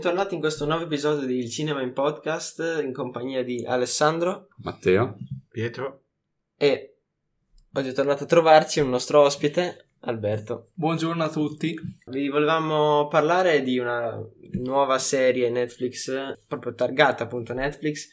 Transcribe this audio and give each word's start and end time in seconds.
bentornati 0.00 0.32
in 0.32 0.40
questo 0.40 0.64
nuovo 0.64 0.84
episodio 0.84 1.26
di 1.26 1.36
Il 1.36 1.50
Cinema 1.50 1.82
in 1.82 1.92
Podcast 1.92 2.80
in 2.82 2.90
compagnia 2.90 3.44
di 3.44 3.66
Alessandro 3.66 4.48
Matteo. 4.62 5.18
Pietro. 5.50 6.04
e 6.56 6.96
oggi 7.74 7.90
è 7.90 7.92
tornato 7.92 8.24
a 8.24 8.26
trovarci 8.26 8.80
un 8.80 8.88
nostro 8.88 9.20
ospite, 9.20 9.88
Alberto. 10.00 10.68
Buongiorno 10.72 11.22
a 11.22 11.28
tutti. 11.28 11.78
Vi 12.06 12.30
volevamo 12.30 13.08
parlare 13.08 13.62
di 13.62 13.76
una 13.76 14.18
nuova 14.52 14.98
serie 14.98 15.50
Netflix, 15.50 16.10
proprio 16.48 16.72
targata 16.72 17.24
appunto 17.24 17.52
Netflix, 17.52 18.08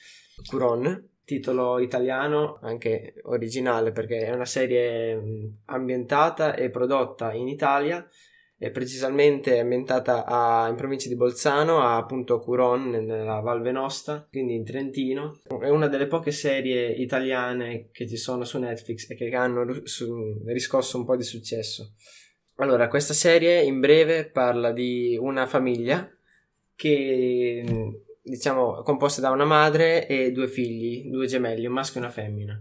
Curon, 0.46 1.12
titolo 1.24 1.80
italiano, 1.80 2.60
anche 2.64 3.14
originale 3.24 3.94
perché 3.94 4.26
è 4.26 4.34
una 4.34 4.44
serie 4.44 5.54
ambientata 5.68 6.54
e 6.54 6.70
prodotta 6.70 7.32
in 7.32 7.48
Italia 7.48 8.06
è 8.60 8.72
precisamente 8.72 9.60
ambientata 9.60 10.26
a, 10.26 10.68
in 10.68 10.76
provincia 10.76 11.08
di 11.08 11.16
Bolzano, 11.16 11.80
a 11.80 11.98
appunto 11.98 12.40
Curon, 12.40 12.90
nella 12.90 13.40
Val 13.40 13.62
Venosta, 13.62 14.26
quindi 14.30 14.56
in 14.56 14.66
Trentino. 14.66 15.40
È 15.62 15.70
una 15.70 15.88
delle 15.88 16.08
poche 16.08 16.32
serie 16.32 16.90
italiane 16.90 17.90
che 17.92 18.08
ci 18.08 18.18
sono 18.18 18.46
su 18.46 18.58
Netflix 18.58 19.10
e 19.12 19.16
che 19.16 19.30
hanno 19.36 19.82
su- 19.84 20.42
riscosso 20.46 20.98
un 20.98 21.06
po' 21.06 21.16
di 21.16 21.24
successo. 21.24 21.94
Allora, 22.56 22.88
questa 22.88 23.14
serie 23.14 23.62
in 23.62 23.80
breve 23.80 24.26
parla 24.26 24.72
di 24.72 25.16
una 25.22 25.46
famiglia 25.46 26.12
che 26.74 27.64
diciamo 28.24 28.82
composta 28.82 29.22
da 29.22 29.30
una 29.30 29.46
madre 29.46 30.08
e 30.08 30.32
due 30.32 30.48
figli, 30.48 31.10
due 31.12 31.28
gemelli, 31.28 31.68
un 31.68 31.74
maschio 31.74 32.02
e 32.02 32.04
una 32.04 32.12
femmina, 32.12 32.60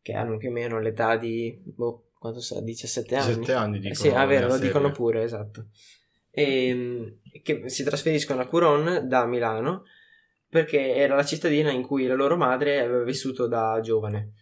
che 0.00 0.12
hanno 0.12 0.36
più 0.36 0.50
o 0.50 0.52
meno 0.52 0.78
l'età 0.78 1.16
di 1.16 1.60
boh, 1.64 2.11
quanto 2.22 2.40
sarà? 2.40 2.60
17 2.60 3.16
anni. 3.16 3.26
17 3.26 3.52
anni 3.52 3.76
Eh 3.76 3.80
dicono. 3.80 3.94
sì, 3.96 4.08
è 4.08 4.12
vero, 4.12 4.26
nella 4.26 4.46
lo 4.46 4.52
serie. 4.52 4.66
dicono 4.68 4.90
pure, 4.92 5.22
esatto. 5.24 5.66
E, 6.30 7.18
che 7.42 7.68
si 7.68 7.82
trasferiscono 7.82 8.40
a 8.40 8.46
Curon 8.46 9.06
da 9.08 9.26
Milano 9.26 9.82
perché 10.48 10.94
era 10.94 11.16
la 11.16 11.24
cittadina 11.24 11.70
in 11.72 11.82
cui 11.82 12.06
la 12.06 12.14
loro 12.14 12.36
madre 12.36 12.78
aveva 12.80 13.02
vissuto 13.02 13.46
da 13.48 13.80
giovane. 13.82 14.34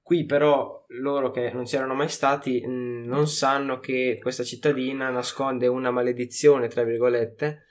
Qui 0.00 0.24
però 0.24 0.84
loro 1.00 1.30
che 1.32 1.50
non 1.52 1.64
c'erano 1.64 1.94
mai 1.94 2.08
stati 2.08 2.62
non 2.64 3.26
sanno 3.26 3.80
che 3.80 4.18
questa 4.22 4.44
cittadina 4.44 5.10
nasconde 5.10 5.66
una 5.66 5.90
maledizione, 5.90 6.68
tra 6.68 6.84
virgolette, 6.84 7.64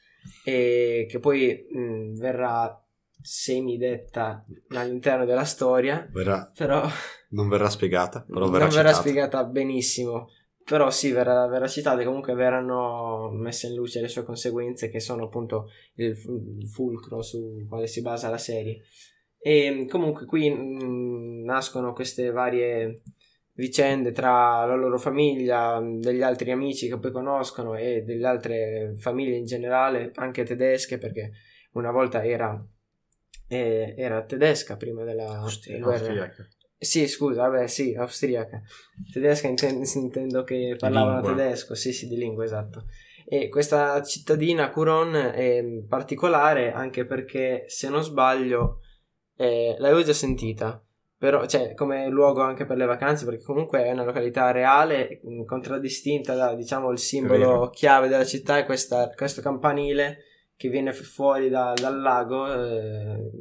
e 0.44 1.08
che 1.10 1.20
poi 1.20 1.66
mh, 1.72 2.18
verrà 2.20 2.85
semidetta 3.26 4.46
all'interno 4.70 5.26
della 5.26 5.44
storia, 5.44 6.08
Verrà- 6.12 6.52
però 6.56 6.88
non 7.30 7.50
verrà 7.50 7.70
spiegata, 7.70 8.22
però 8.22 8.48
verrà 8.50 8.66
non 8.66 8.74
verrà 8.74 8.94
spiegata 8.94 9.44
benissimo. 9.44 10.30
Però 10.64 10.90
sì, 10.90 11.12
verrà, 11.12 11.46
verrà 11.48 11.68
citata 11.68 12.02
e 12.02 12.06
comunque 12.06 12.34
verranno 12.34 13.30
messe 13.32 13.68
in 13.68 13.76
luce 13.76 14.02
le 14.02 14.08
sue 14.08 14.24
conseguenze, 14.24 14.90
che 14.90 15.00
sono 15.00 15.26
appunto 15.26 15.70
il, 15.96 16.18
fu- 16.18 16.58
il 16.58 16.68
fulcro 16.68 17.22
su 17.22 17.66
quale 17.70 17.86
si 17.86 18.02
basa 18.02 18.30
la 18.30 18.40
serie. 18.40 18.82
E 19.38 19.86
comunque 19.88 20.26
qui 20.26 20.50
mh, 20.50 21.44
nascono 21.44 21.94
queste 21.94 22.32
varie 22.32 23.04
vicende 23.54 24.12
tra 24.12 24.66
la 24.66 24.76
loro 24.76 24.98
famiglia, 24.98 25.80
degli 25.82 26.24
altri 26.24 26.52
amici 26.52 26.88
che 26.88 26.98
poi 26.98 27.12
conoscono 27.12 27.76
e 27.76 28.02
delle 28.02 28.26
altre 28.26 28.94
famiglie 28.98 29.38
in 29.38 29.46
generale, 29.46 30.12
anche 30.16 30.44
tedesche, 30.44 30.98
perché 30.98 31.32
una 31.74 31.92
volta 31.92 32.24
era, 32.24 32.60
eh, 33.48 33.94
era 33.98 34.24
tedesca 34.24 34.76
prima 34.78 35.04
della 35.04 35.26
guerra. 35.80 35.92
Austriaca. 35.96 36.48
Sì, 36.78 37.08
scusa, 37.08 37.48
vabbè, 37.48 37.68
sì, 37.68 37.96
austriaca. 37.96 38.62
Tedesca 39.12 39.48
inten- 39.48 39.84
intendo 39.96 40.44
che 40.44 40.76
parlavano 40.78 41.22
tedesco, 41.36 41.74
sì, 41.74 41.94
sì, 41.94 42.08
di 42.08 42.18
lingua, 42.18 42.44
esatto. 42.44 42.86
E 43.28 43.50
questa 43.50 44.04
cittadina 44.04 44.70
Curon 44.70 45.16
è 45.16 45.64
particolare 45.88 46.72
anche 46.72 47.06
perché, 47.06 47.64
se 47.68 47.90
non 47.90 48.04
sbaglio, 48.04 48.82
eh, 49.38 49.76
l'avevo 49.80 50.04
già 50.04 50.14
sentita, 50.14 50.80
però, 51.18 51.48
cioè, 51.48 51.74
come 51.74 52.08
luogo 52.10 52.42
anche 52.42 52.66
per 52.66 52.78
le 52.78 52.86
vacanze, 52.86 53.26
perché 53.26 53.44
comunque 53.44 53.84
è 53.84 53.92
una 53.92 54.04
località 54.04 54.52
reale, 54.52 55.22
contraddistinta 55.46 56.36
da, 56.36 56.54
diciamo, 56.54 56.92
il 56.92 57.00
simbolo 57.00 57.70
chiave 57.70 58.10
della 58.10 58.26
città, 58.26 58.58
è 58.60 58.66
questa- 58.66 59.10
questo 59.16 59.42
campanile 59.42 60.18
che 60.56 60.70
viene 60.70 60.94
fuori 60.94 61.50
da- 61.50 61.74
dal 61.74 62.00
lago 62.00 62.52
eh, 62.54 63.32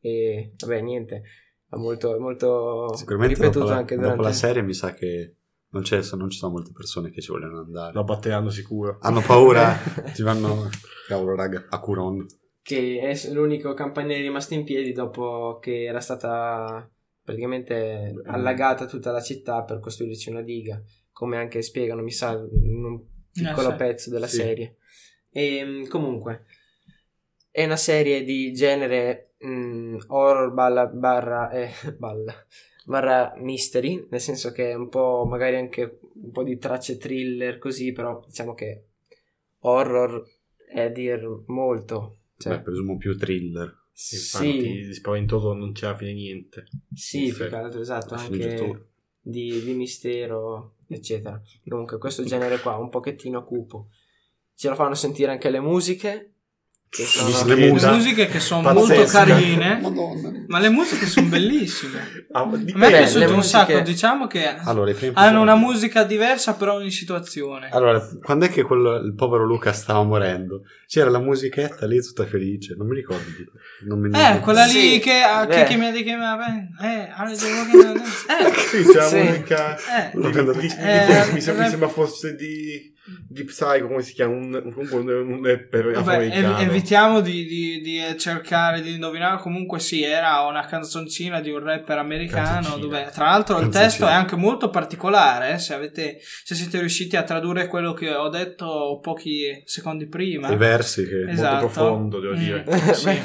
e, 0.00 0.52
vabbè, 0.58 0.80
niente, 0.80 1.22
è 1.68 1.76
molto, 1.76 2.14
è 2.14 2.18
molto 2.18 2.94
Sicuramente 2.94 3.34
ripetuto 3.34 3.58
dopo 3.60 3.70
la, 3.70 3.76
anche 3.78 3.94
dopo 3.94 4.06
durante... 4.06 4.22
la 4.28 4.32
serie 4.32 4.62
mi 4.62 4.74
sa 4.74 4.92
che 4.94 5.34
non, 5.70 5.82
c'è- 5.82 6.02
non 6.16 6.30
ci 6.30 6.38
sono 6.38 6.52
molte 6.52 6.72
persone 6.72 7.10
che 7.10 7.20
ci 7.20 7.30
vogliono 7.30 7.60
andare. 7.60 7.92
Lo 7.92 8.04
batteranno 8.04 8.50
sicuro. 8.50 8.98
Hanno 9.00 9.20
paura, 9.20 9.76
ci 10.14 10.22
vanno... 10.22 10.68
Cavolo 11.06 11.34
raga, 11.34 11.66
a 11.70 11.80
Curon. 11.80 12.26
che 12.62 12.98
è 13.00 13.30
l'unico 13.32 13.72
campanile 13.74 14.20
rimasto 14.20 14.52
in 14.54 14.64
piedi 14.64 14.92
dopo 14.92 15.58
che 15.58 15.84
era 15.84 16.00
stata 16.00 16.86
praticamente 17.22 18.14
allagata 18.26 18.84
tutta 18.86 19.10
la 19.10 19.20
città 19.22 19.62
per 19.64 19.80
costruirci 19.80 20.28
una 20.30 20.42
diga, 20.42 20.82
come 21.12 21.38
anche 21.38 21.62
spiegano, 21.62 22.02
mi 22.02 22.10
sa, 22.10 22.32
in 22.32 22.84
un 22.84 23.02
piccolo 23.32 23.70
sì. 23.70 23.76
pezzo 23.76 24.10
della 24.10 24.26
Sì. 24.26 24.36
serie. 24.36 24.76
E 25.30 25.64
mh, 25.64 25.88
comunque 25.88 26.44
è 27.58 27.64
una 27.64 27.76
serie 27.76 28.22
di 28.22 28.52
genere 28.52 29.34
mh, 29.38 29.96
horror 30.06 30.52
balla, 30.52 30.86
barra, 30.86 31.50
eh, 31.50 31.70
balla, 31.98 32.32
barra 32.84 33.32
mystery, 33.36 34.06
nel 34.10 34.20
senso 34.20 34.52
che 34.52 34.70
è 34.70 34.74
un 34.74 34.88
po' 34.88 35.26
magari 35.28 35.56
anche 35.56 35.98
un 36.14 36.30
po' 36.30 36.44
di 36.44 36.56
tracce 36.56 36.98
thriller 36.98 37.58
così, 37.58 37.90
però 37.90 38.22
diciamo 38.24 38.54
che 38.54 38.84
horror 39.60 40.24
è 40.70 40.82
a 40.82 40.88
dir 40.88 41.42
molto. 41.46 42.18
Cioè, 42.36 42.58
Beh, 42.58 42.62
presumo 42.62 42.96
più 42.96 43.16
thriller. 43.16 43.76
sì, 43.92 44.14
Infatti, 44.14 44.86
di 44.86 44.94
spaventoso 44.94 45.52
non 45.52 45.72
c'era 45.72 45.96
fine 45.96 46.12
niente. 46.12 46.64
sì, 46.94 47.26
Sì. 47.26 47.34
più 47.34 47.48
che 47.48 47.56
altro, 47.56 47.80
esatto, 47.80 48.14
La 48.14 48.20
anche 48.20 48.86
di, 49.20 49.60
di 49.64 49.74
mistero, 49.74 50.74
eccetera. 50.86 51.42
Comunque 51.68 51.98
questo 51.98 52.22
genere 52.22 52.60
qua, 52.60 52.76
un 52.76 52.88
pochettino 52.88 53.42
cupo. 53.44 53.88
Ce 54.54 54.68
lo 54.68 54.76
fanno 54.76 54.94
sentire 54.94 55.32
anche 55.32 55.50
le 55.50 55.60
musiche, 55.60 56.34
che 56.88 57.04
sono... 57.04 57.44
Le 57.54 57.70
musiche 57.72 58.26
che 58.26 58.40
sono 58.40 58.62
Pazzesca. 58.62 58.94
molto 58.94 59.10
carine, 59.10 59.78
Madonna. 59.80 60.37
Ma 60.48 60.58
le 60.58 60.68
musiche 60.68 61.06
sono 61.06 61.28
bellissime. 61.30 62.26
Ah, 62.32 62.40
A 62.40 62.46
me 62.46 62.86
è 62.86 62.90
piaciuto 62.98 63.26
un 63.28 63.34
musiche- 63.36 63.42
sacco, 63.42 63.80
diciamo 63.80 64.26
che 64.26 64.46
Allora, 64.64 64.92
hanno 65.14 65.40
una 65.40 65.54
musica 65.54 66.02
diversa 66.04 66.54
per 66.54 66.68
ogni 66.68 66.90
situazione. 66.90 67.68
Allora, 67.70 68.00
quando 68.22 68.46
è 68.46 68.48
che 68.50 68.62
quello- 68.62 68.96
il 68.96 69.14
povero 69.14 69.44
Luca 69.44 69.72
stava 69.72 70.02
morendo? 70.02 70.62
C'era 70.86 71.10
la 71.10 71.18
musichetta 71.20 71.86
lì 71.86 72.00
tutta 72.02 72.26
felice, 72.26 72.74
non 72.76 72.86
mi 72.88 72.96
ricordo. 72.96 73.24
di- 73.24 73.46
Non 73.86 74.00
mi 74.00 74.10
Eh, 74.18 74.40
quella 74.40 74.64
lì 74.64 74.70
Sì, 74.94 74.98
che, 74.98 75.20
ah, 75.22 75.46
beh. 75.46 75.54
che, 75.54 75.62
che 75.64 75.76
mi 75.76 75.86
ha 75.86 75.90
detto 75.90 76.04
che 76.04 76.16
mi 76.16 76.24
ha 76.24 76.36
eh, 76.82 77.10
ah, 77.14 77.30
eh, 77.30 77.36
Sì, 77.36 78.84
c'è 78.90 78.96
la 78.96 79.02
Sì. 79.06 79.16
musica. 79.22 79.76
eh, 79.76 80.10
Di, 80.14 80.30
di- 80.30 80.30
di- 80.30 80.58
di- 80.58 80.74
Eh, 80.78 81.32
mi, 81.32 81.40
sembra, 81.40 81.62
eh, 81.62 81.66
mi 81.66 81.70
sembra 81.70 81.88
fosse 81.88 82.34
di, 82.34 82.92
di 83.28 83.44
Psycho, 83.44 83.86
come 83.86 84.02
si 84.02 84.12
chiama? 84.14 84.34
Un, 84.34 84.72
un, 84.76 84.88
un, 84.90 85.08
un 85.32 85.44
rapper 85.44 85.92
Vabbè, 85.92 86.28
ev- 86.32 86.60
evitiamo 86.60 87.20
di, 87.20 87.44
di- 87.46 87.80
di 87.80 88.18
cercare 88.18 88.80
di 88.80 88.94
indovinare. 88.94 89.40
Comunque, 89.40 89.78
sì, 89.78 90.02
era 90.02 90.37
una 90.46 90.64
canzoncina 90.66 91.40
di 91.40 91.50
un 91.50 91.60
rapper 91.62 91.98
americano. 91.98 92.52
Canzoncina. 92.52 92.80
Dove, 92.86 93.10
tra 93.12 93.24
l'altro, 93.26 93.56
il 93.56 93.62
Canzoncina. 93.62 93.88
testo 93.90 94.06
è 94.06 94.12
anche 94.12 94.36
molto 94.36 94.70
particolare. 94.70 95.52
eh, 95.54 95.58
se, 95.58 95.74
avete, 95.74 96.18
se 96.44 96.54
siete 96.54 96.78
riusciti 96.78 97.16
a 97.16 97.22
tradurre 97.22 97.66
quello 97.66 97.92
che 97.92 98.14
ho 98.14 98.28
detto 98.28 98.98
pochi 99.02 99.62
secondi 99.64 100.06
prima, 100.06 100.50
I 100.50 100.56
versi 100.56 101.06
che... 101.06 101.30
Esatto. 101.30 101.64
Molto 101.64 101.72
profondo, 101.72 102.20
devo 102.20 102.34
Mm. 102.34 102.38
dire. 102.38 102.94
Sì. 102.94 103.22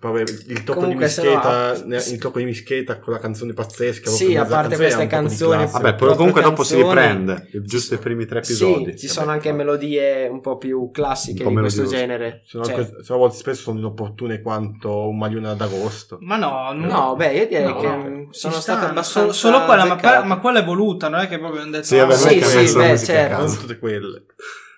Vabbè, 0.00 0.20
il 0.20 0.64
tocco 0.64 0.80
Comunque, 0.80 1.04
di 1.06 1.12
se 1.12 1.22
no, 1.22 1.28
Mischeta, 1.34 1.68
ah, 1.68 2.00
sì. 2.00 2.12
il 2.14 2.18
tocco 2.18 2.38
di 2.38 2.44
Mischeta 2.46 2.98
con 2.98 3.12
la 3.12 3.18
canzone 3.18 3.52
pazzesca. 3.52 4.08
Sì, 4.08 4.34
a 4.34 4.46
parte 4.46 4.76
canzone, 4.76 4.86
queste 4.86 5.06
canzoni. 5.06 5.66
Vabbè, 5.70 5.94
poi 5.94 6.16
comunque 6.16 6.40
dopo 6.40 6.62
si 6.64 6.76
riprende, 6.76 7.48
giusto 7.64 7.94
i 7.94 7.98
primi 7.98 8.24
tre 8.24 8.38
episodi. 8.38 8.92
Sì, 8.92 8.98
ci 9.00 9.08
sono 9.08 9.30
anche 9.30 9.52
melodie 9.52 10.26
un 10.28 10.40
po' 10.40 10.56
più 10.56 10.90
classiche 10.90 11.42
po' 11.42 11.50
di 11.50 11.56
questo 11.56 11.84
genere. 11.84 12.40
Sono 12.46 12.64
Cioè, 12.64 12.74
anche- 12.76 13.12
a 13.12 13.16
volte 13.16 13.36
spesso 13.36 13.60
sono 13.60 13.78
inopportune 13.78 14.40
quanto 14.40 15.06
un 15.08 15.18
maglione 15.18 15.54
d'agosto. 15.54 16.16
Ma 16.22 16.36
no, 16.36 16.72
no. 16.72 16.86
no, 16.86 17.16
beh, 17.16 17.32
io 17.34 17.46
direi 17.46 17.64
No, 17.66 17.76
che 17.76 17.86
no, 17.86 18.26
sono 18.30 18.54
state 18.54 18.86
abbastanza 18.86 19.32
Solo, 19.34 19.64
quella, 19.66 19.84
ma, 19.84 20.22
ma 20.24 20.38
quella 20.38 20.60
è 20.60 20.64
voluta, 20.64 21.08
non 21.08 21.20
è 21.20 21.28
che 21.28 21.38
proprio 21.38 21.60
hanno 21.60 21.72
detto 21.72 21.84
Sì, 21.84 21.96
vabbè, 21.98 22.14
"Ah, 22.14 22.16
non 22.16 22.26
è 22.26 22.30
sì, 22.30 22.38
che 22.38 22.66
sì, 22.66 22.76
beh, 22.76 22.98
certo. 22.98 23.54
tutte 23.54 23.78
quelle. 23.78 24.24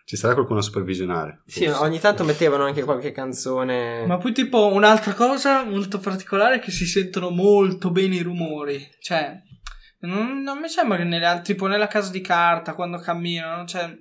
Ci 0.05 0.17
sarà 0.17 0.35
qualcuno 0.35 0.59
a 0.59 0.63
supervisionare. 0.63 1.43
Sì, 1.47 1.65
forse. 1.65 1.81
ogni 1.83 2.01
tanto 2.01 2.25
mettevano 2.25 2.65
anche 2.65 2.83
qualche 2.83 3.13
canzone. 3.13 4.05
Ma 4.05 4.19
poi 4.19 4.33
tipo 4.33 4.67
un'altra 4.73 5.15
cosa 5.15 5.65
molto 5.65 5.99
particolare 5.99 6.57
è 6.57 6.59
che 6.59 6.71
si 6.71 6.87
sentono 6.87 7.31
molto 7.31 7.91
bene 7.91 8.17
i 8.17 8.23
rumori. 8.23 8.85
Cioè, 9.01 9.41
non, 10.01 10.43
non 10.43 10.59
mi 10.59 10.69
sembra 10.69 10.97
che 10.97 11.05
nelle, 11.05 11.27
al- 11.27 11.43
tipo 11.43 11.67
nella 11.67 11.87
casa 11.87 12.11
di 12.11 12.21
carta, 12.21 12.75
quando 12.75 12.99
camminano, 12.99 13.65
cioè... 13.65 13.97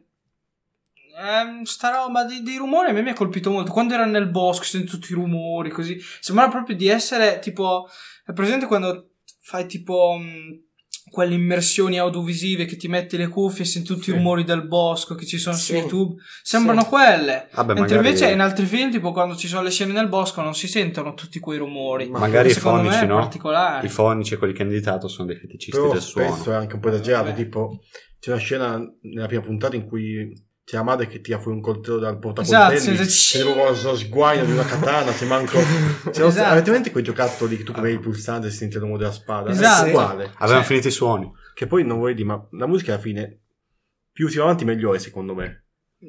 ehm, 1.19 1.63
sta 1.63 1.91
roba 1.91 2.25
di, 2.25 2.41
di 2.41 2.57
rumore 2.57 2.89
a 2.89 2.93
me 2.93 3.03
mi 3.03 3.11
ha 3.11 3.13
colpito 3.13 3.51
molto. 3.51 3.71
Quando 3.71 3.93
era 3.93 4.05
nel 4.05 4.27
bosco, 4.27 4.63
sento 4.63 4.97
tutti 4.97 5.11
i 5.11 5.15
rumori 5.15 5.69
così. 5.69 5.97
Sembrava 6.19 6.51
proprio 6.51 6.75
di 6.75 6.87
essere 6.87 7.39
tipo... 7.39 7.87
È 8.25 8.33
presente 8.33 8.65
quando 8.65 9.11
fai 9.41 9.67
tipo... 9.67 10.17
mh, 10.19 10.69
quelle 11.11 11.35
immersioni 11.35 11.99
audiovisive 11.99 12.63
che 12.65 12.77
ti 12.77 12.87
metti 12.87 13.17
le 13.17 13.27
cuffie 13.27 13.63
e 13.63 13.67
senti 13.67 13.93
tutti 13.93 14.09
i 14.09 14.13
rumori 14.13 14.45
del 14.45 14.65
bosco 14.65 15.13
che 15.13 15.25
ci 15.25 15.37
sono 15.37 15.55
Sì. 15.57 15.63
su 15.65 15.73
YouTube. 15.73 16.21
Sembrano 16.41 16.81
Sì. 16.83 16.87
quelle. 16.87 17.49
Vabbè, 17.53 17.73
Mentre 17.73 17.97
invece 17.97 18.31
in 18.31 18.39
altri 18.39 18.65
film, 18.65 18.89
tipo 18.89 19.11
quando 19.11 19.35
ci 19.35 19.47
sono 19.47 19.61
le 19.61 19.69
scene 19.71 19.91
nel 19.91 20.07
bosco, 20.07 20.41
non 20.41 20.55
si 20.55 20.67
sentono 20.69 21.13
tutti 21.13 21.39
quei 21.39 21.57
rumori. 21.57 22.07
Ma 22.09 22.19
magari 22.19 22.49
i 22.49 22.53
fonici, 22.53 23.05
no? 23.05 23.17
particolare. 23.19 23.85
I 23.85 23.89
fonici 23.89 24.33
e 24.33 24.37
quelli 24.37 24.53
che 24.53 24.61
hanno 24.61 24.71
editato 24.71 25.07
sono 25.09 25.27
dei 25.27 25.35
feticisti 25.35 25.71
Però 25.77 25.91
del 25.91 26.01
suono. 26.01 26.33
spesso 26.33 26.51
è 26.51 26.55
anche 26.55 26.75
un 26.75 26.79
po' 26.79 26.87
esagerato, 26.89 27.33
tipo 27.33 27.79
c'è 28.19 28.31
una 28.31 28.39
scena 28.39 28.81
nella 29.01 29.27
prima 29.27 29.41
puntata 29.41 29.75
in 29.75 29.85
cui 29.85 30.31
c'è 30.71 30.77
la 30.77 30.83
madre 30.83 31.07
che 31.07 31.19
tira 31.19 31.37
fuori 31.37 31.57
un 31.57 31.61
coltello 31.63 31.97
dal 31.97 32.13
Esatto, 32.17 32.33
portacoltelli, 32.33 33.05
c'è 33.05 33.41
proprio 33.41 33.81
lo 33.91 33.95
sguaio 33.97 34.45
di 34.45 34.51
una 34.53 34.63
katana, 34.63 35.11
c'è 35.11 35.25
manco... 35.25 35.57
C'è 36.09 36.23
Esatto. 36.25 36.49
avete 36.49 36.69
in 36.69 36.75
mente 36.75 36.91
quei 36.91 37.03
giocattoli 37.03 37.57
che 37.57 37.63
tu 37.63 37.73
premi 37.73 37.89
il 37.91 37.99
pulsante 37.99 38.47
e 38.47 38.51
senti 38.51 38.75
il 38.77 38.81
rumore 38.81 38.99
della 38.99 39.11
spada? 39.11 39.49
Esatto. 39.51 39.85
È 39.85 39.89
uguale. 39.89 40.23
Avevano 40.23 40.47
Cioè- 40.59 40.63
finito 40.63 40.87
i 40.87 40.91
suoni. 40.91 41.29
Che 41.53 41.67
poi 41.67 41.83
non 41.85 41.99
vorrei 41.99 42.15
dire, 42.15 42.27
ma 42.29 42.47
la 42.51 42.67
musica 42.67 42.93
alla 42.93 43.01
fine 43.01 43.39
più 44.13 44.29
si 44.29 44.37
va 44.37 44.43
avanti 44.43 44.63
meglio 44.63 44.93
è 44.95 44.97
secondo 44.97 45.35
me. 45.35 45.65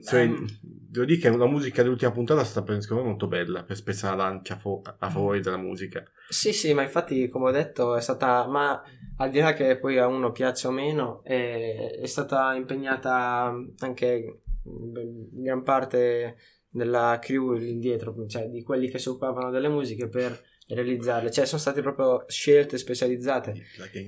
Cioè, 0.08 0.20
Ehm, 0.20 0.46
devo 0.62 1.04
dire 1.06 1.18
che 1.20 1.36
la 1.36 1.46
musica 1.46 1.82
dell'ultima 1.82 2.12
puntata 2.12 2.40
è 2.40 2.44
stata 2.44 2.80
secondo 2.80 3.02
me 3.02 3.08
molto 3.10 3.26
bella 3.26 3.64
per 3.64 3.74
spezzare 3.76 4.16
la 4.16 4.22
lancia 4.28 4.54
a 4.54 4.58
fo- 4.58 4.80
a 4.98 5.10
favore 5.10 5.40
della 5.40 5.58
musica. 5.58 6.02
Sì, 6.28 6.52
sì, 6.52 6.72
ma 6.72 6.82
infatti, 6.82 7.28
come 7.28 7.48
ho 7.48 7.50
detto, 7.50 7.96
è 7.96 8.00
stata, 8.00 8.46
ma 8.46 8.80
al 9.18 9.30
di 9.30 9.40
là 9.40 9.52
che 9.52 9.76
poi 9.78 9.98
a 9.98 10.06
uno 10.06 10.30
piaccia 10.32 10.68
o 10.68 10.70
meno, 10.70 11.22
è, 11.24 11.98
è 12.00 12.06
stata 12.06 12.54
impegnata 12.54 13.52
anche 13.80 14.41
gran 14.64 15.62
parte 15.62 16.36
della 16.68 17.18
crew 17.20 17.52
lì 17.52 17.70
indietro, 17.70 18.14
cioè 18.26 18.48
di 18.48 18.62
quelli 18.62 18.88
che 18.88 18.98
si 18.98 19.08
occupavano 19.08 19.50
delle 19.50 19.68
musiche 19.68 20.08
per 20.08 20.50
realizzarle, 20.68 21.30
cioè 21.30 21.44
sono 21.44 21.60
state 21.60 21.82
proprio 21.82 22.24
scelte 22.28 22.78
specializzate, 22.78 23.54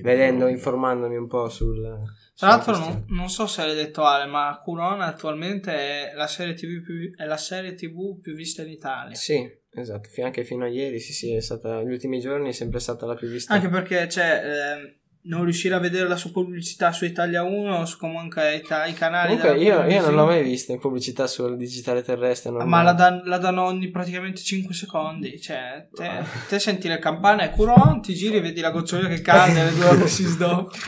vedendo, 0.03 0.47
informandomi 0.47 1.17
un 1.17 1.27
po' 1.27 1.49
sul... 1.49 1.97
Tra 2.37 2.49
l'altro, 2.49 2.77
non, 2.77 3.05
non 3.09 3.29
so 3.29 3.47
se 3.47 3.65
l'hai 3.65 3.77
detto 3.77 4.03
Ale, 4.03 4.29
ma 4.29 4.61
Corona 4.65 5.07
attualmente 5.07 5.73
è 5.73 6.15
la 6.15 6.27
serie 6.27 6.55
TV 6.55 6.83
più, 6.83 7.15
è 7.15 7.27
la 7.27 7.37
serie 7.37 7.75
TV 7.75 8.19
più 8.21 8.35
vista 8.35 8.63
in 8.63 8.71
Italia. 8.71 9.15
Sì, 9.15 9.49
esatto, 9.71 10.09
anche 10.23 10.43
fino 10.43 10.65
a 10.65 10.69
ieri, 10.69 10.99
sì, 10.99 11.13
sì, 11.13 11.35
è 11.35 11.41
stata, 11.41 11.79
negli 11.79 11.93
ultimi 11.93 12.19
giorni 12.19 12.49
è 12.49 12.53
sempre 12.53 12.81
stata 12.81 13.07
la 13.07 13.15
più 13.15 13.29
vista. 13.29 13.53
Anche 13.53 13.69
perché, 13.69 14.09
cioè, 14.09 14.43
ehm, 14.43 14.95
non 15.27 15.45
riuscire 15.45 15.75
a 15.75 15.79
vedere 15.79 16.07
la 16.07 16.17
sua 16.17 16.31
pubblicità 16.31 16.93
su 16.93 17.05
Italia 17.05 17.43
1 17.43 17.87
su 17.87 17.97
comunque 17.99 18.57
i, 18.57 18.63
canali. 18.93 19.37
Comunque 19.39 19.63
io, 19.63 19.85
io 19.85 20.01
non 20.03 20.15
l'ho 20.15 20.27
mai 20.27 20.43
vista 20.43 20.73
in 20.73 20.79
pubblicità 20.81 21.27
sul 21.27 21.57
digitale 21.57 22.03
terrestre. 22.03 22.51
Ah, 22.59 22.65
Ma 22.65 22.83
la, 22.83 22.93
dan- 22.93 23.23
la 23.25 23.39
danno 23.39 23.63
ogni 23.65 23.91
praticamente 23.91 24.43
5 24.43 24.75
secondi. 24.75 25.41
Cioè, 25.41 25.89
te, 25.93 26.11
te 26.49 26.59
senti 26.59 26.89
le 26.89 26.99
campane 26.99 27.47
e 27.47 27.51
Curon, 27.51 28.03
ti 28.03 28.15
giri 28.15 28.37
e 28.37 28.41
vedi 28.41 28.61
la 28.61 28.71
gocciolina 28.71 29.09
che 29.09 29.23
cade 29.23 29.61
e 29.61 29.65
le 29.65 29.75
due 29.75 29.97
che 29.99 30.09
si 30.09 30.25
sdoppia. 30.25 30.79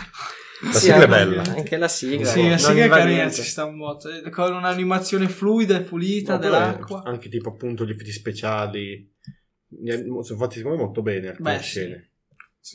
La 0.64 0.72
Sì, 0.72 0.78
sigla 0.86 0.94
è 0.94 1.00
anche- 1.02 1.06
bella. 1.08 1.42
Anche 1.42 1.76
la 1.76 1.88
sigla. 1.88 2.26
Sì, 2.26 2.42
la 2.42 2.48
non 2.48 2.58
sigla 2.58 2.84
è 2.84 2.88
carina, 2.88 3.30
ci 3.30 3.42
sta 3.42 3.64
un 3.64 3.76
botto. 3.76 4.08
eh, 4.10 4.30
Con 4.30 4.54
un'animazione 4.54 5.28
fluida 5.28 5.76
e 5.76 5.80
pulita 5.82 6.34
No, 6.34 6.38
dell'acqua. 6.38 7.02
Anche 7.04 7.28
tipo 7.28 7.50
appunto 7.50 7.84
gli 7.84 7.90
effetti 7.90 8.10
speciali. 8.12 9.12
Sono 10.22 10.38
fatti 10.38 10.56
secondo 10.56 10.76
me 10.78 10.84
molto 10.84 11.02
bene 11.02 11.28
alcune 11.28 11.56
Beh, 11.56 11.62
scene. 11.62 11.94
Sì, 12.02 12.15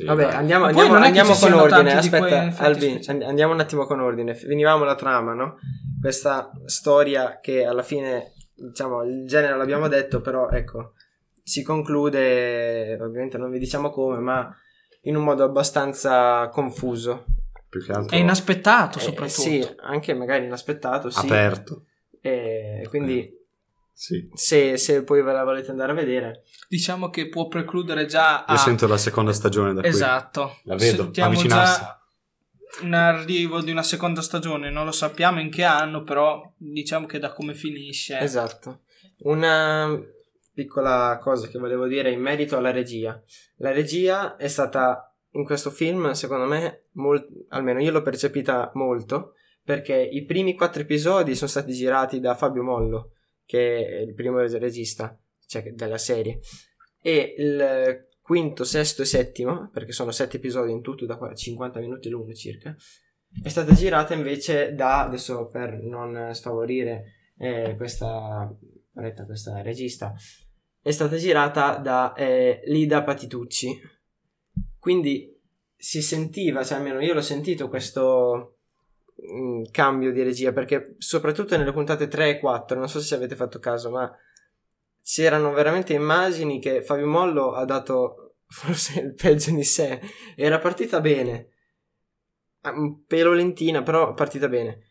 Vabbè, 0.06 0.24
dai. 0.24 0.34
andiamo, 0.36 0.66
andiamo, 0.66 0.96
andiamo 0.96 1.34
con 1.34 1.54
ordine. 1.54 1.94
Aspetta, 1.94 2.54
Albi, 2.58 3.02
andiamo 3.08 3.54
un 3.54 3.60
attimo 3.60 3.86
con 3.86 4.00
ordine. 4.00 4.34
Finivamo 4.36 4.84
la 4.84 4.96
trama, 4.96 5.34
no? 5.34 5.58
Questa 6.00 6.52
storia 6.66 7.40
che 7.42 7.66
alla 7.66 7.84
fine, 7.84 8.34
diciamo, 8.56 9.04
il 9.04 9.28
genere 9.28 9.58
l'abbiamo 9.58 9.88
detto, 9.88 10.22
però 10.22 10.50
ecco, 10.50 10.94
si 11.44 11.62
conclude, 11.64 12.98
ovviamente 13.02 13.38
non 13.38 13.52
vi 13.52 13.60
diciamo 13.60 13.90
come, 13.90 14.20
ma 14.20 14.56
in 15.02 15.16
un 15.16 15.24
modo 15.24 15.44
abbastanza 15.44 16.48
confuso. 16.50 17.26
Più 17.68 17.84
che 17.84 17.92
altro 17.92 18.16
È 18.16 18.20
inaspettato 18.20 18.98
Eh, 18.98 19.02
soprattutto. 19.02 19.42
sì, 19.42 19.76
anche 19.80 20.14
magari 20.14 20.46
inaspettato, 20.46 21.10
sì. 21.10 21.26
aperto. 21.26 21.86
E 22.22 22.86
quindi 22.90 23.30
Sì. 24.02 24.28
se, 24.34 24.78
se 24.78 25.04
poi 25.04 25.22
ve 25.22 25.32
la 25.32 25.44
volete 25.44 25.70
andare 25.70 25.92
a 25.92 25.96
vedere, 25.96 26.44
Diciamo 26.68 27.12
che 27.12 27.28
può 27.30 27.48
precludere 27.48 28.08
già 28.08 28.46
a... 28.46 28.54
Io 28.54 28.58
sento 28.58 28.88
la 28.88 28.98
seconda 28.98 29.32
stagione 29.32 29.74
da 29.76 29.82
qui. 29.82 29.90
Esatto. 29.90 30.58
La 30.64 30.76
vedo, 30.76 31.04
Sentiamo 31.04 31.30
avvicinarsi. 31.30 31.80
già 31.82 32.02
un 32.82 32.94
arrivo 32.94 33.62
di 33.62 33.70
una 33.70 33.84
seconda 33.84 34.22
stagione. 34.22 34.72
Non 34.72 34.86
lo 34.86 34.92
sappiamo 34.92 35.40
in 35.40 35.52
che 35.52 35.64
anno, 35.64 36.02
però 36.04 36.52
diciamo 36.58 37.06
che 37.06 37.20
da 37.20 37.32
come 37.34 37.54
finisce. 37.54 38.18
Esatto. 38.20 38.84
Una 39.20 40.00
piccola 40.54 41.20
cosa 41.22 41.48
che 41.48 41.60
volevo 41.60 41.86
dire 41.88 42.10
in 42.10 42.22
merito 42.22 42.58
alla 42.58 42.72
regia. 42.72 43.22
La 43.58 43.72
regia 43.72 44.36
è 44.36 44.48
stata 44.48 45.14
in 45.34 45.44
questo 45.44 45.70
film, 45.70 46.12
secondo 46.12 46.46
me, 46.46 46.86
mol- 46.94 47.46
almeno 47.50 47.82
io 47.82 47.92
l'ho 47.92 48.02
percepita 48.02 48.72
molto, 48.74 49.34
perché 49.64 49.96
i 49.96 50.24
primi 50.26 50.56
quattro 50.56 50.82
episodi 50.82 51.36
sono 51.36 51.50
stati 51.50 51.74
girati 51.74 52.20
da 52.20 52.34
Fabio 52.34 52.64
Mollo, 52.64 53.12
che 53.52 53.86
è 53.86 54.00
il 54.00 54.14
primo 54.14 54.38
regista 54.38 55.20
cioè, 55.46 55.74
della 55.74 55.98
serie, 55.98 56.40
e 57.02 57.36
il 57.38 58.08
quinto, 58.22 58.64
sesto 58.64 59.02
e 59.02 59.06
settimo, 59.06 59.70
perché 59.74 59.92
sono 59.92 60.12
sette 60.12 60.38
episodi 60.38 60.72
in 60.72 60.82
tutto 60.82 61.06
da 61.06 61.18
qua- 61.18 61.36
50 61.36 61.82
minuti 61.82 62.08
l'uno 62.08 62.32
circa, 62.32 62.74
è 63.44 63.50
stata 63.50 63.74
girata 63.74 64.14
invece 64.14 64.74
da, 64.74 65.04
adesso 65.04 65.48
per 65.48 65.82
non 65.82 66.30
sfavorire 66.34 67.32
eh, 67.38 67.76
questa, 67.76 68.50
questa 69.26 69.62
regista, 69.62 70.16
è 70.82 70.92
stata 70.92 71.18
girata 71.18 71.76
da 71.76 72.14
eh, 72.14 72.62
Lida 72.68 73.04
Patitucci. 73.04 73.78
Quindi 74.80 75.38
si 75.76 76.02
sentiva, 76.02 76.64
cioè 76.64 76.78
almeno 76.78 77.02
io 77.02 77.14
l'ho 77.14 77.22
sentito 77.22 77.68
questo 77.68 78.60
mm, 79.30 79.64
cambio 79.72 80.12
di 80.12 80.24
regia, 80.24 80.52
perché 80.52 80.96
soprattutto 80.98 81.58
nelle 81.58 81.74
puntate 81.74 82.08
3 82.08 82.30
e 82.30 82.40
4, 82.40 82.78
non 82.78 82.90
so 82.90 83.00
se 83.00 83.16
avete 83.16 83.36
fatto 83.36 83.60
caso, 83.60 83.90
ma 83.90 84.12
c'erano 85.04 85.52
veramente 85.52 85.94
immagini 85.94 86.60
che 86.60 86.82
Fabio 86.84 87.08
Mollo 87.08 87.54
ha 87.54 87.66
dato 87.66 88.36
forse 88.48 89.00
il 89.00 89.14
peggio 89.14 89.52
di 89.52 89.64
sé. 89.64 90.00
Era 90.36 90.60
partita 90.60 91.02
bene, 91.02 91.50
un 92.74 93.06
pelo 93.06 93.34
lentina, 93.34 93.82
però 93.84 94.14
partita 94.14 94.48
bene. 94.48 94.86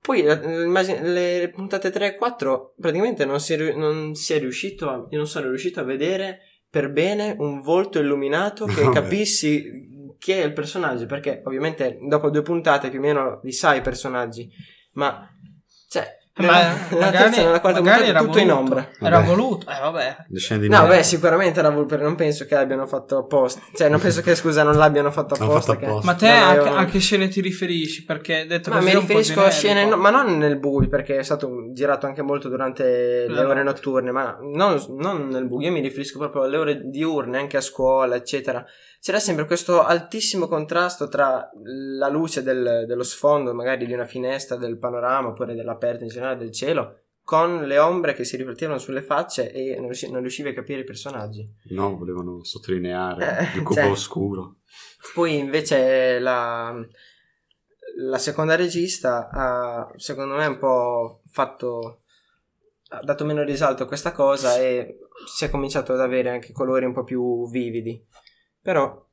Poi 0.00 0.22
la- 0.22 0.40
le 0.40 1.50
puntate 1.52 1.90
3 1.90 2.06
e 2.06 2.16
4 2.16 2.74
praticamente 2.80 3.24
non 3.24 3.40
si, 3.40 3.54
è, 3.54 3.74
non 3.74 4.14
si 4.14 4.32
è 4.32 4.38
riuscito 4.38 4.88
a, 4.88 5.06
non 5.10 5.26
sono 5.26 5.48
riuscito 5.48 5.80
a 5.80 5.84
vedere 5.84 6.40
per 6.70 6.90
bene 6.90 7.34
un 7.38 7.60
volto 7.60 7.98
illuminato 7.98 8.66
che 8.66 8.82
Vabbè. 8.82 9.00
capissi 9.00 9.88
chi 10.18 10.32
è 10.32 10.44
il 10.44 10.52
personaggio 10.52 11.06
perché 11.06 11.42
ovviamente 11.44 11.98
dopo 12.00 12.30
due 12.30 12.42
puntate 12.42 12.90
più 12.90 12.98
o 12.98 13.02
meno 13.02 13.40
li 13.42 13.52
sai 13.52 13.78
i 13.78 13.82
personaggi 13.82 14.50
ma 14.92 15.28
Ma 16.46 16.74
magari, 16.90 17.16
terza 17.16 17.42
nella 17.42 17.60
quarta 17.60 17.80
magari 17.80 18.04
puntata 18.04 18.04
era 18.06 18.18
tutto 18.20 18.38
in 18.38 18.46
voluto. 18.48 18.60
ombra 18.60 18.88
Era 19.00 19.16
Vabbè. 19.18 19.26
voluto. 19.28 19.66
Eh, 19.70 19.80
vabbè. 19.80 20.16
No, 20.68 20.86
beh, 20.86 21.02
sicuramente 21.02 21.58
era 21.58 21.70
Vulper, 21.70 22.00
non 22.00 22.14
penso 22.14 22.44
che 22.46 22.54
abbiano 22.54 22.86
fatto 22.86 23.18
apposta. 23.18 23.60
Cioè, 23.74 23.88
non 23.88 24.00
penso 24.00 24.20
che, 24.22 24.34
scusa, 24.34 24.62
non 24.62 24.76
l'abbiano 24.76 25.10
fatto 25.10 25.34
apposta. 25.34 25.74
fatto 25.74 25.84
che-. 25.84 26.04
Ma 26.04 26.14
te 26.14 26.28
a, 26.28 26.76
a 26.78 26.84
che 26.84 26.98
scene 27.00 27.28
ti 27.28 27.40
riferisci? 27.40 28.04
Perché 28.04 28.46
detto 28.46 28.70
Ma 28.70 28.80
mi 28.80 28.94
riferisco 28.94 29.42
a 29.42 29.50
scene, 29.50 29.84
no- 29.86 29.96
ma 29.96 30.10
non 30.10 30.38
nel 30.38 30.58
buio, 30.58 30.88
perché 30.88 31.18
è 31.18 31.22
stato 31.22 31.70
girato 31.72 32.06
anche 32.06 32.22
molto 32.22 32.48
durante 32.48 33.26
le 33.26 33.34
La 33.34 33.46
ore 33.46 33.62
notturne, 33.62 34.10
ma 34.10 34.38
non, 34.40 34.80
non 34.98 35.28
nel 35.28 35.46
buio, 35.46 35.68
io 35.68 35.72
mi 35.72 35.80
riferisco 35.80 36.18
proprio 36.18 36.42
alle 36.42 36.56
ore 36.56 36.80
diurne, 36.84 37.38
anche 37.38 37.56
a 37.56 37.60
scuola, 37.60 38.14
eccetera. 38.16 38.64
C'era 39.00 39.20
sempre 39.20 39.46
questo 39.46 39.84
altissimo 39.84 40.48
contrasto 40.48 41.06
tra 41.06 41.48
la 41.98 42.08
luce 42.08 42.42
del- 42.42 42.84
dello 42.84 43.04
sfondo, 43.04 43.54
magari 43.54 43.86
di 43.86 43.92
una 43.92 44.04
finestra, 44.04 44.56
del 44.56 44.76
panorama, 44.76 45.28
oppure 45.28 45.54
dell'aperto 45.54 46.02
in 46.02 46.10
generale 46.10 46.27
del 46.34 46.52
cielo, 46.52 47.00
con 47.22 47.66
le 47.66 47.78
ombre 47.78 48.14
che 48.14 48.24
si 48.24 48.36
riflettevano 48.36 48.78
sulle 48.78 49.02
facce 49.02 49.52
e 49.52 49.74
non, 49.76 49.84
riusci- 49.86 50.10
non 50.10 50.20
riuscivi 50.22 50.48
a 50.48 50.54
capire 50.54 50.80
i 50.80 50.84
personaggi. 50.84 51.46
No, 51.70 51.96
volevano 51.96 52.42
sottolineare 52.44 53.38
Eh, 53.52 53.58
il 53.58 53.62
cubo 53.62 53.80
cioè. 53.80 53.90
oscuro. 53.90 54.56
Poi 55.14 55.36
invece 55.36 56.18
la, 56.18 56.74
la 57.96 58.18
seconda 58.18 58.54
regista 58.56 59.28
ha 59.30 59.92
secondo 59.96 60.34
me 60.36 60.46
un 60.46 60.58
po' 60.58 61.22
fatto 61.26 62.02
ha 62.90 63.02
dato 63.02 63.24
meno 63.26 63.42
risalto 63.42 63.82
a 63.82 63.86
questa 63.86 64.12
cosa 64.12 64.56
e 64.58 64.98
si 65.26 65.44
è 65.44 65.50
cominciato 65.50 65.92
ad 65.92 66.00
avere 66.00 66.30
anche 66.30 66.52
colori 66.52 66.86
un 66.86 66.94
po' 66.94 67.04
più 67.04 67.46
vividi 67.50 68.02
però 68.62 69.06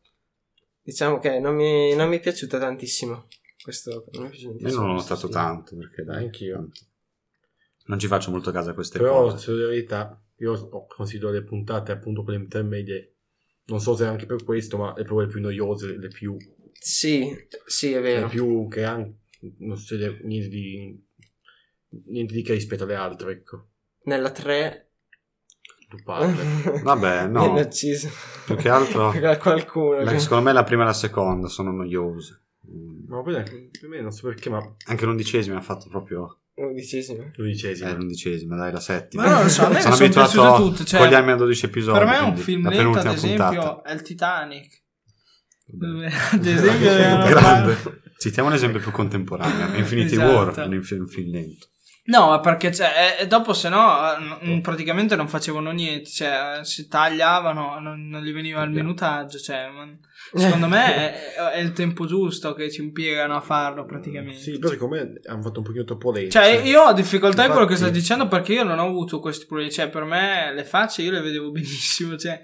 diciamo 0.81 1.19
che 1.19 1.39
non 1.39 1.55
mi, 1.55 1.93
non 1.93 2.07
mi 2.07 2.17
è 2.17 2.19
piaciuta 2.21 2.57
tantissimo 2.57 3.27
questo 3.61 4.05
non 4.13 4.23
mi 4.23 4.27
è 4.27 4.31
piaciuto 4.31 4.53
Io 4.53 4.57
tantissimo 4.59 4.81
non 4.85 4.95
l'ho 4.95 5.01
notato 5.01 5.15
stile. 5.27 5.33
tanto 5.33 5.75
perché 5.75 6.03
dai, 6.03 6.23
Anch'io. 6.23 6.55
tanto. 6.55 6.79
Non 7.85 7.99
ci 7.99 8.07
faccio 8.07 8.31
molto 8.31 8.51
caso 8.51 8.69
a 8.71 8.73
queste 8.73 8.99
Però, 8.99 9.23
cose. 9.23 9.37
se 9.37 9.51
la 9.51 9.67
verità, 9.67 10.21
io 10.37 10.69
considero 10.87 11.31
le 11.31 11.43
puntate, 11.43 11.91
appunto 11.91 12.23
quelle 12.23 12.39
intermedie, 12.39 13.15
non 13.65 13.79
so 13.79 13.95
se 13.95 14.05
anche 14.05 14.25
per 14.25 14.43
questo, 14.43 14.77
ma 14.77 14.93
le 14.95 15.03
proprio 15.03 15.21
le 15.27 15.31
più 15.31 15.41
noiose, 15.41 15.97
le 15.97 16.07
più, 16.07 16.37
sì 16.73 17.33
sì 17.65 17.91
è 17.91 17.95
le 17.95 18.01
vero 18.01 18.27
più 18.27 18.67
che 18.67 18.83
anche, 18.83 19.19
non 19.59 19.77
succede 19.77 20.19
niente 20.23 20.49
di, 20.49 21.03
niente 22.07 22.33
di 22.33 22.41
che 22.41 22.53
rispetto 22.53 22.83
alle 22.83 22.95
altre, 22.95 23.31
ecco. 23.31 23.67
nella 24.03 24.31
3 24.31 24.91
Tu 25.87 25.97
parli. 26.03 26.41
Vabbè, 26.83 27.27
viene 27.29 27.31
no, 27.31 27.53
ucciso 27.59 28.09
più 28.45 28.55
che 28.55 28.69
altro 28.69 29.11
qualcuno 29.39 30.01
la- 30.01 30.11
che- 30.11 30.19
secondo 30.19 30.43
me 30.43 30.53
la 30.53 30.63
prima 30.63 30.83
e 30.83 30.85
la 30.87 30.93
seconda 30.93 31.47
sono 31.47 31.71
noiose. 31.71 32.41
Ma 33.07 33.21
poi 33.21 33.33
per 33.43 33.87
me 33.87 34.01
non 34.01 34.11
so 34.11 34.27
perché, 34.27 34.49
ma 34.49 34.59
Anche 34.87 35.05
l'undicesima 35.05 35.57
ha 35.57 35.61
fatto 35.61 35.87
proprio... 35.89 36.39
Undicesimo. 36.55 37.31
l'undicesima. 37.35 37.89
Eh, 37.89 37.93
l'undicesima, 37.95 38.55
dai, 38.55 38.71
la 38.71 38.79
settima. 38.79 39.23
Ma 39.23 39.29
non 39.33 39.43
lo 39.43 39.49
so, 39.49 39.65
a 39.65 39.69
me 39.69 39.79
Sono 39.81 39.95
sono 39.95 40.05
abituato 40.05 40.69
tutte. 40.69 40.85
Cioè, 40.85 40.99
con 40.99 41.09
gli 41.09 41.13
anni 41.13 41.31
a 41.31 41.35
12 41.35 41.65
episodi. 41.65 41.97
per 41.97 42.07
me 42.07 42.17
è 42.17 42.21
un 42.21 42.37
film 42.37 42.69
lento, 42.69 42.99
ad 42.99 43.05
esempio, 43.07 43.45
puntata. 43.47 43.81
è 43.81 43.93
il 43.93 44.01
Titanic. 44.01 44.83
Vabbè. 45.67 46.09
Ad 46.31 46.45
esempio, 46.45 46.89
Grande. 47.27 48.03
Citiamo 48.17 48.49
un 48.49 48.55
esempio 48.55 48.79
più 48.79 48.91
contemporaneo. 48.91 49.75
Infinity 49.77 50.13
Esatto. 50.13 50.31
War 50.31 50.53
è 50.53 50.65
un 50.65 51.07
film 51.07 51.31
lento. 51.31 51.67
No, 52.07 52.27
ma 52.29 52.39
perché 52.39 52.71
cioè, 52.71 53.17
e 53.19 53.25
dopo 53.25 53.53
se 53.53 53.67
no 53.67 54.15
n- 54.41 54.61
praticamente 54.61 55.15
non 55.15 55.27
facevano 55.27 55.71
niente, 55.71 56.07
cioè 56.07 56.59
si 56.61 56.87
tagliavano, 56.87 57.79
non, 57.79 58.07
non 58.07 58.21
gli 58.23 58.31
veniva 58.31 58.61
il 58.61 58.69
minutaggio, 58.69 59.39
cioè, 59.39 59.69
ma- 59.69 59.89
secondo 60.39 60.67
me 60.67 61.33
è, 61.33 61.33
è 61.53 61.59
il 61.59 61.73
tempo 61.73 62.05
giusto 62.05 62.53
che 62.53 62.69
ci 62.69 62.81
impiegano 62.81 63.35
a 63.35 63.41
farlo 63.41 63.85
praticamente. 63.85 64.39
Sì, 64.39 64.59
però 64.59 64.71
secondo 64.73 64.95
me 64.97 65.13
hanno 65.25 65.41
fatto 65.41 65.59
un 65.59 65.65
pochino 65.65 65.83
troppo 65.83 66.11
lento. 66.11 66.29
Cioè, 66.29 66.45
io 66.63 66.83
ho 66.83 66.93
difficoltà 66.93 67.45
in 67.45 67.51
quello 67.51 67.65
che 67.65 67.73
Infatti- 67.73 67.89
stai 67.91 68.01
dicendo 68.01 68.27
perché 68.27 68.53
io 68.53 68.63
non 68.63 68.77
ho 68.77 68.85
avuto 68.87 69.19
questi 69.19 69.47
problemi. 69.47 69.71
Cioè, 69.71 69.89
per 69.89 70.03
me 70.03 70.53
le 70.53 70.63
facce 70.63 71.01
io 71.01 71.09
le 71.11 71.21
vedevo 71.21 71.49
benissimo. 71.51 72.15
Cioè, 72.17 72.39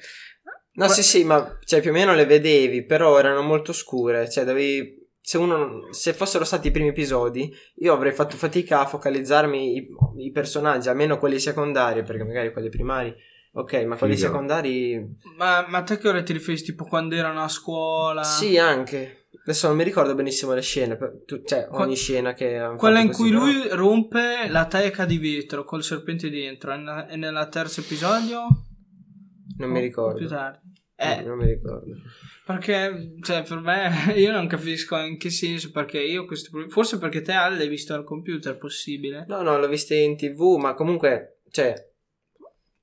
No, 0.73 0.87
sì, 0.87 1.03
sì, 1.03 1.23
ma 1.25 1.59
cioè, 1.65 1.81
più 1.81 1.89
o 1.91 1.93
meno 1.93 2.15
le 2.15 2.25
vedevi, 2.25 2.85
però 2.85 3.19
erano 3.19 3.41
molto 3.41 3.73
scure. 3.73 4.27
Cioè, 4.29 4.43
dovevi. 4.45 4.99
Se 5.23 5.37
uno. 5.37 5.87
Se 5.91 6.13
fossero 6.13 6.43
stati 6.43 6.67
i 6.67 6.71
primi 6.71 6.89
episodi, 6.89 7.53
io 7.75 7.93
avrei 7.93 8.11
fatto 8.11 8.35
fatica 8.35 8.81
a 8.81 8.85
focalizzarmi 8.87 9.75
i, 9.77 9.87
i 10.25 10.31
personaggi, 10.31 10.89
almeno 10.89 11.17
quelli 11.19 11.39
secondari, 11.39 12.03
perché 12.03 12.23
magari 12.23 12.51
quelli 12.51 12.69
primari. 12.69 13.13
Ok, 13.53 13.73
ma 13.83 13.97
quelli 13.97 14.15
Figo. 14.15 14.27
secondari. 14.27 15.17
ma, 15.37 15.65
ma 15.67 15.83
te 15.83 15.97
che 15.97 16.07
ora 16.07 16.23
ti 16.23 16.31
riferisci 16.33 16.65
tipo 16.65 16.85
quando 16.85 17.15
erano 17.15 17.43
a 17.43 17.49
scuola? 17.49 18.23
Sì, 18.23 18.57
anche. 18.57 19.25
Adesso 19.43 19.67
non 19.67 19.75
mi 19.77 19.83
ricordo 19.83 20.15
benissimo 20.15 20.53
le 20.53 20.61
scene. 20.61 20.97
tu- 21.25 21.43
cioè, 21.43 21.67
ogni 21.71 21.95
scena 21.95 22.33
che. 22.33 22.73
Quella 22.77 22.99
in 22.99 23.11
cui 23.11 23.29
però- 23.29 23.41
lui 23.43 23.67
rompe 23.69 24.47
la 24.49 24.65
teca 24.65 25.05
di 25.05 25.17
vetro 25.17 25.63
col 25.65 25.83
serpente 25.83 26.29
dentro. 26.29 26.73
E 27.07 27.15
nella 27.15 27.47
terzo 27.47 27.81
episodio? 27.81 28.41
Non 29.57 29.69
mi 29.69 29.77
O 29.79 29.81
ricordo. 29.81 30.17
Più 30.17 30.27
tardi. 30.27 30.59
No, 30.97 31.05
Eh, 31.05 31.21
non 31.23 31.37
mi 31.37 31.45
ricordo. 31.45 31.91
Perché, 32.51 33.15
cioè, 33.21 33.43
per 33.43 33.59
me, 33.59 33.91
io 34.15 34.31
non 34.31 34.47
capisco 34.47 34.97
in 34.97 35.17
che 35.17 35.29
senso. 35.29 35.71
Perché 35.71 35.99
io 35.99 36.25
problemi. 36.25 36.69
Forse 36.69 36.97
perché 36.97 37.21
te, 37.21 37.33
l'hai 37.33 37.67
visto 37.67 37.93
al 37.93 38.03
computer, 38.03 38.57
possibile. 38.57 39.25
No, 39.27 39.41
no, 39.41 39.57
l'ho 39.57 39.67
viste 39.67 39.95
in 39.95 40.15
tv, 40.15 40.57
ma 40.57 40.73
comunque, 40.73 41.39
cioè, 41.49 41.73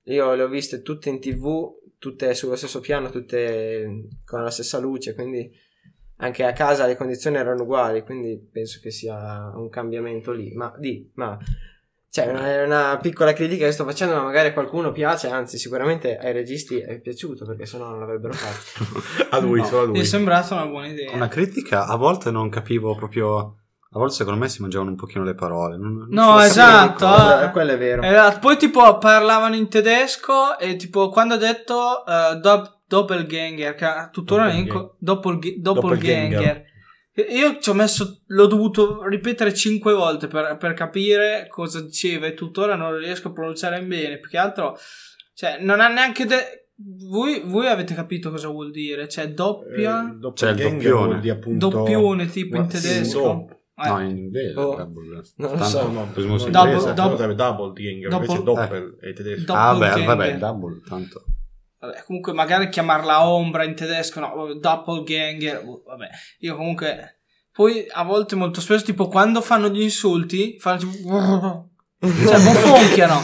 io 0.04 0.34
le 0.34 0.42
ho 0.42 0.48
viste 0.48 0.82
tutte 0.82 1.08
in 1.08 1.20
tv, 1.20 1.76
tutte 1.98 2.34
sullo 2.34 2.56
stesso 2.56 2.80
piano, 2.80 3.10
tutte 3.10 4.08
con 4.24 4.42
la 4.42 4.50
stessa 4.50 4.78
luce, 4.78 5.14
quindi 5.14 5.50
anche 6.20 6.44
a 6.44 6.52
casa 6.52 6.86
le 6.86 6.96
condizioni 6.96 7.36
erano 7.36 7.62
uguali, 7.62 8.02
quindi 8.02 8.38
penso 8.38 8.80
che 8.82 8.90
sia 8.90 9.52
un 9.54 9.68
cambiamento 9.68 10.32
lì. 10.32 10.52
Ma, 10.52 10.74
di, 10.78 11.10
ma, 11.14 11.38
cioè, 12.24 12.60
è 12.60 12.64
una 12.64 12.98
piccola 13.00 13.32
critica 13.32 13.64
che 13.66 13.72
sto 13.72 13.84
facendo, 13.84 14.14
ma 14.14 14.22
magari 14.22 14.48
a 14.48 14.52
qualcuno 14.52 14.92
piace, 14.92 15.28
anzi, 15.28 15.58
sicuramente 15.58 16.16
ai 16.16 16.32
registi 16.32 16.78
è 16.78 16.98
piaciuto, 17.00 17.44
perché 17.44 17.66
sennò 17.66 17.88
non 17.88 18.00
l'avrebbero 18.00 18.32
fatto. 18.34 19.02
a 19.30 19.38
lui, 19.40 19.60
No. 19.60 19.66
solo 19.66 19.82
a 19.82 19.86
Mi 19.86 19.92
lui. 19.92 20.00
è 20.00 20.04
sembrata 20.04 20.54
una 20.54 20.66
buona 20.66 20.86
idea. 20.88 21.10
Una 21.12 21.28
critica, 21.28 21.86
a 21.86 21.96
volte 21.96 22.30
non 22.30 22.48
capivo 22.48 22.94
proprio... 22.94 23.54
A 23.90 23.98
volte 23.98 24.16
secondo 24.16 24.38
me 24.38 24.50
si 24.50 24.60
mangiavano 24.60 24.90
un 24.90 24.96
pochino 24.96 25.24
le 25.24 25.34
parole. 25.34 25.78
Non, 25.78 25.94
non 25.96 26.08
No, 26.10 26.38
esatto. 26.40 27.06
capiva 27.06 27.24
Quello, 27.24 27.40
eh. 27.46 27.50
quello 27.52 27.72
è 27.72 27.78
vero. 27.78 28.02
Esatto, 28.02 28.38
Poi 28.40 28.56
tipo 28.58 28.98
parlavano 28.98 29.54
in 29.54 29.68
tedesco 29.68 30.58
e 30.58 30.76
tipo 30.76 31.08
quando 31.08 31.34
ha 31.34 31.36
detto 31.38 32.04
dop- 32.38 32.80
doppelganger, 32.86 33.74
che 33.74 33.86
tuttora 34.12 34.44
Doppelganger. 34.44 34.90
doppelg- 34.98 35.54
doppelganger. 35.56 35.60
Doppelganger. 35.62 36.64
Io 37.28 37.58
ci 37.58 37.70
ho 37.70 37.74
messo, 37.74 38.20
l'ho 38.26 38.46
dovuto 38.46 39.04
ripetere 39.06 39.52
cinque 39.52 39.92
volte 39.92 40.28
per, 40.28 40.56
per 40.56 40.74
capire 40.74 41.46
cosa 41.48 41.80
diceva 41.80 42.26
e 42.26 42.34
tuttora 42.34 42.74
non 42.76 42.96
riesco 42.96 43.28
a 43.28 43.32
pronunciare 43.32 43.82
bene. 43.82 44.18
Più 44.18 44.30
che 44.30 44.38
altro, 44.38 44.76
cioè, 45.34 45.58
non 45.60 45.80
ha 45.80 45.88
neanche. 45.88 46.24
de- 46.24 46.66
voi, 46.80 47.42
voi 47.44 47.66
avete 47.66 47.92
capito 47.92 48.30
cosa 48.30 48.46
vuol 48.48 48.70
dire? 48.70 49.08
Cioè, 49.08 49.30
doppia, 49.30 50.16
Eh, 50.22 50.32
C'è 50.32 50.50
il 50.50 50.56
doppione. 50.56 51.18
dire 51.20 51.34
appunto- 51.34 51.68
doppione 51.68 52.26
tipo 52.28 52.54
in 52.56 52.62
Ma 52.62 52.68
tedesco. 52.68 53.48
Eh, 53.50 53.88
No, 53.88 54.00
in 54.00 54.16
inglese. 54.16 54.58
Oh. 54.58 54.74
double. 54.76 55.22
Non 55.36 55.50
lo 55.50 55.56
Tanto, 55.56 55.64
so. 55.64 55.82
No, 55.86 55.92
no, 55.92 56.08
presumo 56.12 56.38
sia 56.38 56.50
Double- 56.50 56.70
inglese. 56.72 56.94
double- 56.94 57.16
double, 57.16 57.34
double 57.34 57.72
Double- 58.08 58.26
invece 58.26 58.42
doppel 58.42 58.96
è 59.00 59.12
tedesco. 59.12 59.52
Ah, 59.52 59.74
beh, 59.76 60.04
vabbè, 60.04 60.36
double, 60.38 60.80
tanto. 60.88 61.22
Vabbè, 61.80 62.02
comunque 62.04 62.32
magari 62.32 62.68
chiamarla 62.68 63.28
ombra 63.28 63.64
in 63.64 63.74
tedesco, 63.74 64.20
no, 64.20 64.54
doppelganger, 64.54 65.62
uh, 65.64 65.82
vabbè, 65.86 66.08
io 66.40 66.56
comunque... 66.56 67.14
Poi 67.52 67.86
a 67.90 68.04
volte 68.04 68.36
molto 68.36 68.60
spesso, 68.60 68.84
tipo 68.84 69.08
quando 69.08 69.40
fanno 69.40 69.68
gli 69.68 69.82
insulti, 69.82 70.58
fanno 70.58 70.78
tipo... 70.78 71.70
Cioè, 72.00 72.40
bofonchiano. 72.40 73.20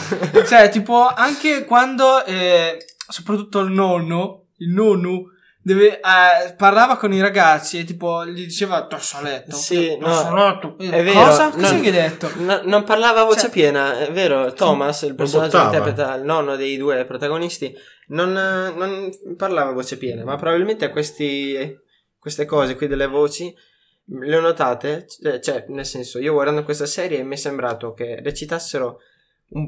cioè, 0.48 0.68
tipo, 0.68 1.06
anche 1.06 1.64
quando, 1.64 2.24
eh, 2.24 2.76
soprattutto 3.08 3.60
il 3.60 3.70
nonno, 3.70 4.46
il 4.56 4.70
nonno, 4.70 5.26
deve, 5.64 5.98
eh, 5.98 6.54
parlava 6.56 6.96
con 6.98 7.12
i 7.12 7.20
ragazzi 7.20 7.78
e 7.78 7.84
tipo, 7.84 8.26
gli 8.26 8.44
diceva, 8.44 8.86
tossaletto. 8.86 9.56
Sì, 9.56 9.96
no, 9.96 10.06
tossaletto. 10.06 10.76
È 10.78 11.02
vero. 11.02 11.24
Cosa? 11.24 11.48
Cosa 11.50 11.72
non- 11.72 11.80
gli 11.80 11.86
hai 11.86 11.92
detto? 11.92 12.30
No- 12.36 12.60
non 12.64 12.84
parlava 12.84 13.22
a 13.22 13.24
voce 13.24 13.40
Cioè- 13.40 13.50
piena, 13.50 13.98
è 13.98 14.12
vero. 14.12 14.52
Thomas, 14.52 15.02
il 15.02 15.14
personaggio 15.14 15.58
che 15.58 15.64
interpreta 15.64 16.14
il 16.14 16.22
nonno 16.24 16.54
dei 16.56 16.76
due 16.76 17.04
protagonisti, 17.06 17.74
non, 18.08 18.32
non 18.32 19.10
parlava 19.36 19.70
a 19.70 19.72
voce 19.72 19.96
piena, 19.96 20.22
ma 20.24 20.36
probabilmente 20.36 20.90
questi, 20.90 21.74
queste 22.18 22.44
cose 22.44 22.76
qui 22.76 22.86
delle 22.86 23.06
voci 23.06 23.52
le 24.06 24.36
ho 24.36 24.40
notate. 24.40 25.06
Cioè, 25.08 25.40
cioè, 25.40 25.64
nel 25.68 25.86
senso, 25.86 26.18
io 26.18 26.34
guardando 26.34 26.62
questa 26.62 26.84
serie 26.86 27.22
mi 27.22 27.36
è 27.36 27.38
sembrato 27.38 27.94
che 27.94 28.20
recitassero 28.22 28.98
un 29.52 29.66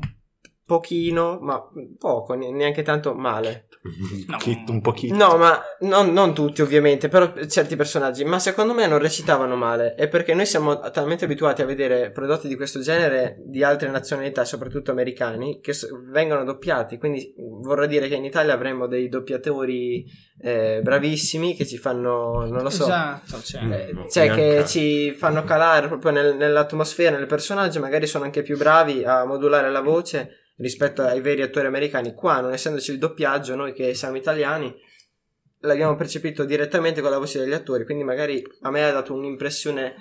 pochino, 0.66 1.38
ma 1.40 1.62
poco, 1.96 2.34
ne- 2.34 2.50
neanche 2.50 2.82
tanto 2.82 3.14
male. 3.14 3.68
No. 4.26 4.36
Un 4.66 4.80
pochino. 4.80 5.16
No, 5.16 5.36
ma 5.36 5.62
non, 5.80 6.12
non 6.12 6.34
tutti 6.34 6.60
ovviamente, 6.60 7.06
però 7.08 7.32
certi 7.46 7.76
personaggi, 7.76 8.24
ma 8.24 8.40
secondo 8.40 8.74
me 8.74 8.88
non 8.88 8.98
recitavano 8.98 9.54
male, 9.54 9.94
è 9.94 10.08
perché 10.08 10.34
noi 10.34 10.44
siamo 10.44 10.80
talmente 10.90 11.24
abituati 11.24 11.62
a 11.62 11.66
vedere 11.66 12.10
prodotti 12.10 12.48
di 12.48 12.56
questo 12.56 12.80
genere 12.80 13.36
di 13.46 13.62
altre 13.62 13.88
nazionalità, 13.90 14.44
soprattutto 14.44 14.90
americani, 14.90 15.60
che 15.60 15.72
vengono 16.10 16.42
doppiati, 16.42 16.98
quindi 16.98 17.32
vorrà 17.62 17.86
dire 17.86 18.08
che 18.08 18.16
in 18.16 18.24
Italia 18.24 18.52
avremo 18.54 18.88
dei 18.88 19.08
doppiatori 19.08 20.04
eh, 20.42 20.80
bravissimi 20.82 21.54
che 21.54 21.64
ci 21.64 21.78
fanno, 21.78 22.44
non 22.44 22.62
lo 22.62 22.70
so, 22.70 22.82
Esatto, 22.84 23.40
cioè... 23.40 23.62
eh, 23.62 23.92
No, 23.92 24.08
cioè 24.08 24.30
che 24.30 24.64
ci 24.66 25.12
fanno 25.12 25.44
calare 25.44 25.86
proprio 25.86 26.10
nel- 26.10 26.34
nell'atmosfera, 26.36 27.16
nel 27.16 27.26
personaggio, 27.26 27.78
magari 27.78 28.08
sono 28.08 28.24
anche 28.24 28.42
più 28.42 28.56
bravi 28.58 29.04
a 29.04 29.24
modulare 29.24 29.70
la 29.70 29.80
voce 29.80 30.40
rispetto 30.56 31.02
ai 31.02 31.20
veri 31.20 31.42
attori 31.42 31.66
americani. 31.66 32.14
Qua, 32.14 32.40
non 32.40 32.52
essendoci 32.52 32.92
il 32.92 32.98
doppiaggio, 32.98 33.54
noi 33.54 33.72
che 33.72 33.94
siamo 33.94 34.16
italiani 34.16 34.74
l'abbiamo 35.60 35.96
percepito 35.96 36.44
direttamente 36.44 37.00
con 37.00 37.10
la 37.10 37.18
voce 37.18 37.38
degli 37.40 37.52
attori, 37.52 37.84
quindi 37.84 38.04
magari 38.04 38.42
a 38.62 38.70
me 38.70 38.84
ha 38.84 38.92
dato 38.92 39.14
un'impressione 39.14 39.94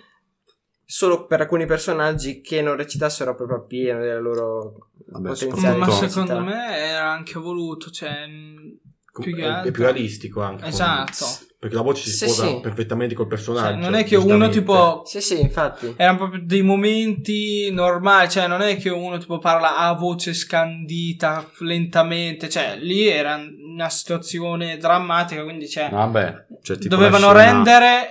solo 0.86 1.26
per 1.26 1.42
alcuni 1.42 1.66
personaggi 1.66 2.42
che 2.42 2.62
non 2.62 2.76
recitassero 2.76 3.36
proprio 3.36 3.58
appieno 3.58 4.00
della 4.00 4.20
loro 4.20 4.90
Vabbè, 5.08 5.30
potenziale 5.30 5.78
Ma 5.78 5.90
secondo 5.90 6.40
me 6.40 6.78
era 6.78 7.10
anche 7.10 7.40
voluto, 7.40 7.90
cioè... 7.90 8.28
mh, 8.28 8.80
Più 9.20 9.36
è, 9.38 9.62
è 9.62 9.72
più 9.72 9.84
realistico 9.84 10.42
anche. 10.42 10.62
con- 10.62 10.70
Esatto. 10.70 11.26
Perché 11.66 11.80
la 11.80 11.84
voce 11.84 12.04
si 12.04 12.12
Sì, 12.12 12.26
sposa 12.30 12.48
sì. 12.48 12.60
perfettamente 12.62 13.16
col 13.16 13.26
personaggio. 13.26 13.72
Cioè, 13.72 13.76
non 13.82 13.96
è 13.96 14.04
che 14.04 14.18
uno 14.18 14.50
tipo 14.50 15.02
Sì, 15.04 15.20
sì, 15.20 15.42
infatti. 15.42 15.96
erano 15.98 16.18
proprio 16.20 16.42
dei 16.44 16.62
momenti 16.62 17.72
normali, 17.72 18.30
cioè 18.30 18.46
non 18.46 18.62
è 18.62 18.78
che 18.78 18.90
uno 18.92 19.18
tipo 19.18 19.40
parla 19.40 19.76
a 19.78 19.94
voce 19.94 20.36
scandita 20.36 21.50
lentamente, 21.62 22.50
cioè 22.50 22.78
lì 22.80 23.08
era 23.08 23.42
una 23.74 23.90
situazione 23.90 24.78
drammatica, 24.78 25.42
quindi 25.44 25.68
cioè, 25.68 25.90
Vabbè, 25.90 26.46
cioè, 26.62 26.78
tipo 26.78 26.96
dovevano 26.96 27.30
scena- 27.30 27.44
rendere 27.52 28.08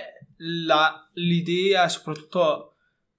la- 0.65 1.09
l'idea, 1.13 1.87
soprattutto 1.87 2.73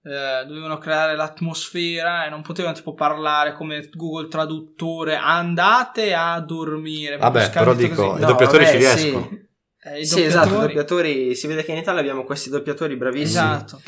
eh, 0.04 0.44
dovevano 0.46 0.76
creare 0.76 1.16
l'atmosfera 1.16 2.26
e 2.26 2.28
non 2.28 2.42
potevano 2.42 2.74
tipo 2.74 2.92
parlare 2.92 3.54
come 3.54 3.88
Google 3.90 4.28
Traduttore, 4.28 5.16
andate 5.16 6.12
a 6.12 6.38
dormire. 6.40 7.16
Vabbè, 7.16 7.48
però 7.50 7.72
dico, 7.72 8.10
così. 8.10 8.22
i 8.22 8.26
doppiatori 8.26 8.64
vabbè, 8.64 8.80
ci 8.92 8.98
sì. 8.98 9.44
Eh, 9.88 10.04
Sì, 10.04 10.22
esatto, 10.24 10.48
i 10.48 10.58
doppiatori- 10.62 11.34
si 11.36 11.46
vede 11.46 11.62
che 11.62 11.70
in 11.70 11.78
Italia 11.78 12.00
abbiamo 12.00 12.24
questi 12.24 12.50
doppiatori 12.50 12.96
bravissimi. 12.96 13.28
Esatto. 13.28 13.80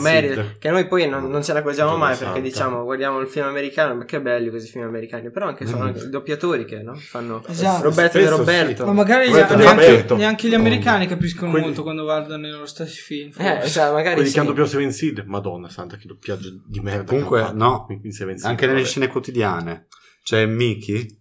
Merito, 0.00 0.44
che 0.60 0.70
noi 0.70 0.86
poi 0.86 1.08
non, 1.08 1.28
non 1.28 1.42
ce 1.42 1.52
ne 1.52 1.58
accorgiamo 1.58 1.96
mai 1.96 2.16
perché 2.16 2.40
diciamo 2.40 2.84
guardiamo 2.84 3.18
il 3.18 3.26
film 3.26 3.46
americano 3.46 3.96
ma 3.96 4.04
che 4.04 4.20
belli 4.20 4.48
questi 4.48 4.70
film 4.70 4.84
americani 4.86 5.30
però 5.32 5.48
anche 5.48 5.66
sono 5.66 5.82
Mm. 5.82 5.86
anche 5.88 6.04
i 6.04 6.08
doppiatori 6.08 6.64
che 6.64 6.82
no? 6.82 6.94
fanno 6.94 7.42
Esatto. 7.48 7.82
Roberto 7.82 8.18
e 8.18 8.20
Spesso 8.22 8.36
Roberto 8.36 8.86
Ma 8.86 8.92
magari 8.92 9.26
Roberto 9.26 9.56
neanche, 9.56 9.86
Roberto. 9.86 10.16
neanche 10.16 10.48
gli 10.48 10.54
americani 10.54 11.06
capiscono 11.08 11.50
Quelli- 11.50 11.66
molto 11.66 11.82
quando 11.82 12.02
guardano 12.04 12.46
i 12.46 12.50
loro 12.50 12.66
stessi 12.66 13.00
film. 13.00 13.30
eh, 13.36 13.56
forse. 13.56 13.68
cioè, 13.70 13.90
magari 13.92 14.14
Quelli 14.14 14.28
sì. 14.28 14.34
che 14.34 14.38
hanno 14.40 14.48
doppiato 14.50 14.70
Seven 14.70 14.92
Seed. 14.92 15.24
Madonna 15.26 15.68
santa, 15.68 15.96
che 15.96 16.06
doppiaggio 16.06 16.48
di 16.64 16.78
merda. 16.80 17.04
Comunque, 17.04 17.50
no, 17.54 17.86
fatto 17.88 17.98
in 18.06 18.12
Seven 18.12 18.36
Seed, 18.38 18.48
Anche 18.50 18.66
nelle 18.66 18.78
vabbè. 18.78 18.88
scene 18.88 19.08
quotidiane 19.08 19.86
c'è 20.22 20.46
Miki 20.46 21.20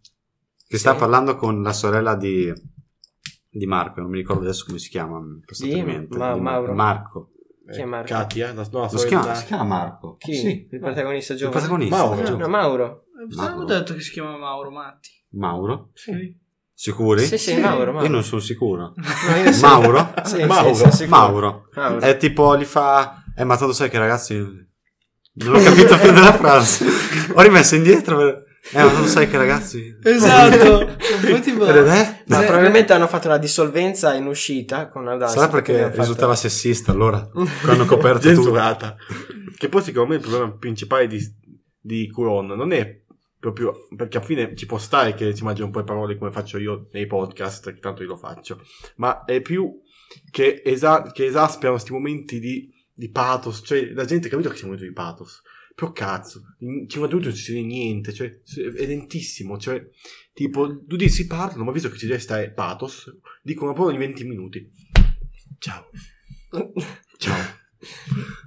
che 0.67 0.77
sta 0.77 0.91
Sì. 0.91 0.97
parlando 0.99 1.35
con 1.35 1.63
la 1.63 1.73
sorella 1.73 2.15
di, 2.15 2.53
di 3.49 3.65
Marco, 3.65 4.01
non 4.01 4.09
mi 4.09 4.17
ricordo 4.17 4.43
adesso 4.43 4.65
come 4.65 4.77
si 4.79 4.89
chiama. 4.89 5.19
Di? 5.59 5.83
Ma- 5.83 6.33
di 6.33 6.39
Mauro. 6.39 6.73
Marco. 6.73 7.31
Chi 7.71 7.81
è 7.81 7.85
Marco? 7.85 8.07
Katia, 8.07 8.53
la, 8.53 8.67
no, 8.71 8.79
la 8.81 8.89
Lo 8.91 8.97
si 8.97 9.07
chiama, 9.07 9.35
si 9.35 9.45
chiama 9.45 9.63
Marco. 9.63 10.15
Chi? 10.17 10.33
Sì. 10.35 10.67
Il 10.71 10.79
protagonista 10.79 11.33
Il 11.33 11.39
giovane? 11.39 11.57
protagonista. 11.59 11.95
Mauro. 11.97 12.23
giovane. 12.23 12.37
No, 12.43 12.47
Mauro. 12.49 13.03
Avevo 13.15 13.41
Mauro. 13.41 13.65
detto 13.65 13.93
che 13.93 13.99
si 14.01 14.11
chiama 14.11 14.37
Mauro 14.37 14.71
Matti. 14.71 15.09
Mauro? 15.31 15.89
Sì. 15.93 16.35
Sicuri? 16.73 17.25
Sì, 17.25 17.37
sì, 17.37 17.57
Mauro. 17.59 17.91
Mauro. 17.91 18.05
Io 18.05 18.11
non 18.11 18.23
sono 18.23 18.41
sicuro. 18.41 18.93
No, 18.97 19.35
io 19.35 19.51
sì. 19.51 19.61
Mauro? 19.61 20.13
Sì, 20.23 20.43
Mauro. 20.45 20.73
sì, 20.73 20.83
sì, 20.85 20.91
sicuro. 20.91 21.17
Mauro. 21.17 21.69
Mauro. 21.75 21.99
È 21.99 22.17
tipo, 22.17 22.57
gli 22.57 22.63
fa... 22.65 23.23
Eh, 23.35 23.43
ma 23.43 23.57
tanto 23.57 23.73
sai 23.73 23.89
che 23.89 23.99
ragazzi... 23.99 24.35
Non 24.35 25.55
ho 25.55 25.59
capito 25.61 25.95
più 25.99 26.11
della 26.11 26.33
frase. 26.33 26.85
Ho 27.33 27.41
rimesso 27.41 27.75
indietro 27.75 28.17
per... 28.17 28.43
Eh, 28.71 28.83
ma 28.83 28.91
tanto 28.91 29.07
sai 29.07 29.27
che 29.29 29.37
ragazzi... 29.37 29.97
Esatto. 30.03 30.95
Tipo- 31.41 31.65
è? 31.65 32.23
Ma 32.27 32.39
Sì. 32.39 32.45
probabilmente 32.45 32.93
hanno 32.93 33.07
fatto 33.07 33.27
una 33.27 33.37
dissolvenza 33.37 34.13
in 34.13 34.27
uscita 34.27 34.89
con 34.89 35.07
Audacity. 35.07 35.39
Sarà 35.39 35.51
perché 35.51 35.79
fatto- 35.85 35.99
risultava 35.99 36.35
sessista 36.35 36.91
allora. 36.91 37.27
Quando 37.31 37.47
hanno 37.71 37.85
coperto 37.85 38.19
tutto. 38.29 38.33
censurata. 38.35 38.95
Che 39.57 39.69
poi 39.69 39.81
secondo 39.81 40.09
me 40.09 40.15
il 40.15 40.21
problema 40.21 40.51
principale 40.51 41.07
di, 41.07 41.19
di 41.79 42.09
Curon 42.09 42.47
non 42.47 42.71
è 42.71 42.97
proprio 43.39 43.87
perché 43.95 44.17
alla 44.17 44.25
fine 44.25 44.55
ci 44.55 44.65
può 44.65 44.77
stare 44.77 45.13
che 45.13 45.33
si 45.35 45.43
mangia 45.43 45.63
un 45.63 45.71
po' 45.71 45.79
le 45.79 45.85
parole 45.85 46.17
come 46.17 46.31
faccio 46.31 46.57
io 46.57 46.87
nei 46.91 47.07
podcast, 47.07 47.73
che 47.73 47.79
tanto 47.79 48.03
io 48.03 48.09
lo 48.09 48.17
faccio, 48.17 48.61
ma 48.97 49.23
è 49.23 49.41
più 49.41 49.79
che, 50.29 50.61
esa- 50.63 51.03
che 51.11 51.25
esasperano 51.25 51.73
questi 51.77 51.93
momenti 51.93 52.39
di, 52.39 52.69
di 52.93 53.09
pathos, 53.09 53.61
cioè 53.65 53.91
la 53.93 54.03
gente 54.05 54.27
ha 54.27 54.29
capito 54.29 54.49
che 54.49 54.55
siamo 54.57 54.73
momento 54.73 54.89
di 54.89 54.95
pathos. 54.95 55.41
Però 55.79 55.93
cazzo, 55.93 56.41
in 56.57 56.89
50 56.89 57.15
minuti 57.15 57.27
non 57.29 57.37
si 57.37 57.53
vede 57.53 57.65
niente, 57.65 58.11
cioè 58.11 58.41
è 58.75 58.85
lentissimo, 58.85 59.57
cioè 59.57 59.81
tipo 60.33 60.67
due 60.67 61.07
si 61.07 61.25
parlano, 61.25 61.63
ma 61.63 61.71
visto 61.71 61.89
che 61.89 61.97
ci 61.97 62.05
deve 62.05 62.19
stare 62.19 62.51
pathos, 62.51 63.09
dicono 63.41 63.71
parola 63.71 63.93
di 63.93 63.97
20 63.99 64.25
minuti. 64.25 64.69
Ciao. 65.57 65.89
Ciao. 67.17 67.57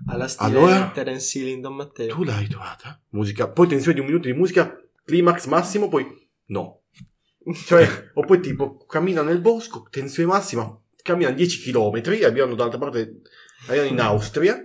Alla 0.09 0.29
stile 0.29 0.51
Allora? 0.51 0.91
Terence 0.91 1.39
Hill 1.39 1.47
in 1.47 1.63
Don 1.63 1.75
Matteo. 1.75 2.15
Tu 2.15 2.23
l'hai 2.23 2.47
trovata? 2.49 3.01
Musica. 3.13 3.49
Poi 3.49 3.67
tensione 3.67 3.95
di 3.95 4.01
un 4.01 4.07
minuto 4.09 4.29
di 4.29 4.35
musica, 4.35 4.79
climax 5.03 5.47
massimo, 5.47 5.89
poi 5.89 6.07
no. 6.49 6.83
Cioè, 7.65 8.11
o 8.13 8.27
poi 8.27 8.41
tipo, 8.41 8.77
cammina 8.85 9.23
nel 9.23 9.41
bosco, 9.41 9.87
tensione 9.91 10.29
massima, 10.29 10.79
cammina 11.03 11.31
10 11.31 11.63
km, 11.63 12.03
abbiamo 12.27 12.55
dall'altra 12.55 12.79
parte, 12.79 13.23
arrivano 13.69 13.89
in 13.89 14.01
Austria. 14.01 14.63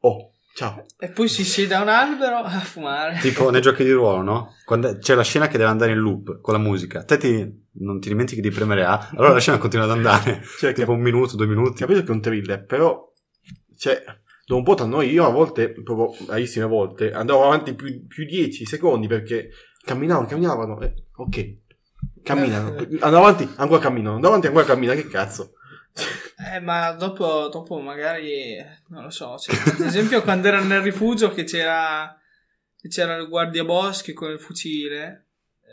Oh, 0.00 0.32
ciao. 0.58 0.84
E 0.98 1.10
poi 1.10 1.28
si 1.28 1.44
siede 1.44 1.74
a 1.74 1.82
un 1.82 1.88
albero 1.88 2.38
a 2.38 2.58
fumare. 2.58 3.18
Tipo 3.20 3.48
nei 3.50 3.60
giochi 3.60 3.84
di 3.84 3.92
ruolo, 3.92 4.22
no? 4.22 4.54
Quando 4.64 4.98
c'è 4.98 5.14
la 5.14 5.22
scena 5.22 5.46
che 5.46 5.56
deve 5.56 5.70
andare 5.70 5.92
in 5.92 5.98
loop 5.98 6.40
con 6.40 6.52
la 6.52 6.58
musica. 6.58 7.04
Te 7.04 7.16
ti- 7.16 7.66
non 7.80 8.00
ti 8.00 8.08
dimentichi 8.08 8.40
di 8.40 8.50
premere 8.50 8.84
A, 8.84 9.10
allora 9.14 9.34
la 9.34 9.38
scena 9.38 9.58
continua 9.58 9.84
ad 9.84 9.92
andare. 9.92 10.42
Cioè, 10.58 10.72
tipo 10.72 10.90
un 10.90 11.00
minuto, 11.00 11.36
due 11.36 11.46
minuti. 11.46 11.78
Capito 11.78 12.02
che 12.02 12.08
è 12.08 12.10
un 12.10 12.20
thriller, 12.20 12.64
però, 12.64 13.12
cioè, 13.76 14.02
dopo 14.44 14.58
un 14.58 14.64
po' 14.64 14.74
tra 14.74 14.86
noi, 14.86 15.10
io 15.12 15.24
a 15.24 15.30
volte, 15.30 15.70
proprio 15.70 16.12
rarissime 16.26 16.64
volte, 16.64 17.12
andavo 17.12 17.44
avanti 17.44 17.74
più, 17.74 18.04
più 18.08 18.24
10 18.24 18.66
secondi 18.66 19.06
perché 19.06 19.50
camminavano, 19.84 20.26
camminavano, 20.26 20.80
eh, 20.80 20.92
ok, 21.14 21.56
camminano, 22.24 22.74
andavo 22.98 23.24
avanti, 23.24 23.48
ancora 23.56 23.80
camminano, 23.80 24.16
andavo 24.16 24.34
avanti, 24.34 24.48
ancora 24.48 24.64
camminano, 24.64 25.00
che 25.00 25.06
cazzo. 25.06 25.52
Eh, 26.52 26.60
ma 26.60 26.92
dopo, 26.92 27.48
dopo 27.48 27.78
magari, 27.80 28.56
non 28.88 29.02
lo 29.04 29.10
so, 29.10 29.36
cioè, 29.38 29.56
ad 29.56 29.80
esempio 29.80 30.22
quando 30.22 30.48
era 30.48 30.60
nel 30.60 30.80
rifugio 30.80 31.30
che 31.30 31.44
c'era, 31.44 32.16
che 32.80 32.88
c'era 32.88 33.16
il 33.16 33.28
guardiaboschi 33.28 34.12
con 34.12 34.30
il 34.30 34.40
fucile, 34.40 35.24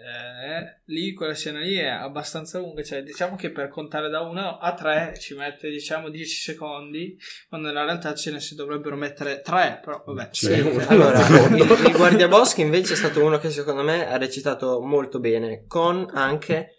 eh, 0.05 0.81
lì 0.85 1.13
quella 1.13 1.33
scena 1.33 1.59
lì 1.59 1.75
è 1.75 1.87
abbastanza 1.87 2.59
lunga, 2.59 2.83
cioè 2.83 3.01
diciamo 3.01 3.35
che 3.35 3.49
per 3.51 3.69
contare 3.69 4.09
da 4.09 4.21
1 4.21 4.57
a 4.57 4.73
3 4.73 5.15
ci 5.19 5.33
mette 5.35 5.69
diciamo 5.69 6.09
10 6.09 6.35
secondi, 6.35 7.17
quando 7.47 7.67
nella 7.67 7.85
realtà 7.85 8.13
ce 8.13 8.31
ne 8.31 8.39
si 8.39 8.55
dovrebbero 8.55 8.95
mettere 8.95 9.41
3, 9.41 9.79
però 9.83 10.03
vabbè. 10.05 10.29
Sì, 10.31 10.47
Sì. 10.47 10.85
allora, 10.89 11.19
il, 11.55 11.61
il 11.61 11.93
guardiaboschi 11.95 12.61
invece 12.61 12.93
è 12.93 12.97
stato 12.97 13.23
uno 13.23 13.37
che 13.37 13.49
secondo 13.49 13.83
me 13.83 14.07
ha 14.07 14.17
recitato 14.17 14.81
molto 14.81 15.19
bene, 15.19 15.63
con 15.67 16.05
anche 16.13 16.74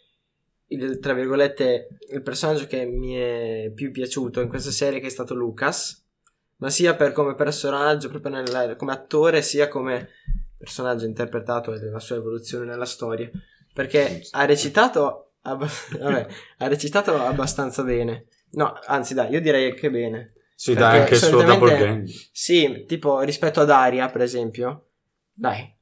il, 0.69 0.99
tra 0.99 1.13
virgolette, 1.13 1.89
il 2.11 2.23
personaggio 2.23 2.67
che 2.67 2.85
mi 2.85 3.15
è 3.15 3.71
più 3.75 3.91
piaciuto 3.91 4.41
in 4.41 4.49
questa 4.49 4.71
serie 4.71 5.01
che 5.01 5.07
è 5.07 5.11
stato 5.11 5.35
Lucas, 5.35 6.05
ma 6.57 6.71
sia 6.71 6.95
per 6.95 7.13
come 7.13 7.35
personaggio, 7.35 8.09
proprio 8.09 8.33
nel- 8.33 8.77
come 8.77 8.93
attore, 8.93 9.43
sia 9.43 9.69
come 9.69 10.09
personaggio 10.57 11.05
interpretato 11.05 11.73
e 11.73 11.79
della 11.79 12.01
sua 12.01 12.17
evoluzione 12.17 12.65
nella 12.65 12.87
storia, 12.87 13.31
perché 13.73 14.23
ha 14.31 14.45
recitato, 14.45 15.33
abba- 15.43 15.69
vabbè, 15.99 16.27
ha 16.59 16.67
recitato 16.67 17.15
abbastanza 17.23 17.83
bene. 17.83 18.27
No, 18.53 18.79
anzi 18.87 19.15
dai, 19.15 19.31
io 19.31 19.41
direi 19.41 19.75
che 19.75 19.91
bene. 19.91 20.33
Sì, 20.55 20.73
dai, 20.73 21.01
anche 21.01 21.15
il 21.15 21.21
suo 21.21 21.45
gang. 21.45 22.07
Sì, 22.33 22.85
tipo 22.89 23.21
rispetto 23.21 23.61
ad 23.61 23.71
Aria, 23.71 24.09
per 24.09 24.23
esempio. 24.23 24.87
Dai. 25.35 25.76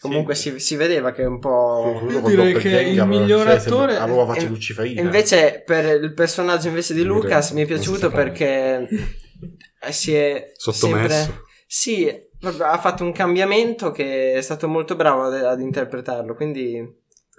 Comunque 0.00 0.34
si, 0.34 0.58
si 0.60 0.76
vedeva 0.76 1.12
che 1.12 1.22
è 1.22 1.26
un 1.26 1.38
po'... 1.38 2.06
Io 2.08 2.20
direi 2.20 2.54
che 2.54 2.80
il 2.80 3.06
miglior 3.06 3.48
attore- 3.48 3.96
aveva 3.96 4.26
faccia 4.26 4.46
E- 4.46 4.48
lucciferina. 4.48 5.00
Invece 5.00 5.62
per 5.64 6.02
il 6.02 6.12
personaggio 6.12 6.68
invece 6.68 6.94
di 6.94 7.02
Lucas 7.02 7.50
mi 7.52 7.62
è 7.62 7.66
piaciuto 7.66 8.10
perché 8.10 8.86
si 9.90 10.14
è 10.14 10.52
Sottomesso. 10.54 11.14
sempre... 11.14 11.42
Sì, 11.66 12.08
ha 12.60 12.78
fatto 12.78 13.02
un 13.04 13.12
cambiamento 13.12 13.90
che 13.90 14.34
è 14.34 14.40
stato 14.40 14.68
molto 14.68 14.94
bravo 14.94 15.24
ad, 15.24 15.34
ad 15.44 15.60
interpretarlo, 15.60 16.34
quindi 16.34 16.80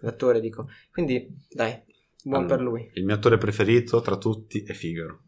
l'attore 0.01 0.39
dico. 0.41 0.67
Quindi 0.91 1.27
dai, 1.49 1.81
buon 2.23 2.41
Allora, 2.41 2.55
per 2.55 2.65
lui. 2.65 2.91
Il 2.93 3.05
mio 3.05 3.15
attore 3.15 3.37
preferito 3.37 4.01
tra 4.01 4.17
tutti 4.17 4.63
è 4.63 4.73
Figaro. 4.73 5.23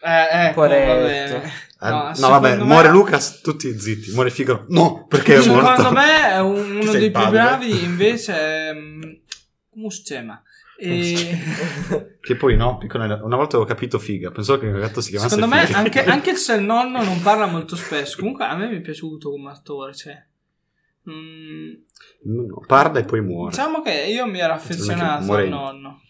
Eh, 0.00 0.46
ecco, 0.48 0.66
bene. 0.66 1.42
Eh, 1.44 1.66
No, 1.80 2.08
no, 2.08 2.14
secondo 2.14 2.40
vabbè, 2.40 2.56
me- 2.56 2.64
muore 2.64 2.88
Lucas, 2.88 3.40
tutti 3.40 3.78
zitti. 3.78 4.10
Muore 4.12 4.30
Figaro. 4.30 4.64
No, 4.68 5.06
perché 5.06 5.36
è 5.36 5.46
morto. 5.46 5.76
Secondo 5.76 5.92
me 5.92 6.28
è 6.28 6.40
un- 6.40 6.70
uno 6.82 6.90
dei 6.92 7.04
il 7.04 7.10
più 7.12 7.20
padre? 7.20 7.30
bravi, 7.30 7.84
invece 7.84 8.34
è... 8.34 8.72
mm, 8.74 9.02
chiama? 10.04 10.42
E... 10.80 11.38
Che 12.20 12.34
poi 12.36 12.56
no, 12.56 12.78
una 13.22 13.36
volta 13.36 13.56
avevo 13.56 13.64
capito 13.64 13.98
Figa. 14.00 14.30
Pensavo 14.32 14.58
che 14.58 14.66
il 14.66 14.78
gatto 14.78 15.00
si 15.00 15.10
chiamasse 15.10 15.34
Secondo 15.34 15.54
me 15.54 15.66
Figa. 15.66 15.78
anche, 15.78 16.02
anche 16.06 16.34
se 16.36 16.54
il 16.54 16.62
nonno 16.62 17.02
non 17.02 17.20
parla 17.22 17.46
molto 17.46 17.76
spesso, 17.76 18.16
comunque 18.18 18.44
a 18.44 18.56
me 18.56 18.68
mi 18.68 18.76
è 18.76 18.80
piaciuto 18.80 19.30
come 19.30 19.50
attore, 19.50 19.94
cioè... 19.94 20.20
mm, 21.10 21.70
No, 22.24 22.60
parla 22.66 22.98
e 23.00 23.04
poi 23.04 23.20
muore. 23.20 23.50
diciamo 23.50 23.82
che 23.82 23.92
io 24.08 24.26
mi 24.26 24.38
ero 24.40 24.52
affezionato 24.54 25.32
al 25.32 25.48
nonno. 25.48 26.00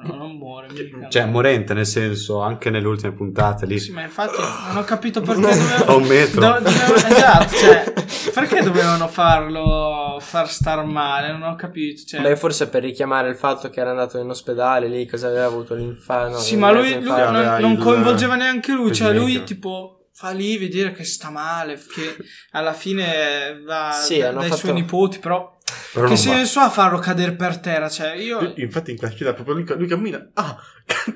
No, 0.00 0.14
non 0.14 0.36
muore. 0.36 0.68
mica. 0.70 1.08
Cioè, 1.08 1.24
morente, 1.26 1.74
nel 1.74 1.86
senso, 1.86 2.40
anche 2.40 2.70
nelle 2.70 2.86
ultime 2.86 3.12
puntate 3.12 3.66
lì. 3.66 3.78
Sì, 3.80 3.90
ma 3.92 4.02
infatti 4.02 4.40
non 4.68 4.76
ho 4.76 4.84
capito 4.84 5.20
perché 5.22 5.40
dovevano... 5.40 5.96
Un 5.96 6.02
metro. 6.06 6.40
do- 6.40 6.58
dovevano- 6.60 6.94
esatto, 6.94 7.56
cioè, 7.56 7.92
perché 8.32 8.62
dovevano 8.62 9.08
farlo 9.08 10.18
far 10.20 10.48
star 10.48 10.84
male? 10.84 11.32
Non 11.32 11.42
ho 11.42 11.54
capito. 11.56 12.02
Cioè, 12.06 12.20
Beh, 12.20 12.36
forse 12.36 12.68
per 12.68 12.82
richiamare 12.82 13.28
il 13.28 13.36
fatto 13.36 13.70
che 13.70 13.80
era 13.80 13.90
andato 13.90 14.18
in 14.18 14.28
ospedale 14.30 14.88
lì, 14.88 15.06
cosa 15.06 15.28
aveva 15.28 15.46
avuto 15.46 15.74
l'infarto. 15.74 16.38
Sì, 16.38 16.56
ma 16.56 16.70
lui, 16.70 16.94
lui 16.94 17.02
non, 17.04 17.34
aveva 17.34 17.58
non 17.58 17.76
coinvolgeva 17.76 18.36
neanche 18.36 18.72
lui, 18.72 18.94
cioè 18.94 19.12
lui 19.12 19.42
tipo 19.44 19.94
fa 20.12 20.30
lì 20.30 20.58
vedere 20.58 20.92
che 20.92 21.04
sta 21.04 21.30
male, 21.30 21.74
che 21.76 22.16
alla 22.50 22.72
fine 22.72 23.62
va 23.64 23.92
Sì, 23.92 24.18
dai 24.18 24.32
fatto- 24.34 24.56
suoi 24.56 24.72
nipoti, 24.72 25.20
però, 25.20 25.57
Però 25.98 26.08
che 26.08 26.16
va. 26.30 26.36
ne 26.36 26.44
so 26.44 26.60
a 26.60 26.70
farlo 26.70 26.98
cadere 26.98 27.32
per 27.32 27.58
terra, 27.58 27.88
cioè 27.88 28.14
io... 28.14 28.52
Infatti 28.56 28.90
in 28.90 28.98
scena 29.10 29.32
proprio 29.32 29.54
lui, 29.54 29.64
lui 29.76 29.86
cammina. 29.86 30.30
Ah! 30.34 30.56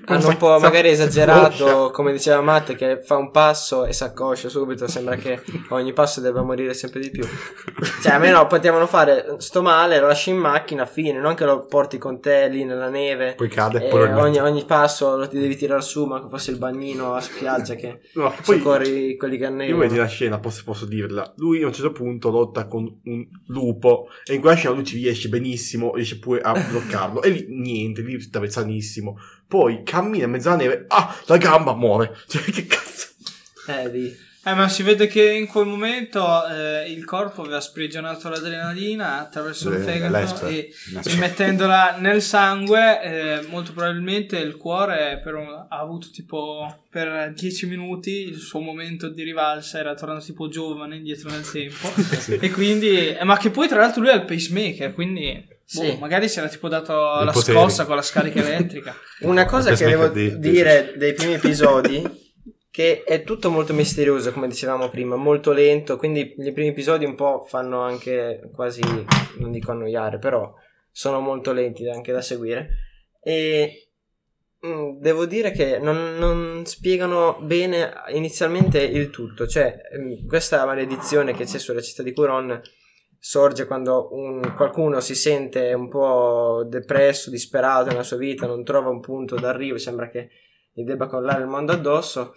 Hanno 0.06 0.28
un 0.28 0.36
po' 0.36 0.58
magari 0.58 0.88
esagerato, 0.88 1.90
come 1.92 2.12
diceva 2.12 2.40
Matte, 2.40 2.74
che 2.74 3.00
fa 3.02 3.16
un 3.16 3.30
passo 3.30 3.84
e 3.86 3.92
si 3.92 4.04
accoscia 4.04 4.48
subito. 4.48 4.86
Sembra 4.86 5.16
che 5.16 5.40
ogni 5.70 5.92
passo 5.92 6.20
debba 6.20 6.42
morire 6.42 6.74
sempre 6.74 7.00
di 7.00 7.10
più. 7.10 7.24
Cioè, 8.02 8.12
almeno 8.12 8.46
potevano 8.46 8.86
fare 8.86 9.36
sto 9.38 9.62
male, 9.62 9.98
lo 10.00 10.08
lasci 10.08 10.30
in 10.30 10.36
macchina, 10.36 10.86
fine, 10.86 11.18
non 11.18 11.34
che 11.34 11.44
lo 11.44 11.64
porti 11.66 11.98
con 11.98 12.20
te 12.20 12.48
lì 12.48 12.64
nella 12.64 12.88
neve. 12.88 13.34
Poi 13.34 13.48
cade, 13.48 13.86
E 13.86 13.88
poi 13.88 14.10
ogni, 14.12 14.38
ogni 14.38 14.64
passo 14.64 15.16
lo 15.16 15.28
ti 15.28 15.38
devi 15.38 15.56
tirare 15.56 15.82
su, 15.82 16.04
ma 16.04 16.20
che 16.22 16.28
fosse 16.28 16.50
il 16.50 16.58
bagnino 16.58 17.14
a 17.14 17.20
spiaggia 17.20 17.74
che 17.74 18.00
No, 18.14 18.32
poi 18.44 18.58
soccorri 18.58 19.16
quelli 19.16 19.36
che 19.38 19.44
io 19.44 19.50
vedi 19.50 19.64
annegano. 19.72 19.96
la 19.96 20.06
scena, 20.06 20.38
posso, 20.38 20.62
posso 20.64 20.84
dirla. 20.84 21.32
Lui 21.36 21.62
a 21.62 21.66
un 21.66 21.72
certo 21.72 21.92
punto 21.92 22.30
lotta 22.30 22.66
con 22.66 23.00
un 23.04 23.26
lupo 23.46 24.08
e 24.24 24.34
in 24.34 24.40
quella 24.40 24.56
scena 24.56 24.74
lui 24.74 24.84
ci 24.84 24.96
riesce 24.98 25.28
benissimo, 25.28 25.94
riesce 25.94 26.18
pure 26.18 26.40
a 26.40 26.52
bloccarlo. 26.52 27.22
E 27.22 27.30
lì 27.30 27.46
niente, 27.48 28.02
lì 28.02 28.20
stava 28.20 28.48
sanissimo. 28.48 29.18
Poi 29.52 29.82
cammina 29.82 30.24
in 30.24 30.30
mezzo 30.30 30.48
alla 30.48 30.56
neve, 30.62 30.84
ah, 30.88 31.14
la 31.26 31.36
gamba 31.36 31.74
muore. 31.74 32.16
Cioè, 32.26 32.40
che 32.44 32.66
cazzo. 32.66 33.08
Eh. 33.66 34.16
Eh, 34.44 34.54
ma 34.54 34.66
si 34.70 34.82
vede 34.82 35.06
che 35.08 35.30
in 35.30 35.46
quel 35.46 35.66
momento 35.66 36.24
eh, 36.48 36.90
il 36.90 37.04
corpo 37.04 37.42
aveva 37.42 37.60
sprigionato 37.60 38.30
l'adrenalina 38.30 39.20
attraverso 39.20 39.70
il 39.70 39.82
fegato 39.84 40.12
l'esper. 40.16 40.48
e 40.50 40.72
L'esper. 40.94 41.18
mettendola 41.18 41.96
nel 41.98 42.22
sangue, 42.22 43.02
eh, 43.02 43.46
molto 43.48 43.72
probabilmente 43.74 44.38
il 44.38 44.56
cuore 44.56 45.20
per 45.22 45.34
un- 45.34 45.66
ha 45.68 45.78
avuto 45.78 46.08
tipo 46.10 46.84
per 46.88 47.32
10 47.36 47.66
minuti 47.66 48.26
il 48.26 48.38
suo 48.38 48.60
momento 48.60 49.08
di 49.10 49.22
rivalsa, 49.22 49.78
era 49.78 49.94
tornato 49.94 50.24
tipo 50.24 50.48
giovane 50.48 50.96
indietro 50.96 51.28
nel 51.28 51.48
tempo. 51.48 51.92
E 52.40 52.50
quindi, 52.50 53.14
eh, 53.14 53.22
ma 53.24 53.36
che 53.36 53.50
poi 53.50 53.68
tra 53.68 53.80
l'altro 53.80 54.00
lui 54.00 54.10
ha 54.10 54.14
il 54.14 54.24
pacemaker, 54.24 54.94
quindi 54.94 55.50
Sì. 55.64 55.92
boh, 55.92 55.96
magari 55.98 56.28
si 56.28 56.38
era 56.38 56.48
tipo 56.48 56.68
dato 56.68 56.92
Dei 56.92 57.24
la 57.26 57.32
poteri. 57.32 57.56
scossa 57.58 57.84
con 57.86 57.96
la 57.96 58.02
scarica 58.02 58.40
elettrica. 58.40 58.94
Una 59.22 59.44
cosa 59.46 59.70
Il 59.70 59.78
che 59.78 59.86
devo 59.86 60.08
di- 60.08 60.38
dire 60.38 60.94
dei 60.96 61.14
primi 61.14 61.34
episodi 61.34 62.02
che 62.70 63.04
è 63.04 63.22
tutto 63.22 63.50
molto 63.50 63.72
misterioso, 63.74 64.32
come 64.32 64.48
dicevamo 64.48 64.88
prima, 64.88 65.16
molto 65.16 65.52
lento, 65.52 65.96
quindi 65.96 66.34
gli 66.36 66.52
primi 66.52 66.68
episodi 66.68 67.04
un 67.04 67.14
po' 67.14 67.44
fanno 67.46 67.80
anche 67.82 68.48
quasi, 68.54 68.80
non 69.38 69.50
dico 69.50 69.70
annoiare, 69.72 70.18
però 70.18 70.52
sono 70.90 71.20
molto 71.20 71.52
lenti 71.52 71.88
anche 71.88 72.12
da 72.12 72.22
seguire. 72.22 72.68
E 73.22 73.88
mm, 74.66 74.98
devo 75.00 75.26
dire 75.26 75.50
che 75.52 75.78
non, 75.78 76.16
non 76.18 76.64
spiegano 76.64 77.38
bene 77.42 77.92
inizialmente 78.08 78.80
il 78.80 79.10
tutto, 79.10 79.46
cioè 79.46 79.74
mm, 79.98 80.26
questa 80.26 80.64
maledizione 80.64 81.34
che 81.34 81.44
c'è 81.44 81.58
sulla 81.58 81.80
città 81.82 82.02
di 82.02 82.12
Curon 82.14 82.58
sorge 83.24 83.66
quando 83.66 84.08
un, 84.16 84.52
qualcuno 84.56 84.98
si 84.98 85.14
sente 85.14 85.72
un 85.74 85.88
po' 85.88 86.64
depresso, 86.66 87.30
disperato 87.30 87.88
nella 87.88 88.02
sua 88.02 88.16
vita, 88.16 88.48
non 88.48 88.64
trova 88.64 88.90
un 88.90 88.98
punto 88.98 89.36
d'arrivo, 89.36 89.78
sembra 89.78 90.08
che 90.08 90.28
gli 90.72 90.82
debba 90.82 91.06
collare 91.06 91.42
il 91.42 91.46
mondo 91.46 91.70
addosso. 91.70 92.34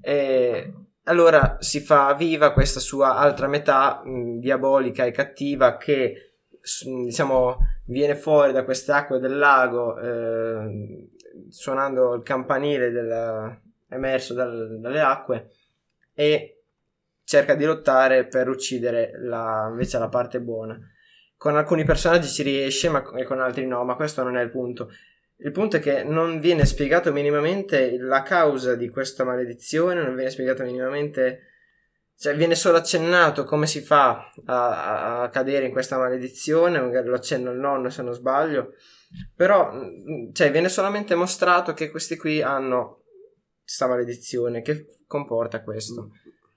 E 0.00 0.72
allora 1.04 1.56
si 1.58 1.80
fa 1.80 2.14
viva 2.14 2.52
questa 2.52 2.78
sua 2.78 3.16
altra 3.16 3.48
metà 3.48 4.00
mh, 4.04 4.38
diabolica 4.38 5.04
e 5.04 5.10
cattiva 5.10 5.76
che 5.76 6.34
diciamo 6.84 7.56
viene 7.86 8.14
fuori 8.14 8.52
da 8.52 8.62
queste 8.62 8.92
acque 8.92 9.18
del 9.18 9.36
lago 9.36 9.98
eh, 9.98 11.08
suonando 11.48 12.14
il 12.14 12.22
campanile 12.22 12.92
della, 12.92 13.60
emerso 13.88 14.34
dal, 14.34 14.78
dalle 14.78 15.00
acque 15.00 15.50
e 16.14 16.61
cerca 17.24 17.54
di 17.54 17.64
lottare 17.64 18.26
per 18.26 18.48
uccidere 18.48 19.12
la, 19.22 19.68
invece 19.70 19.98
la 19.98 20.08
parte 20.08 20.40
buona. 20.40 20.78
Con 21.36 21.56
alcuni 21.56 21.84
personaggi 21.84 22.28
ci 22.28 22.42
riesce 22.42 22.88
ma 22.88 23.02
con 23.02 23.40
altri 23.40 23.66
no 23.66 23.84
ma 23.84 23.96
questo 23.96 24.22
non 24.22 24.36
è 24.36 24.42
il 24.42 24.50
punto. 24.50 24.90
Il 25.44 25.50
punto 25.50 25.76
è 25.76 25.80
che 25.80 26.04
non 26.04 26.38
viene 26.38 26.64
spiegato 26.64 27.12
minimamente 27.12 27.98
la 27.98 28.22
causa 28.22 28.76
di 28.76 28.88
questa 28.88 29.24
maledizione, 29.24 30.00
non 30.00 30.14
viene 30.14 30.30
spiegato 30.30 30.62
minimamente, 30.62 31.40
cioè 32.16 32.36
viene 32.36 32.54
solo 32.54 32.76
accennato 32.76 33.42
come 33.42 33.66
si 33.66 33.80
fa 33.80 34.30
a, 34.44 35.22
a 35.22 35.28
cadere 35.30 35.66
in 35.66 35.72
questa 35.72 35.98
maledizione, 35.98 36.80
magari 36.80 37.08
lo 37.08 37.16
accenna 37.16 37.50
il 37.50 37.58
nonno 37.58 37.90
se 37.90 38.02
non 38.02 38.12
sbaglio, 38.12 38.74
però 39.34 39.72
cioè, 40.32 40.52
viene 40.52 40.68
solamente 40.68 41.16
mostrato 41.16 41.74
che 41.74 41.90
questi 41.90 42.16
qui 42.16 42.40
hanno 42.40 43.02
questa 43.64 43.88
maledizione 43.88 44.62
che 44.62 44.86
comporta 45.08 45.62
questo. 45.64 46.10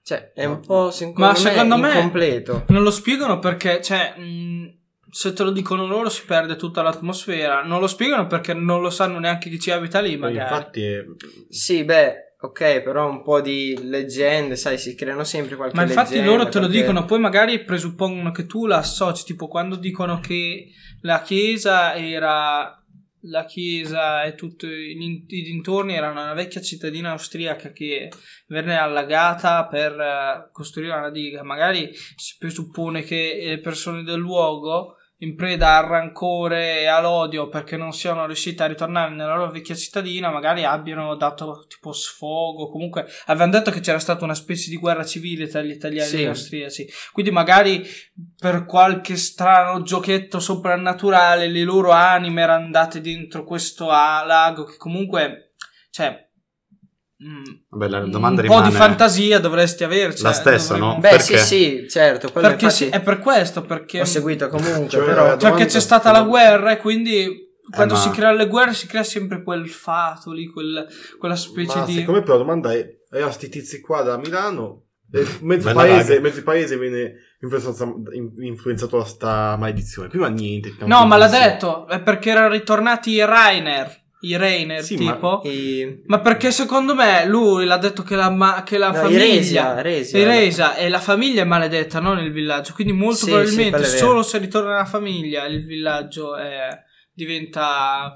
Cioè, 0.06 0.30
è 0.34 0.44
un 0.44 0.60
po' 0.60 0.92
secondo 0.92 1.18
Ma 1.20 1.32
me, 1.32 1.36
secondo 1.36 1.76
me 1.78 1.88
incompleto. 1.88 2.64
Non 2.68 2.84
lo 2.84 2.92
spiegano 2.92 3.40
perché, 3.40 3.82
cioè, 3.82 4.14
mh, 4.16 4.78
se 5.10 5.32
te 5.32 5.42
lo 5.42 5.50
dicono 5.50 5.84
loro 5.84 6.08
si 6.08 6.24
perde 6.24 6.54
tutta 6.54 6.80
l'atmosfera. 6.80 7.64
Non 7.64 7.80
lo 7.80 7.88
spiegano 7.88 8.28
perché 8.28 8.54
non 8.54 8.80
lo 8.80 8.90
sanno 8.90 9.18
neanche 9.18 9.50
chi 9.50 9.58
ci 9.58 9.72
abita 9.72 9.98
lì, 10.00 10.16
Ma 10.16 10.28
magari. 10.28 10.48
infatti 10.54 10.82
è... 10.84 11.04
Sì, 11.48 11.82
beh, 11.82 12.36
ok, 12.40 12.82
però 12.82 13.08
un 13.10 13.24
po' 13.24 13.40
di 13.40 13.76
leggende, 13.82 14.54
sai, 14.54 14.78
si 14.78 14.94
creano 14.94 15.24
sempre 15.24 15.56
qualche 15.56 15.74
Ma 15.74 15.82
infatti 15.82 16.10
leggenda, 16.14 16.30
loro 16.30 16.44
te 16.50 16.58
lo 16.60 16.66
qualche- 16.66 16.80
dicono, 16.82 17.04
poi 17.04 17.18
magari 17.18 17.64
presuppongono 17.64 18.30
che 18.30 18.46
tu 18.46 18.66
la 18.66 18.76
associ, 18.76 19.24
tipo 19.24 19.48
quando 19.48 19.74
dicono 19.74 20.20
che 20.20 20.68
la 21.00 21.20
chiesa 21.20 21.96
era 21.96 22.80
la 23.28 23.44
chiesa 23.44 24.24
e 24.24 24.34
tutti 24.34 24.66
i 24.66 25.42
dintorni 25.42 25.94
erano 25.94 26.20
una 26.20 26.34
vecchia 26.34 26.60
cittadina 26.60 27.10
austriaca 27.10 27.70
che 27.72 28.10
venne 28.46 28.76
allagata 28.76 29.66
per 29.66 29.92
eh, 29.98 30.48
costruire 30.52 30.94
una 30.94 31.10
diga. 31.10 31.42
Magari 31.42 31.92
si 31.94 32.36
presuppone 32.38 33.02
che 33.02 33.42
le 33.44 33.58
persone 33.58 34.02
del 34.02 34.18
luogo 34.18 34.96
in 35.20 35.34
preda 35.34 35.78
al 35.78 35.86
rancore 35.86 36.80
e 36.80 36.86
all'odio 36.86 37.48
perché 37.48 37.76
non 37.76 37.92
siano 37.92 38.26
riuscite 38.26 38.62
a 38.62 38.66
ritornare 38.66 39.14
nella 39.14 39.34
loro 39.36 39.50
vecchia 39.50 39.74
cittadina, 39.74 40.30
magari 40.30 40.64
abbiano 40.64 41.14
dato 41.16 41.64
tipo 41.68 41.92
sfogo. 41.92 42.68
Comunque, 42.68 43.06
avevano 43.26 43.52
detto 43.52 43.70
che 43.70 43.80
c'era 43.80 43.98
stata 43.98 44.24
una 44.24 44.34
specie 44.34 44.68
di 44.68 44.76
guerra 44.76 45.04
civile 45.04 45.48
tra 45.48 45.62
gli 45.62 45.70
italiani 45.70 46.08
Sì. 46.08 46.16
e 46.16 46.22
gli 46.22 46.26
austriaci. 46.26 46.86
Quindi, 47.12 47.30
magari 47.30 47.82
per 48.38 48.66
qualche 48.66 49.16
strano 49.16 49.82
giochetto 49.82 50.38
soprannaturale, 50.38 51.48
le 51.48 51.62
loro 51.62 51.92
anime 51.92 52.42
erano 52.42 52.64
andate 52.64 53.00
dentro 53.00 53.44
questo 53.44 53.86
lago. 53.86 54.64
Che 54.64 54.76
comunque, 54.76 55.54
cioè. 55.90 56.24
Mm, 57.24 57.44
Vabbè, 57.70 57.88
la 57.88 58.00
domanda 58.06 58.42
un 58.42 58.48
po' 58.48 58.60
di 58.60 58.70
fantasia 58.72 59.38
dovresti 59.38 59.84
averci. 59.84 60.22
la 60.22 60.32
stessa, 60.32 60.74
dovremmo- 60.74 60.94
no? 60.94 61.00
Beh, 61.00 61.08
Perché? 61.10 61.38
sì, 61.38 61.38
sì, 61.38 61.86
certo, 61.88 62.28
Perché 62.30 62.64
infatti 62.64 62.72
sì, 62.74 62.86
è 62.88 63.00
per 63.00 63.18
questo, 63.18 63.62
perché 63.62 64.00
ho 64.00 64.04
seguito 64.04 64.48
comunque, 64.48 64.88
Cioè, 64.88 65.04
però... 65.04 65.22
perché 65.28 65.44
domanda- 65.44 65.64
c'è 65.66 65.80
stata 65.80 66.10
la 66.12 66.22
guerra 66.22 66.72
e 66.72 66.76
quindi 66.78 67.44
quando 67.70 67.94
ma- 67.94 68.00
si 68.00 68.10
creano 68.10 68.36
le 68.36 68.46
guerre 68.46 68.74
si 68.74 68.86
crea 68.86 69.02
sempre 69.02 69.42
quel 69.42 69.68
fato 69.68 70.32
lì, 70.32 70.46
quel- 70.46 70.86
quella 71.18 71.36
specie 71.36 71.78
Ma 71.78 71.84
di... 71.84 71.94
secondo 71.94 72.20
me 72.20 72.24
però 72.24 72.36
la 72.38 72.42
domanda 72.42 72.72
è, 72.72 72.86
erano 73.10 73.32
sti 73.32 73.48
tizi 73.48 73.80
qua 73.80 74.02
da 74.02 74.16
Milano, 74.18 74.82
e 75.12 75.24
mezzo 75.42 75.72
paese, 75.72 76.20
mezzo 76.20 76.42
paese 76.42 76.76
viene 76.78 77.14
influenzato, 77.40 78.02
in- 78.12 78.32
influenzato 78.38 78.98
da 78.98 79.04
sta 79.04 79.56
maledizione. 79.58 80.08
Prima 80.08 80.28
niente. 80.28 80.74
No, 80.84 81.06
ma 81.06 81.16
l'ha 81.16 81.28
detto, 81.28 81.86
è 81.88 82.00
perché 82.00 82.30
erano 82.30 82.48
ritornati 82.50 83.10
i 83.12 83.24
Rainer, 83.24 84.04
i 84.20 84.36
Rainer 84.36 84.82
Sì, 84.82 84.96
ma- 84.96 85.12
tipo... 85.14 85.42
I... 85.44 86.02
Ma 86.06 86.20
perché 86.20 86.50
secondo 86.50 86.94
me 86.94 87.26
lui 87.26 87.64
l'ha 87.64 87.76
detto 87.76 88.02
che 88.02 88.16
la, 88.16 88.30
ma- 88.30 88.62
che 88.64 88.78
la 88.78 88.88
No, 88.88 88.94
famiglia... 88.94 89.24
Iresia, 89.24 89.78
Iresia. 89.80 90.18
Iresa 90.18 90.74
e 90.76 90.88
la 90.88 91.00
famiglia 91.00 91.42
è 91.42 91.44
maledetta, 91.44 92.00
non 92.00 92.18
il 92.18 92.32
villaggio. 92.32 92.72
Quindi 92.72 92.92
molto 92.92 93.24
Sì, 93.26 93.30
probabilmente 93.30 93.84
sì, 93.84 93.98
solo 93.98 94.22
se 94.22 94.38
ritorna 94.38 94.74
la 94.76 94.84
famiglia 94.84 95.44
il 95.46 95.64
villaggio 95.64 96.36
è- 96.36 96.68
diventa... 97.12 98.14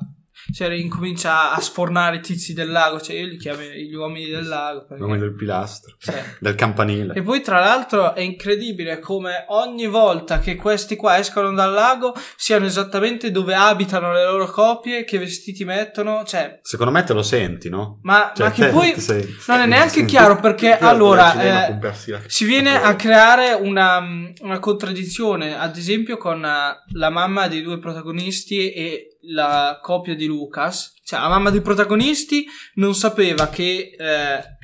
Cioè 0.52 0.72
incomincia 0.74 1.52
a 1.52 1.60
sfornare 1.60 2.16
i 2.16 2.20
tizi 2.20 2.52
del 2.52 2.70
lago. 2.70 3.00
Cioè 3.00 3.16
io 3.16 3.26
li 3.26 3.36
chiamo 3.36 3.62
gli 3.62 3.94
uomini 3.94 4.26
del 4.30 4.46
lago. 4.46 4.84
perché- 4.86 5.02
nome 5.02 5.18
del 5.18 5.34
pilastro, 5.34 5.94
Sì. 5.98 6.12
del 6.40 6.54
campanile. 6.54 7.14
E 7.14 7.22
poi 7.22 7.40
tra 7.40 7.60
l'altro 7.60 8.14
è 8.14 8.20
incredibile 8.20 8.98
come 8.98 9.44
ogni 9.48 9.86
volta 9.86 10.38
che 10.38 10.56
questi 10.56 10.96
qua 10.96 11.18
escono 11.18 11.52
dal 11.52 11.72
lago 11.72 12.14
siano 12.36 12.66
esattamente 12.66 13.30
dove 13.30 13.54
abitano 13.54 14.12
le 14.12 14.24
loro 14.24 14.46
copie, 14.46 15.04
che 15.04 15.18
vestiti 15.18 15.64
mettono, 15.64 16.24
cioè... 16.24 16.58
Secondo 16.62 16.92
me 16.92 17.04
te 17.04 17.12
lo 17.12 17.22
senti, 17.22 17.68
no? 17.68 17.98
Ma, 18.02 18.32
Cioè, 18.34 18.48
ma 18.48 18.52
che 18.52 18.66
poi 18.68 18.94
sei- 19.00 19.36
non 19.48 19.60
è 19.60 19.66
neanche 19.66 20.04
chiaro 20.04 20.38
perché 20.40 20.76
allora 20.78 21.68
eh, 21.78 21.78
si 22.26 22.44
viene 22.44 22.80
a 22.80 22.94
creare 22.96 23.52
una, 23.52 23.98
una 24.40 24.58
contraddizione, 24.58 25.56
ad 25.58 25.76
esempio 25.76 26.16
con 26.16 26.44
eh, 26.44 26.84
la 26.92 27.10
mamma 27.10 27.48
dei 27.48 27.62
due 27.62 27.78
protagonisti 27.78 28.72
e 28.72 29.09
la 29.22 29.78
coppia 29.82 30.14
di 30.14 30.26
Lucas. 30.26 30.94
Cioè, 31.04 31.20
la 31.20 31.28
mamma 31.28 31.50
dei 31.50 31.60
protagonisti 31.60 32.46
non 32.74 32.94
sapeva 32.94 33.48
che... 33.48 33.94
eh, 33.98 34.58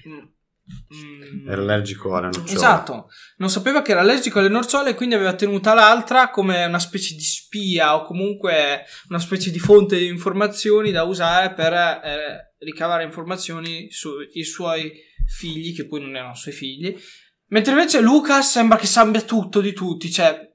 Era 1.48 1.60
allergico 1.60 2.14
alle 2.16 2.26
nocciole. 2.26 2.52
Esatto, 2.52 3.08
non 3.36 3.50
sapeva 3.50 3.82
che 3.82 3.92
era 3.92 4.00
allergico 4.00 4.38
alle 4.38 4.48
nocciole 4.48 4.90
e 4.90 4.94
quindi 4.94 5.14
aveva 5.14 5.34
tenuta 5.34 5.74
l'altra 5.74 6.30
come 6.30 6.64
una 6.64 6.78
specie 6.78 7.14
di 7.14 7.22
spia 7.22 7.94
o 7.96 8.04
comunque 8.04 8.84
una 9.08 9.18
specie 9.18 9.50
di 9.50 9.58
fonte 9.58 9.96
di 9.98 10.06
informazioni 10.06 10.90
da 10.90 11.04
usare 11.04 11.52
per 11.52 11.72
eh, 11.72 12.54
ricavare 12.58 13.04
informazioni 13.04 13.90
sui 13.90 14.44
suoi 14.44 14.92
figli, 15.28 15.74
che 15.74 15.86
poi 15.86 16.00
non 16.00 16.16
erano 16.16 16.34
suoi 16.34 16.54
figli. 16.54 16.96
Mentre 17.48 17.72
invece 17.72 18.00
Lucas 18.00 18.50
sembra 18.50 18.78
che 18.78 18.86
sappia 18.86 19.20
tutto 19.22 19.60
di 19.60 19.72
tutti, 19.72 20.10
cioè... 20.10 20.54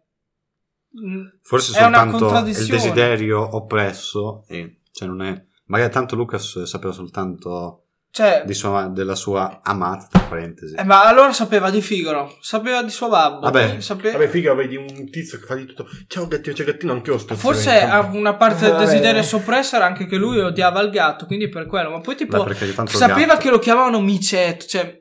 Forse 1.41 1.71
È 1.77 1.81
soltanto 1.81 2.37
il 2.45 2.65
desiderio 2.67 3.55
oppresso, 3.55 4.43
e, 4.47 4.81
cioè 4.91 5.07
non 5.07 5.21
è... 5.21 5.45
Magari 5.65 5.91
tanto 5.91 6.15
Lucas 6.15 6.63
sapeva 6.63 6.91
soltanto 6.91 7.85
cioè 8.11 8.43
di 8.45 8.53
sua- 8.53 8.89
della 8.89 9.15
sua 9.15 9.61
amata, 9.63 10.07
tra 10.11 10.19
parentesi. 10.23 10.75
eh, 10.75 10.83
ma 10.83 11.07
allora 11.07 11.31
sapeva 11.31 11.69
di 11.69 11.81
Figaro, 11.81 12.37
sapeva 12.41 12.83
di 12.83 12.89
suo 12.89 13.07
babbo. 13.07 13.39
Vabbè. 13.39 13.69
poi 13.69 13.81
sape- 13.81 14.11
Vabbè, 14.11 14.27
figa, 14.27 14.53
vedi 14.53 14.75
un 14.75 15.09
tizio 15.09 15.39
che 15.39 15.45
fa 15.45 15.55
di 15.55 15.65
tutto. 15.65 15.87
Ciao 16.07 16.27
gattino, 16.27 16.53
ciao 16.53 16.65
gattino, 16.65 16.91
anche 16.91 17.09
io 17.09 17.17
sto 17.17 17.35
Forse 17.35 17.79
a 17.79 18.01
una 18.11 18.35
parte 18.35 18.65
del 18.65 18.75
desiderio 18.75 19.23
soppresso 19.23 19.77
era 19.77 19.85
anche 19.85 20.07
che 20.07 20.17
lui 20.17 20.39
odiava 20.39 20.81
il 20.81 20.89
gatto, 20.89 21.25
quindi 21.25 21.47
per 21.47 21.67
quello. 21.67 21.89
Ma 21.89 22.01
poi 22.01 22.17
tipo 22.17 22.43
Beh, 22.43 22.53
sapeva 22.87 23.25
gatto. 23.27 23.39
che 23.39 23.49
lo 23.49 23.59
chiamavano 23.59 24.01
micetto, 24.01 24.65
cioè... 24.65 25.00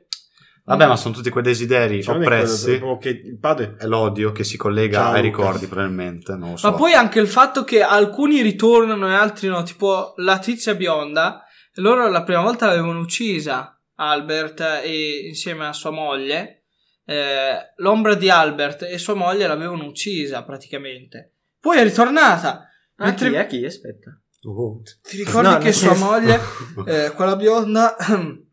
Vabbè, 0.71 0.87
ma 0.87 0.95
sono 0.95 1.13
tutti 1.13 1.29
quei 1.29 1.43
desideri 1.43 2.01
Cioè, 2.03 2.15
è 2.15 2.17
quello, 2.17 2.35
oppressi. 2.35 2.71
è 2.73 2.77
proprio 2.79 2.97
che 2.97 3.09
il 3.27 3.37
padre 3.39 3.75
È 3.77 3.85
l'odio 3.85 4.31
che 4.31 4.43
si 4.43 4.57
collega 4.57 4.97
Ciao, 4.99 5.13
ai 5.13 5.21
ricordi, 5.21 5.67
probabilmente. 5.67 6.33
Non 6.35 6.51
lo 6.51 6.57
so. 6.57 6.69
Ma 6.69 6.75
poi 6.75 6.93
anche 6.93 7.19
il 7.19 7.27
fatto 7.27 7.63
che 7.63 7.81
alcuni 7.81 8.41
ritornano 8.41 9.07
e 9.09 9.13
altri 9.13 9.47
no, 9.47 9.63
tipo 9.63 10.13
la 10.17 10.39
tizia 10.39 10.75
bionda, 10.75 11.43
loro 11.75 12.07
la 12.09 12.23
prima 12.23 12.41
volta 12.41 12.65
l'avevano 12.67 12.99
uccisa, 12.99 13.79
Albert 13.95 14.61
e 14.83 15.27
insieme 15.27 15.65
a 15.67 15.73
sua 15.73 15.91
moglie. 15.91 16.63
eh, 17.05 17.73
l'ombra 17.77 18.13
di 18.15 18.29
Albert 18.29 18.83
e 18.83 18.97
sua 18.97 19.15
moglie 19.15 19.45
l'avevano 19.47 19.85
uccisa 19.85 20.43
praticamente. 20.43 21.33
Poi 21.59 21.77
è 21.79 21.83
ritornata. 21.83 22.67
Ah, 22.97 23.05
Mentre- 23.05 23.29
chi? 23.29 23.35
A 23.37 23.45
chi? 23.45 23.65
Aspetta. 23.65 24.11
Oh. 24.43 24.81
Ti 25.01 25.17
ricordi 25.17 25.49
No, 25.49 25.57
che 25.57 25.71
sua 25.73 25.89
senso- 25.93 26.05
moglie, 26.05 26.39
eh, 26.87 27.11
quella 27.11 27.35
bionda, 27.35 27.95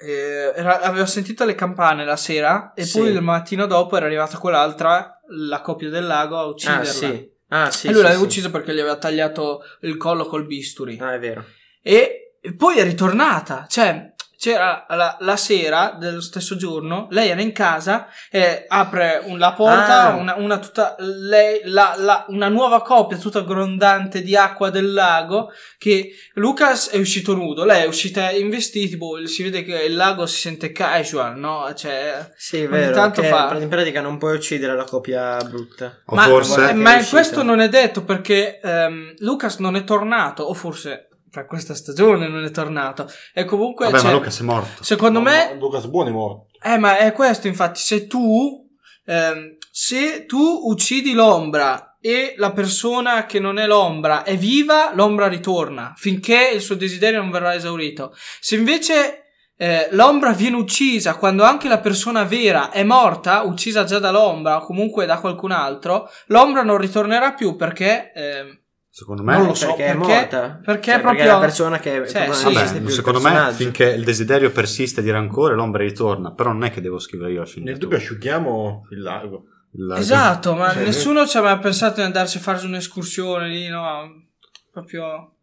eh, 0.00 0.52
era- 0.54 0.80
aveva 0.80 1.06
sentito 1.06 1.44
le 1.44 1.54
campane 1.54 2.04
la 2.04 2.16
sera 2.16 2.72
e 2.74 2.84
Sì. 2.84 2.98
poi 2.98 3.08
il 3.10 3.20
mattino 3.20 3.66
dopo 3.66 3.96
era 3.96 4.06
arrivata 4.06 4.38
quell'altra, 4.38 5.20
la 5.28 5.60
coppia 5.60 5.88
del 5.90 6.06
lago, 6.06 6.38
a 6.38 6.44
ucciderla. 6.46 6.80
Ah, 6.82 6.84
sì. 6.92 7.30
Ah, 7.52 7.70
sì, 7.70 7.86
e 7.88 7.90
lui 7.90 7.98
sì, 7.98 8.04
l'aveva 8.06 8.22
ucciso 8.24 8.50
perché 8.50 8.72
gli 8.74 8.78
aveva 8.78 8.96
tagliato 8.96 9.62
il 9.80 9.96
collo 9.96 10.24
col 10.26 10.46
bisturi. 10.46 10.98
Ah, 11.00 11.14
è 11.14 11.18
vero. 11.18 11.44
E 11.82 12.36
poi 12.56 12.78
è 12.78 12.84
ritornata. 12.84 13.66
Cioè, 13.68 14.14
c'era 14.40 14.86
la, 14.88 15.18
la 15.20 15.36
sera 15.36 15.94
dello 15.98 16.22
stesso 16.22 16.56
giorno, 16.56 17.08
lei 17.10 17.28
era 17.28 17.42
in 17.42 17.52
casa 17.52 18.06
e 18.30 18.64
apre 18.68 19.20
un- 19.26 19.38
la 19.38 19.52
porta, 19.52 20.12
Ah. 20.12 20.14
una, 20.16 20.34
una 20.36 20.58
tutta, 20.58 20.96
lei, 20.98 21.60
la, 21.64 21.94
la- 21.98 22.24
una 22.28 22.48
nuova 22.48 22.80
coppia 22.80 23.18
tutta 23.18 23.42
grondante 23.42 24.22
di 24.22 24.34
acqua 24.34 24.70
del 24.70 24.94
lago, 24.94 25.52
che 25.76 26.12
Lucas 26.36 26.88
è 26.88 26.96
uscito 26.96 27.34
nudo, 27.34 27.66
lei 27.66 27.82
è 27.82 27.86
uscita 27.86 28.30
in 28.30 28.48
vestiti, 28.48 28.96
boh, 28.96 29.26
si 29.26 29.42
vede 29.42 29.62
che 29.62 29.74
il 29.82 29.94
lago 29.94 30.24
si 30.24 30.38
sente 30.38 30.72
casual, 30.72 31.36
no? 31.38 31.70
Cioè, 31.74 32.32
Sì, 32.34 32.64
vero. 32.66 32.94
tanto 32.94 33.22
fa- 33.22 33.54
in 33.60 33.68
pratica 33.68 34.00
non 34.00 34.16
puoi 34.16 34.36
uccidere 34.36 34.74
la 34.74 34.84
coppia 34.84 35.36
brutta. 35.46 36.00
O 36.06 36.14
ma, 36.14 36.22
forse... 36.24 36.70
eh, 36.70 36.72
ma 36.72 36.96
questo 37.04 37.42
non 37.42 37.60
è 37.60 37.68
detto 37.68 38.04
perché 38.04 38.58
ehm, 38.58 39.16
Lucas 39.18 39.58
non 39.58 39.76
è 39.76 39.84
tornato, 39.84 40.44
o 40.44 40.54
forse 40.54 41.09
per 41.30 41.46
questa 41.46 41.74
stagione 41.74 42.28
non 42.28 42.44
è 42.44 42.50
tornato. 42.50 43.08
E 43.32 43.44
comunque, 43.44 43.86
Vabbè, 43.86 43.98
cioè, 43.98 44.10
ma 44.10 44.16
Lucas 44.16 44.40
è 44.40 44.42
morto. 44.42 44.82
secondo 44.82 45.20
me, 45.20 45.56
Lucas 45.58 45.86
Buono 45.86 46.08
è 46.08 46.12
morto. 46.12 46.46
eh, 46.62 46.78
ma 46.78 46.98
è 46.98 47.12
questo, 47.12 47.46
infatti, 47.46 47.80
se 47.80 48.06
tu, 48.06 48.68
ehm, 49.06 49.56
se 49.70 50.26
tu 50.26 50.38
uccidi 50.64 51.12
l'ombra 51.12 51.96
e 52.00 52.34
la 52.38 52.52
persona 52.52 53.26
che 53.26 53.38
non 53.38 53.58
è 53.58 53.66
l'ombra 53.66 54.22
è 54.24 54.36
viva, 54.36 54.92
l'ombra 54.94 55.28
ritorna 55.28 55.92
finché 55.96 56.50
il 56.54 56.60
suo 56.60 56.74
desiderio 56.74 57.20
non 57.20 57.30
verrà 57.30 57.54
esaurito. 57.54 58.14
Se 58.40 58.54
invece 58.56 59.24
eh, 59.56 59.88
l'ombra 59.92 60.32
viene 60.32 60.56
uccisa 60.56 61.16
quando 61.16 61.44
anche 61.44 61.68
la 61.68 61.78
persona 61.78 62.24
vera 62.24 62.70
è 62.70 62.82
morta, 62.82 63.42
uccisa 63.42 63.84
già 63.84 63.98
dall'ombra 63.98 64.56
o 64.56 64.64
comunque 64.64 65.04
da 65.04 65.18
qualcun 65.18 65.50
altro, 65.52 66.08
l'ombra 66.26 66.62
non 66.62 66.78
ritornerà 66.78 67.34
più 67.34 67.54
perché... 67.56 68.12
ehm, 68.14 68.59
Secondo 68.92 69.22
me... 69.22 69.36
Non 69.36 69.46
lo 69.46 69.54
so, 69.54 69.66
perché 69.68 69.86
è 69.86 69.96
perché- 69.96 70.12
morta. 70.12 70.60
perché 70.64 70.90
Cioè, 70.92 71.00
proprio- 71.00 71.22
è 71.22 71.26
la 71.26 71.38
persona 71.38 71.78
che 71.78 71.90
Cioè, 71.90 72.24
proprio 72.24 72.26
non 72.26 72.34
sì. 72.34 72.44
Vabbè, 72.54 72.72
più 72.78 72.82
il 72.86 72.90
secondo 72.90 73.20
me 73.20 73.52
finché 73.52 73.84
il 73.90 74.04
desiderio 74.04 74.50
persiste 74.50 75.00
di 75.02 75.10
rancore 75.10 75.54
l'ombra 75.54 75.82
ritorna, 75.84 76.32
però 76.32 76.50
non 76.52 76.64
è 76.64 76.70
che 76.70 76.80
devo 76.80 76.98
scrivere 76.98 77.30
io 77.30 77.36
la 77.36 77.42
Nel 77.42 77.48
sceneggiatura. 77.50 77.82
dubbio 77.84 77.96
asciughiamo 77.98 78.86
il 78.90 79.00
lago. 79.00 79.44
Il- 79.72 79.94
Esatto, 79.96 80.54
ma 80.56 80.72
Cioè, 80.72 80.82
nessuno 80.84 81.24
ci 81.26 81.36
aveva 81.36 81.56
pensato 81.58 81.96
di 81.96 82.02
andarci 82.02 82.38
a 82.38 82.40
fare 82.40 82.66
un'escursione 82.66 83.48
lì, 83.48 83.68
no? 83.68 84.24
Proprio... 84.72 85.34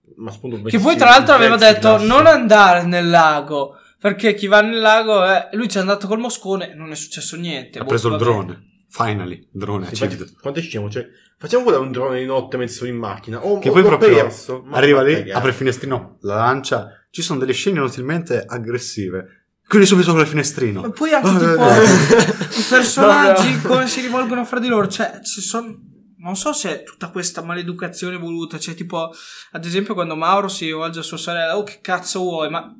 Che 0.68 0.80
poi 0.80 0.96
tra 0.98 1.10
l'altro 1.10 1.34
aveva 1.34 1.56
detto 1.58 2.02
non 2.04 2.28
andare 2.28 2.84
nel 2.86 3.10
lago, 3.10 3.76
perché 4.00 4.34
chi 4.36 4.48
va 4.48 4.62
nel 4.62 4.80
lago, 4.80 5.26
eh, 5.26 5.50
lui 5.54 5.70
ci 5.70 5.78
è 5.78 5.82
andato 5.82 6.08
col 6.08 6.20
moscone, 6.20 6.74
non 6.76 6.92
è 6.92 6.96
successo 6.96 7.36
niente. 7.36 7.80
Ha 7.80 7.84
boh, 7.84 7.88
preso 7.90 8.08
il 8.08 8.14
vabbè. 8.18 8.24
drone. 8.24 8.62
Finally, 8.90 9.36
il 9.36 9.48
drone 9.52 9.94
Sì, 9.94 10.08
quanto 10.42 10.62
ci 10.62 10.70
siamo? 10.70 10.90
Cioè, 10.90 11.06
facciamo 11.38 11.64
volare 11.64 11.82
un 11.84 11.92
drone 11.92 12.20
di 12.20 12.26
notte 12.26 12.58
mentre 12.58 12.76
sono 12.76 12.90
in 12.90 12.98
macchina. 12.98 13.44
O, 13.46 13.60
Che 13.60 13.70
o 13.70 13.72
poi 13.72 13.84
proprio 13.84 14.14
perso, 14.16 14.66
arriva 14.72 15.02
lì, 15.04 15.14
cagare. 15.14 15.32
apre 15.34 15.50
il 15.50 15.56
finestrino, 15.56 16.18
la 16.22 16.36
lancia. 16.36 16.88
Ci 17.10 17.22
sono 17.22 17.40
delle 17.40 17.54
scene 17.54 17.78
inutilmente 17.78 18.44
aggressive. 18.46 19.46
Quindi 19.68 19.88
subito 19.88 20.12
con 20.12 20.22
il 20.22 20.28
finestrino. 20.28 20.86
E 20.86 20.90
poi 20.92 21.12
anche 21.14 21.28
Ah, 21.30 21.38
tipo 21.38 21.70
eh, 21.70 22.60
i 22.60 22.66
personaggi 22.70 23.50
No, 23.52 23.62
no. 23.62 23.68
come 23.68 23.88
si 23.88 24.02
rivolgono 24.02 24.46
fra 24.46 24.60
di 24.60 24.68
loro, 24.68 24.88
cioè 24.88 25.20
ci 25.24 25.42
sono 25.42 25.76
non 26.20 26.36
so 26.36 26.52
se 26.52 26.80
è 26.80 26.84
tutta 26.84 27.10
questa 27.10 27.42
maleducazione 27.44 28.18
voluta, 28.18 28.58
cioè 28.60 28.74
tipo 28.76 29.12
ad 29.52 29.66
esempio 29.66 29.94
quando 29.94 30.16
Mauro 30.16 30.48
si 30.48 30.66
rivolge 30.66 31.00
a 31.00 31.04
sua 31.04 31.18
sorella, 31.18 31.58
"Oh 31.58 31.64
che 31.64 31.80
cazzo 31.82 32.20
vuoi?" 32.22 32.50
Ma 32.50 32.74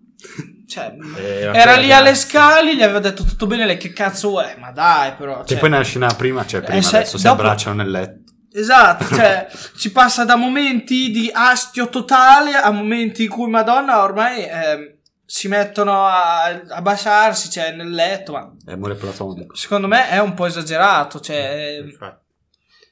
cioè 0.68 0.96
Eh, 1.18 1.52
era 1.54 1.76
lì 1.76 1.92
alle 1.94 2.16
scali, 2.16 2.76
gli 2.76 2.82
aveva 2.82 3.00
detto 3.00 3.24
tutto 3.24 3.46
bene, 3.48 3.66
lei 3.66 3.78
che 3.78 3.94
cazzo 3.94 4.30
vuoi? 4.30 4.48
Ma 4.58 4.72
dai, 4.72 5.14
però. 5.18 5.42
Che 5.42 5.50
cioè- 5.50 5.60
poi 5.60 5.70
nella 5.70 5.84
scena 5.84 6.14
prima, 6.14 6.46
cioè 6.46 6.62
prima 6.62 6.80
Eh, 6.80 6.82
se- 6.82 6.96
adesso 6.98 7.18
si 7.18 7.24
dopo- 7.24 7.42
abbracciano 7.42 7.76
nel 7.76 7.92
letto. 7.92 8.27
Esatto, 8.60 9.06
cioè 9.06 9.48
ci 9.78 9.92
passa 9.92 10.26
da 10.26 10.36
momenti 10.36 11.12
di 11.12 11.30
astio 11.32 11.90
totale 11.90 12.54
a 12.56 12.72
momenti 12.72 13.24
in 13.26 13.30
cui 13.30 13.48
Madonna 13.50 14.02
ormai 14.02 14.46
ehm, 14.46 14.96
si 15.24 15.48
mettono 15.48 16.06
a, 16.06 16.46
a 16.46 16.82
baciarsi, 16.82 17.52
cioè 17.52 17.72
nel 17.74 17.92
letto, 17.92 18.32
ma 18.32 18.52
È 18.66 18.72
amore 18.72 18.96
platonico. 18.96 19.56
secondo 19.56 19.88
me 19.88 20.10
è 20.10 20.20
un 20.20 20.34
po' 20.34 20.48
esagerato, 20.48 21.20
cioè 21.20 21.84
Infatti. 21.86 22.26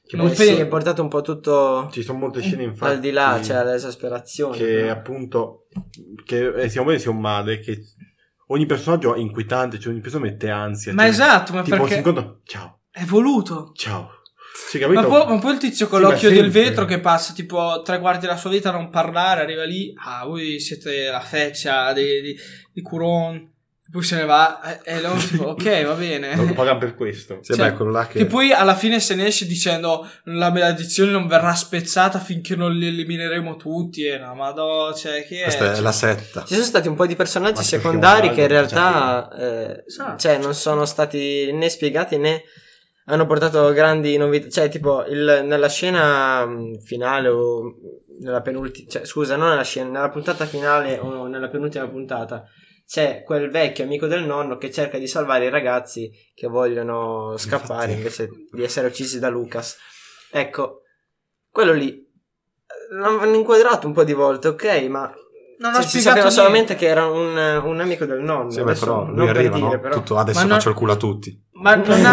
Che 0.06 0.16
Non 0.16 0.26
poi 0.26 0.34
Eh, 0.34 0.54
sì, 0.54 0.60
è 0.60 0.66
portato 0.68 1.02
un 1.02 1.08
po' 1.08 1.20
tutto 1.20 1.88
ci 1.90 2.04
sono 2.04 2.18
molte 2.18 2.40
scene 2.40 2.62
infatti 2.62 2.92
al 2.92 3.00
di 3.00 3.10
là, 3.10 3.40
cioè 3.42 3.64
l'esasperazione. 3.64 4.56
che 4.56 4.64
però. 4.64 4.92
appunto 4.92 5.66
che 6.24 6.46
eh, 6.54 6.68
sia 6.68 6.80
un 6.80 6.86
bene 6.86 7.00
sia 7.00 7.10
un 7.10 7.18
male 7.18 7.58
che 7.58 7.82
ogni 8.48 8.66
personaggio 8.66 9.16
è 9.16 9.18
inquietante 9.18 9.80
cioè 9.80 9.92
ogni 9.92 10.00
persona 10.00 10.26
mette 10.26 10.48
ansia 10.48 10.92
ma 10.92 11.02
cioè, 11.02 11.10
esatto, 11.10 11.52
ma 11.54 11.62
tipo 11.62 11.74
si 11.74 11.82
perché 11.82 11.96
incontra 11.96 12.38
ciao 12.44 12.82
è 12.88 13.02
voluto. 13.02 13.72
ciao 13.74 14.15
sì? 14.68 14.84
Ma 14.84 15.04
poi, 15.04 15.26
ma 15.26 15.38
poi 15.38 15.52
il 15.52 15.58
tizio 15.58 15.86
con 15.86 15.98
Sì, 15.98 16.04
ma 16.04 16.10
l'occhio 16.10 16.30
del 16.30 16.50
vetro 16.50 16.84
che 16.84 17.00
passa 17.00 17.32
tipo 17.32 17.82
tre 17.84 18.00
quarti 18.00 18.26
della 18.26 18.36
sua 18.36 18.50
vita 18.50 18.70
a 18.70 18.72
non 18.72 18.90
parlare, 18.90 19.42
arriva 19.42 19.64
lì, 19.64 19.92
ah, 20.04 20.24
voi 20.24 20.58
siete 20.60 21.08
la 21.10 21.20
feccia 21.20 21.92
di, 21.92 22.20
di, 22.20 22.36
di 22.72 22.82
Curon, 22.82 23.54
e 23.86 23.90
poi 23.92 24.02
se 24.02 24.16
ne 24.16 24.24
va, 24.24 24.60
e, 24.82 24.96
e 24.96 25.00
loro 25.00 25.16
tipo, 25.16 25.44
ok, 25.44 25.84
va 25.84 25.94
bene. 25.94 26.34
lo 26.34 26.52
pagano 26.54 26.78
per 26.78 26.96
questo 26.96 27.38
Sì, 27.40 27.54
Cioè, 27.54 27.70
beh, 27.70 27.76
quello 27.76 27.92
là 27.92 28.08
che... 28.08 28.18
Che 28.18 28.26
poi 28.26 28.50
alla 28.50 28.74
fine 28.74 28.98
se 28.98 29.14
ne 29.14 29.26
esce 29.26 29.46
dicendo 29.46 30.10
la 30.24 30.50
maledizione 30.50 31.12
non 31.12 31.28
verrà 31.28 31.54
spezzata 31.54 32.18
finché 32.18 32.56
non 32.56 32.72
li 32.72 32.88
elimineremo 32.88 33.54
tutti. 33.54 34.04
E 34.04 34.18
no, 34.18 34.34
madò, 34.34 34.92
cioè, 34.92 35.24
che 35.24 35.38
è? 35.38 35.42
Questa 35.44 35.70
è 35.70 35.74
Cioè, 35.74 35.82
la 35.82 35.92
setta. 35.92 36.42
Ci 36.44 36.54
sono 36.54 36.66
stati 36.66 36.88
un 36.88 36.96
po' 36.96 37.06
di 37.06 37.14
personaggi 37.14 37.58
Ma 37.58 37.62
secondari 37.62 38.30
che 38.30 38.40
in 38.40 38.48
realtà 38.48 39.28
eh, 39.38 39.84
Esatto. 39.86 40.18
cioè, 40.18 40.38
non 40.38 40.54
sono 40.54 40.84
stati 40.84 41.52
né 41.52 41.68
spiegati 41.68 42.18
né 42.18 42.42
hanno 43.06 43.26
portato 43.26 43.72
grandi 43.72 44.16
novità. 44.16 44.48
Cioè, 44.48 44.68
tipo, 44.68 45.04
il- 45.06 45.42
nella 45.44 45.68
scena 45.68 46.44
mh, 46.46 46.78
finale 46.78 47.28
o 47.28 47.74
nella 48.20 48.40
penultima, 48.42 48.88
cioè, 48.88 49.04
scusa, 49.04 49.36
non 49.36 49.48
nella 49.50 49.62
scena, 49.64 49.90
nella 49.90 50.08
puntata 50.10 50.44
finale 50.46 50.98
o 50.98 51.26
nella 51.26 51.48
penultima 51.48 51.88
puntata. 51.88 52.44
C'è 52.86 53.22
quel 53.24 53.50
vecchio 53.50 53.82
amico 53.82 54.06
del 54.06 54.24
nonno 54.24 54.58
che 54.58 54.70
cerca 54.70 54.96
di 54.98 55.08
salvare 55.08 55.46
i 55.46 55.50
ragazzi 55.50 56.08
che 56.34 56.46
vogliono 56.46 57.34
scappare 57.36 57.92
Infatti. 57.92 57.92
invece 57.92 58.28
di 58.52 58.62
essere 58.62 58.86
uccisi 58.86 59.18
da 59.18 59.28
Lucas. 59.28 59.76
Ecco, 60.30 60.82
quello 61.50 61.72
lì 61.72 62.04
l'hanno 62.92 63.34
inquadrato 63.34 63.86
un 63.88 63.92
po' 63.92 64.04
di 64.04 64.12
volte, 64.12 64.48
ok, 64.48 64.82
ma 64.88 65.12
non 65.58 65.72
cioè, 65.72 65.82
ha 65.82 65.84
si 65.86 65.98
sapeva 66.00 66.14
niente. 66.26 66.30
solamente 66.34 66.74
che 66.76 66.86
era 66.86 67.06
un, 67.06 67.36
un 67.36 67.80
amico 67.80 68.04
del 68.04 68.20
nonno. 68.20 68.50
Sì, 68.50 68.58
beh, 68.58 68.62
adesso 68.62 68.84
però 68.84 69.04
non 69.04 69.14
lui 69.14 69.26
per 69.26 69.36
arriva, 69.36 69.54
dire, 69.56 69.68
no? 69.74 69.80
però. 69.80 69.94
Tutto, 69.96 70.16
adesso 70.18 70.38
Ma 70.40 70.44
non- 70.44 70.56
faccio 70.56 70.68
il 70.68 70.74
culo 70.76 70.92
a 70.92 70.96
tutti. 70.96 71.44
Ma 71.58 71.74
non 71.74 72.04
ha, 72.04 72.12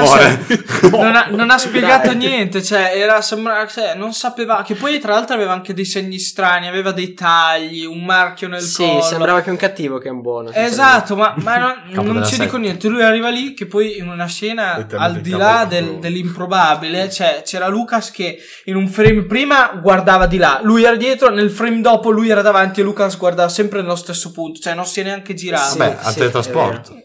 non 0.90 1.16
ha- 1.16 1.28
non 1.32 1.50
ha 1.50 1.58
spiegato 1.58 2.08
Dai. 2.08 2.16
niente, 2.16 2.64
cioè, 2.64 2.94
era, 2.96 3.22
sembra, 3.22 3.68
cioè, 3.68 3.94
non 3.94 4.14
sapeva, 4.14 4.64
che 4.64 4.74
poi 4.76 5.00
tra 5.00 5.14
l'altro 5.14 5.36
aveva 5.36 5.52
anche 5.52 5.74
dei 5.74 5.84
segni 5.86 6.18
strani, 6.18 6.68
aveva 6.68 6.92
dei 6.92 7.14
tagli, 7.14 7.84
un 7.84 8.04
marchio 8.06 8.48
nel 8.48 8.62
Sì, 8.62 8.84
collo. 8.86 9.02
sembrava 9.02 9.42
più 9.42 9.52
un 9.52 9.58
cattivo 9.58 9.98
che 9.98 10.08
un 10.10 10.22
buono. 10.22 10.50
Esatto, 10.52 11.16
ma, 11.18 11.34
ma 11.38 11.58
non, 11.92 12.06
non 12.06 12.26
ci 12.26 12.40
dico 12.40 12.56
niente. 12.58 12.88
Lui 12.88 13.02
arriva 13.04 13.30
lì 13.30 13.54
che 13.54 13.66
poi 13.66 13.98
in 13.98 14.08
una 14.08 14.28
scena 14.28 14.88
al 14.96 15.20
di 15.20 15.32
là 15.32 15.66
del 15.68 16.00
dell'improbabile, 16.00 17.10
cioè 17.10 17.42
c'era 17.46 17.68
Lucas 17.68 18.12
che 18.12 18.38
in 18.66 18.76
un 18.76 18.88
frame 18.88 19.24
prima 19.26 19.78
guardava 19.82 20.26
di 20.26 20.38
là, 20.38 20.60
lui 20.64 20.84
era 20.84 20.96
dietro, 20.96 21.30
nel 21.30 21.52
frame 21.52 21.82
dopo 21.82 22.10
lui 22.12 22.30
era 22.30 22.42
davanti 22.42 22.80
e 22.80 22.84
Lucas 22.84 23.18
guardava 23.18 23.50
sempre 23.50 23.82
nello 23.82 23.96
stesso 23.96 24.32
punto, 24.32 24.60
cioè 24.62 24.74
non 24.74 24.86
si 24.86 25.02
è 25.02 25.04
neanche 25.04 25.34
girato. 25.34 25.72
Sì. 25.72 25.78
Vabbè, 25.80 25.98
al 26.02 26.14
teletrasporto. 26.14 26.94
Eh, 26.94 27.02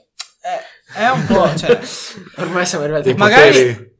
è 0.95 1.09
un 1.09 1.25
po', 1.27 1.51
cioè, 1.57 1.79
Ormai 2.37 2.67
siamo 2.67 2.85
arrivati 2.85 3.09
I 3.09 3.13
a 3.13 3.17
magari- 3.17 3.51
poteri- 3.51 3.97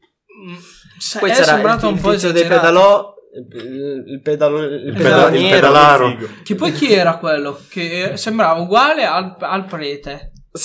mm, 0.49 0.55
se- 0.97 1.19
Poi 1.19 1.29
è 1.29 1.33
c'era 1.33 1.45
sembrato 1.45 1.85
il, 1.85 1.91
un 1.91 1.97
il 1.97 2.01
po' 2.01 2.11
tizio 2.11 2.31
dei 2.31 2.45
pedalò, 2.45 3.13
il, 3.53 4.03
il, 4.07 4.21
pedalo, 4.21 4.63
il, 4.63 4.87
Il, 4.87 4.93
peda- 4.93 5.29
il 5.35 5.49
pedalaro. 5.49 6.17
Che 6.43 6.55
poi 6.55 6.71
chi 6.71 6.91
era 6.93 7.17
quello? 7.17 7.59
Che 7.69 8.13
sembrava 8.15 8.59
uguale 8.59 9.05
al, 9.05 9.35
al 9.39 9.65
prete. 9.65 10.31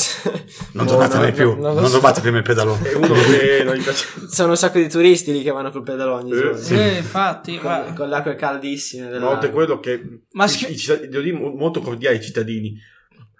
Non 0.72 0.86
No, 0.86 0.90
giocatene 0.92 1.28
no, 1.28 1.32
più. 1.34 1.50
no, 1.56 1.60
non 1.68 1.74
non 1.74 1.86
so. 1.88 1.96
rubate 1.96 2.20
prima 2.22 2.38
il 2.38 2.42
pedalone. 2.42 2.80
Sono 4.28 4.50
un 4.50 4.56
sacco 4.56 4.78
di 4.78 4.88
turisti 4.88 5.30
lì 5.30 5.42
che 5.42 5.50
vanno 5.52 5.70
col 5.70 5.82
pedalò 5.84 6.16
ogni 6.16 6.32
Eh, 6.32 6.36
giorno. 6.36 6.56
sì. 6.56 6.74
Eh, 6.74 6.96
infatti, 6.96 7.58
Con, 7.58 7.70
ma- 7.70 7.92
con 7.94 8.08
le 8.08 8.16
acque 8.16 8.34
caldissime. 8.34 9.08
Della... 9.08 9.38
A 9.38 9.48
quello 9.50 9.78
che 9.80 10.00
Ma 10.32 10.44
i- 10.46 10.48
schi- 10.48 10.72
i 10.72 10.76
cittadini- 10.76 11.08
devo 11.10 11.22
dire, 11.22 11.36
mo- 11.38 11.54
molto 11.54 11.80
cordiali 11.80 12.16
i 12.16 12.22
cittadini. 12.22 12.74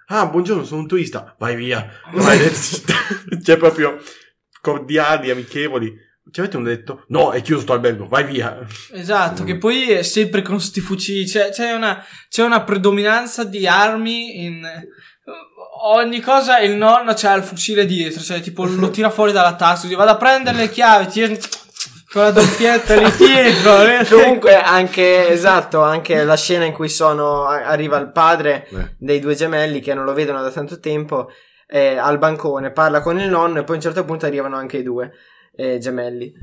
Ah, 0.07 0.27
buongiorno, 0.27 0.63
sono 0.63 0.81
un 0.81 0.87
turista. 0.87 1.35
Vai 1.39 1.55
via. 1.55 1.89
Vai, 2.13 2.39
cioè, 3.43 3.57
proprio 3.57 3.99
cordiali, 4.61 5.31
amichevoli. 5.31 5.93
Ci 6.31 6.39
avete 6.39 6.57
un 6.57 6.63
detto? 6.63 7.05
No, 7.09 7.31
è 7.31 7.41
chiuso 7.41 7.61
sto 7.61 7.73
albergo, 7.73 8.07
vai 8.07 8.23
via. 8.25 8.59
Esatto, 8.91 9.43
che 9.43 9.57
poi 9.57 9.91
è 9.91 10.01
sempre 10.01 10.41
con 10.41 10.59
sti 10.59 10.81
fucili, 10.81 11.25
c'è, 11.25 11.49
c'è 11.49 11.73
una, 11.73 12.03
c'è 12.29 12.43
una 12.43 12.63
predominanza 12.63 13.43
di 13.43 13.67
armi 13.67 14.43
in 14.43 14.67
ogni 15.83 16.19
cosa 16.21 16.59
il 16.59 16.75
nonno 16.75 17.13
c'ha 17.15 17.33
il 17.33 17.43
fucile 17.43 17.85
dietro, 17.85 18.21
cioè 18.21 18.41
tipo 18.41 18.65
lo 18.65 18.89
tira 18.89 19.09
fuori 19.09 19.31
dalla 19.31 19.55
tasca, 19.55 19.85
dice 19.85 19.97
vado 19.97 20.11
a 20.11 20.17
prendere 20.17 20.57
le 20.57 20.69
chiavi, 20.69 21.07
tira 21.07 21.35
con 22.15 22.23
la 22.23 22.31
doppietta 22.31 22.95
lì 22.95 23.11
dietro. 23.17 23.81
eh. 23.83 24.05
Comunque 24.07 24.55
anche, 24.55 25.27
esatto, 25.27 25.81
anche 25.81 26.23
la 26.23 26.37
scena 26.37 26.63
in 26.63 26.71
cui 26.71 26.87
sono, 26.87 27.43
arriva 27.43 27.97
il 27.97 28.09
padre 28.13 28.65
Beh, 28.69 28.95
dei 28.97 29.19
due 29.19 29.35
gemelli 29.35 29.81
che 29.81 29.93
non 29.93 30.05
lo 30.05 30.13
vedono 30.13 30.41
da 30.41 30.49
tanto 30.49 30.79
tempo 30.79 31.29
eh, 31.67 31.97
al 31.97 32.17
bancone, 32.17 32.71
parla 32.71 33.01
con 33.01 33.19
il 33.19 33.27
nonno 33.27 33.59
e 33.59 33.63
poi 33.65 33.73
a 33.73 33.77
un 33.79 33.83
certo 33.83 34.05
punto 34.05 34.25
arrivano 34.25 34.55
anche 34.55 34.77
i 34.77 34.83
due 34.83 35.11
eh, 35.57 35.77
gemelli. 35.77 36.33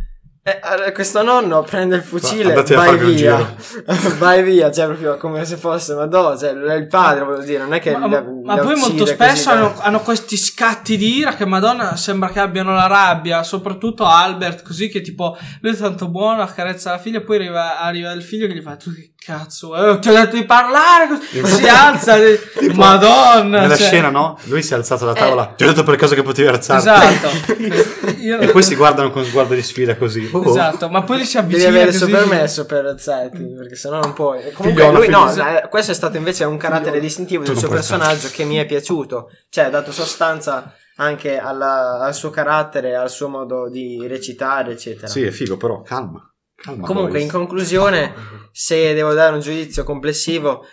Eh, 0.45 0.59
allora, 0.61 0.91
questo 0.91 1.23
nonno 1.23 1.63
prende 1.63 1.95
il 1.95 2.03
fucile, 2.03 2.53
a 2.53 2.63
vai 2.63 2.99
via, 2.99 3.55
vai 4.19 4.43
via, 4.43 4.73
cioè 4.73 4.87
proprio 4.87 5.17
come 5.17 5.45
se 5.45 5.57
fosse, 5.57 5.95
ma 5.95 6.07
no, 6.07 6.37
cioè 6.37 6.53
è 6.53 6.75
il 6.75 6.89
padre, 6.89 7.23
voglio 7.23 7.45
dire, 7.45 7.59
non 7.59 7.73
è 7.75 7.79
che 7.79 7.97
Ma, 7.97 8.09
la- 8.09 8.25
ma 8.43 8.57
la 8.57 8.63
poi 8.63 8.75
molto 8.75 9.07
spesso 9.07 9.51
hanno, 9.51 9.73
hanno 9.79 10.01
questi 10.01 10.37
scatti 10.37 10.97
di 10.97 11.19
ira 11.19 11.37
che 11.37 11.45
Madonna 11.47 11.95
sembra 11.95 12.29
che 12.31 12.41
abbiano 12.41 12.75
la 12.75 12.89
rabbia, 12.89 13.45
soprattutto 13.45 14.05
Albert, 14.05 14.65
così 14.65 14.89
che 14.89 15.01
tipo 15.01 15.37
lui 15.61 15.73
è 15.75 15.77
tanto 15.77 16.09
buono, 16.09 16.43
accarezza 16.43 16.91
la 16.91 16.99
figlia, 16.99 17.21
poi 17.21 17.37
arriva, 17.37 17.79
arriva 17.79 18.11
il 18.11 18.23
figlio 18.25 18.49
che 18.49 18.55
gli 18.55 18.63
fa 18.63 18.75
tu 18.75 18.93
che 18.93 19.12
cazzo, 19.25 19.75
eh, 19.95 19.99
ti 20.01 20.09
ho 20.09 20.13
detto 20.13 20.37
di 20.37 20.45
parlare, 20.45 21.07
così, 21.09 21.45
si 21.45 21.67
alza, 21.69 22.17
e- 22.17 22.41
Madonna, 22.75 23.61
Nella 23.61 23.77
cioè, 23.77 23.87
scena, 23.87 24.11
no? 24.11 24.39
Lui 24.45 24.63
si 24.63 24.73
è 24.73 24.77
alzato 24.77 25.05
da 25.07 25.13
tavola. 25.13 25.53
Ti 25.57 25.65
ho 25.65 25.67
detto 25.69 25.83
per 25.85 25.97
caso 25.97 26.15
che 26.15 26.23
potevi 26.23 26.49
alzarti. 26.49 26.89
Esatto. 26.89 28.11
Io- 28.21 28.39
E 28.41 28.49
poi 28.49 28.63
si 28.63 28.75
guardano 28.75 29.11
con 29.11 29.25
sguardo 29.25 29.55
di 29.55 29.63
sfida 29.63 29.97
così. 29.97 30.29
Oh. 30.33 30.43
Esatto, 30.53 30.89
ma 30.89 31.03
poi 31.03 31.19
li 31.19 31.25
si 31.25 31.37
Devi 31.37 31.47
avvicina 31.55 31.69
avere 31.71 31.91
il 31.91 31.97
suo 31.97 32.07
permesso 32.09 32.67
per 32.67 32.85
alzarti, 32.87 33.55
perché 33.57 33.75
sennò 33.77 34.01
non 34.01 34.13
puoi. 34.13 34.41
Comunque, 34.53 34.83
Figliola, 34.83 34.99
lui, 34.99 35.09
no, 35.09 35.29
figliola. 35.29 35.63
eh, 35.65 35.69
questo 35.69 35.93
è 35.93 35.95
stato 35.95 36.17
invece 36.17 36.45
un 36.45 36.57
carattere 36.57 37.01
distintivo 37.01 37.43
Tu 37.45 37.51
del 37.53 37.59
suo 37.59 37.69
personaggio 37.69 38.29
che 38.33 38.45
mi 38.45 38.57
è 38.57 38.67
piaciuto. 38.67 39.31
Cioè, 39.49 39.65
ha 39.65 39.71
dato 39.71 39.93
sostanza 39.93 40.75
anche 40.97 41.39
alla- 41.39 42.01
al 42.01 42.15
suo 42.15 42.31
carattere, 42.31 42.95
al 42.97 43.09
suo 43.11 43.29
modo 43.29 43.69
di 43.71 44.05
recitare, 44.07 44.73
eccetera. 44.73 45.07
Sì, 45.07 45.23
è 45.23 45.31
figo, 45.31 45.57
però 45.57 45.81
calma. 45.83 46.27
Calma 46.63 46.87
Comunque, 46.87 47.13
Boris. 47.13 47.25
in 47.25 47.31
conclusione, 47.31 48.15
se 48.53 48.95
devo 48.95 49.13
dare 49.13 49.35
un 49.35 49.41
giudizio 49.41 49.85
complessivo, 49.85 50.65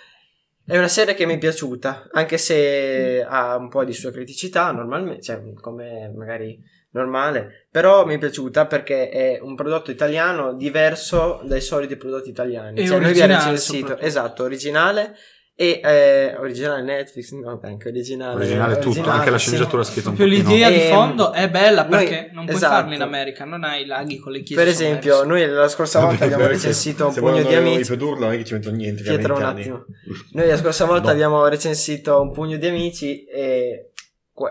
è 0.66 0.78
una 0.78 0.88
serie 0.88 1.16
che 1.16 1.26
mi 1.26 1.36
è 1.36 1.38
piaciuta, 1.40 2.10
anche 2.12 2.38
se 2.38 3.26
ha 3.28 3.56
un 3.56 3.70
po' 3.70 3.84
di 3.84 3.94
sue 3.94 4.12
criticità, 4.12 4.72
normalmente, 4.72 5.24
cioè, 5.24 5.42
come 5.60 6.14
magari 6.16 6.60
normale, 6.92 7.68
però 7.72 8.06
mi 8.06 8.16
è 8.16 8.18
piaciuta 8.18 8.66
perché 8.66 9.10
è 9.10 9.40
un 9.42 9.56
prodotto 9.56 9.92
italiano 9.92 10.54
diverso 10.54 11.42
dai 11.44 11.62
soliti 11.62 11.96
prodotti 11.98 12.30
italiani. 12.30 12.80
E 12.80 12.86
cioè, 12.86 13.00
noi 13.00 13.10
abbiamo 13.12 13.34
recensito, 13.34 13.98
esatto, 13.98 14.44
originale 14.44 15.16
e 15.62 15.82
eh, 15.84 16.36
originale 16.38 16.82
Netflix, 16.84 17.32
no, 17.34 17.60
anche 17.62 17.90
originale. 17.90 18.36
Originale 18.36 18.76
tutto, 18.76 18.88
originale, 18.92 19.18
anche 19.18 19.30
la 19.30 19.38
sì. 19.38 19.48
sceneggiatura 19.50 19.84
scritta 19.84 20.08
un 20.10 20.16
pochino. 20.16 20.34
l'idea 20.50 20.70
di 20.70 20.80
Ehm, 20.84 20.94
fondo 20.94 21.34
è 21.34 21.50
bella 21.50 21.86
noi- 21.86 22.06
perché 22.08 22.30
non 22.32 22.46
puoi 22.46 22.56
esatto. 22.56 22.74
farlo 22.76 22.94
in 22.94 23.02
America, 23.02 23.44
non 23.44 23.66
hai 23.66 23.82
i 23.82 23.86
laghi 23.86 24.20
con 24.20 24.32
le 24.32 24.42
chiese 24.42 24.62
Per 24.64 24.72
esempio, 24.72 25.24
noi 25.26 25.46
la 25.46 25.68
scorsa 25.68 26.00
volta 26.00 26.24
abbiamo 26.24 26.48
recensito 26.48 27.08
un 27.08 27.14
pugno 27.14 27.44
di 27.44 27.54
amici. 27.56 27.78
riprodurlo 27.80 28.24
non 28.26 28.34
è 28.36 28.38
che 28.38 28.46
ci 28.46 28.54
mettono 28.54 28.76
niente. 28.78 29.04
Pietro, 29.04 29.34
un 29.34 29.40
20 29.42 29.44
anni. 29.44 29.60
attimo. 29.64 29.86
Noi 30.32 30.48
la 30.48 30.58
scorsa 30.58 30.86
volta 30.86 31.08
No. 31.08 31.12
abbiamo 31.12 31.46
recensito 31.46 32.22
un 32.22 32.32
pugno 32.32 32.56
di 32.56 32.66
amici 32.68 33.26
e 33.26 33.92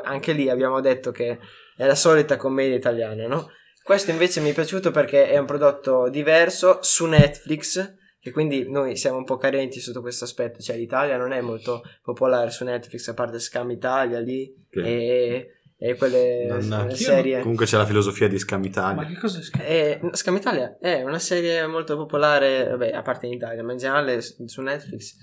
anche 0.04 0.32
lì 0.32 0.50
abbiamo 0.50 0.82
detto 0.82 1.10
che 1.10 1.38
è 1.74 1.86
la 1.86 1.94
solita 1.94 2.36
commedia 2.36 2.76
italiana, 2.76 3.26
no? 3.26 3.48
Questo 3.82 4.10
invece 4.10 4.40
mi 4.42 4.50
è 4.50 4.52
piaciuto 4.52 4.90
perché 4.90 5.30
è 5.30 5.38
un 5.38 5.46
prodotto 5.46 6.10
diverso 6.10 6.80
su 6.82 7.06
Netflix, 7.06 7.94
che 8.20 8.30
quindi 8.32 8.68
noi 8.70 8.96
siamo 8.96 9.16
un 9.18 9.24
po' 9.24 9.36
carenti 9.36 9.80
sotto 9.80 10.00
questo 10.00 10.24
aspetto, 10.24 10.60
cioè 10.60 10.76
l'Italia 10.76 11.16
non 11.16 11.32
è 11.32 11.40
molto 11.40 11.82
popolare 12.02 12.50
su 12.50 12.64
Netflix, 12.64 13.08
a 13.08 13.14
parte 13.14 13.38
Scam 13.38 13.70
Italia 13.70 14.18
lì 14.20 14.52
Sì. 14.70 14.80
e, 14.80 15.50
e 15.78 15.94
quelle 15.96 16.46
Mannaggia. 16.48 16.94
serie. 16.96 17.40
Comunque 17.40 17.66
c'è 17.66 17.76
la 17.76 17.86
filosofia 17.86 18.26
di 18.28 18.38
Scam 18.38 18.60
Ma 18.60 18.66
Italia. 18.66 19.06
che 19.06 19.18
cosa 19.18 19.38
è 19.38 19.42
scritto? 19.42 19.64
Eh, 19.64 20.00
Scam 20.12 20.36
Italia 20.36 20.76
è 20.80 21.02
una 21.02 21.18
serie 21.20 21.66
molto 21.66 21.96
popolare, 21.96 22.68
vabbè, 22.70 22.90
a 22.90 23.02
parte 23.02 23.26
in 23.26 23.32
Italia, 23.34 23.62
ma 23.62 23.72
in 23.72 23.78
generale 23.78 24.20
su 24.20 24.60
Netflix. 24.62 25.14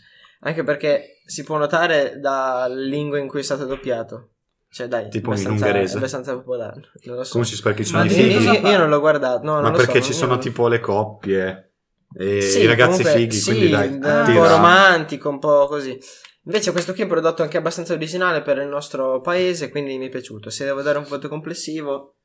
Anche 0.41 0.63
perché 0.63 1.21
si 1.25 1.43
può 1.43 1.58
notare 1.58 2.19
dalla 2.19 2.67
lingua 2.73 3.17
in 3.19 3.27
cui 3.27 3.39
è 3.39 3.43
stato 3.43 3.65
doppiato. 3.65 4.29
Cioè, 4.69 4.88
dai, 4.88 5.10
Tipo 5.10 5.27
in 5.27 5.34
abbastanza, 5.38 5.65
ungherese. 5.65 5.93
è 5.93 5.97
abbastanza 5.97 6.34
popolare. 6.36 6.81
Non 7.05 7.15
lo 7.15 7.23
so. 7.23 7.31
Come 7.34 7.45
si 7.45 7.55
spera 7.55 7.73
che 7.75 7.86
ci 7.86 7.93
Ma 7.93 7.99
sono 8.08 8.12
i 8.12 8.13
di 8.27 8.43
Io, 8.43 8.51
io- 8.51 8.77
non 8.77 8.89
l'ho 8.89 8.99
guardato, 8.99 9.43
no, 9.45 9.53
non 9.53 9.62
Ma 9.63 9.69
lo 9.69 9.77
perché 9.77 10.01
so, 10.01 10.08
ci 10.08 10.13
sono 10.13 10.34
non- 10.34 10.39
tipo 10.41 10.67
le 10.67 10.79
coppie 10.81 11.64
e 12.17 12.41
Sì, 12.41 12.62
i 12.62 12.65
ragazzi 12.65 13.04
comunque, 13.04 13.21
fighi, 13.21 13.36
sì, 13.36 13.51
quindi 13.51 13.69
dai, 13.69 13.89
un 13.89 14.34
po' 14.34 14.47
romantico, 14.47 15.30
un 15.30 15.39
po' 15.39 15.67
così. 15.67 15.97
Invece 16.45 16.71
questo 16.71 16.91
qui 16.93 17.01
è 17.01 17.04
un 17.06 17.10
prodotto 17.10 17.41
anche 17.41 17.58
abbastanza 17.58 17.93
originale 17.93 18.41
per 18.41 18.58
il 18.60 18.67
nostro 18.67 19.19
paese, 19.19 19.69
quindi 19.69 19.97
mi 19.97 20.08
è 20.08 20.10
piaciuto. 20.10 20.49
Se 20.49 20.63
devo 20.63 20.82
dare 20.82 20.99
un 20.99 21.06
voto 21.08 21.28
complessivo, 21.28 22.17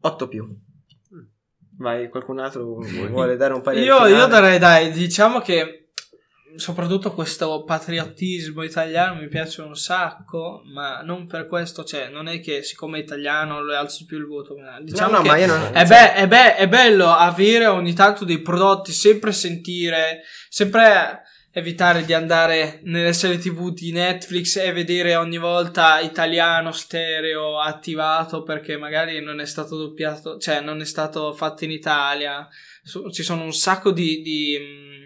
8 0.00 0.28
più. 0.28 0.46
Vai, 1.78 2.08
qualcun 2.08 2.38
altro 2.38 2.78
vuole 3.10 3.36
dare 3.36 3.52
un 3.52 3.60
parere 3.60 3.84
Io, 3.84 4.06
io 4.06 4.26
darei, 4.26 4.58
dai, 4.58 4.90
diciamo 4.92 5.40
che 5.40 5.85
soprattutto 6.56 7.12
questo 7.12 7.64
patriottismo 7.64 8.62
italiano 8.62 9.20
mi 9.20 9.28
piace 9.28 9.62
un 9.62 9.76
sacco, 9.76 10.62
ma 10.64 11.00
non 11.02 11.26
per 11.26 11.46
questo, 11.46 11.84
cioè, 11.84 12.08
non 12.08 12.28
è 12.28 12.40
che 12.40 12.62
siccome 12.62 12.98
è 12.98 13.02
italiano 13.02 13.64
le 13.64 13.76
alzo 13.76 14.04
più 14.06 14.18
il 14.18 14.26
voto. 14.26 14.56
Diciamo 14.82 15.10
no, 15.10 15.16
no, 15.18 15.22
che 15.22 15.28
ma 15.28 15.36
io 15.36 15.46
non... 15.46 15.70
È, 15.72 15.84
be- 15.86 16.14
è 16.14 16.26
be- 16.26 16.56
è 16.56 16.68
bello 16.68 17.08
avere 17.08 17.66
ogni 17.66 17.94
tanto 17.94 18.24
dei 18.24 18.40
prodotti, 18.40 18.92
sempre 18.92 19.32
sentire, 19.32 20.22
sempre 20.48 21.22
evitare 21.56 22.04
di 22.04 22.12
andare 22.12 22.80
nelle 22.82 23.14
serie 23.14 23.38
tv 23.38 23.72
di 23.72 23.90
Netflix 23.90 24.56
e 24.56 24.72
vedere 24.72 25.16
ogni 25.16 25.38
volta 25.38 26.00
italiano 26.00 26.70
stereo 26.70 27.58
attivato 27.58 28.42
perché 28.42 28.76
magari 28.76 29.22
non 29.22 29.40
è 29.40 29.46
stato 29.46 29.74
doppiato, 29.78 30.36
cioè 30.36 30.60
non 30.60 30.82
è 30.82 30.84
stato 30.84 31.32
fatto 31.32 31.64
in 31.64 31.70
Italia. 31.70 32.46
Ci 33.10 33.22
sono 33.22 33.42
un 33.42 33.54
sacco 33.54 33.90
di, 33.90 34.20
di, 34.20 34.58
mh, 34.58 35.05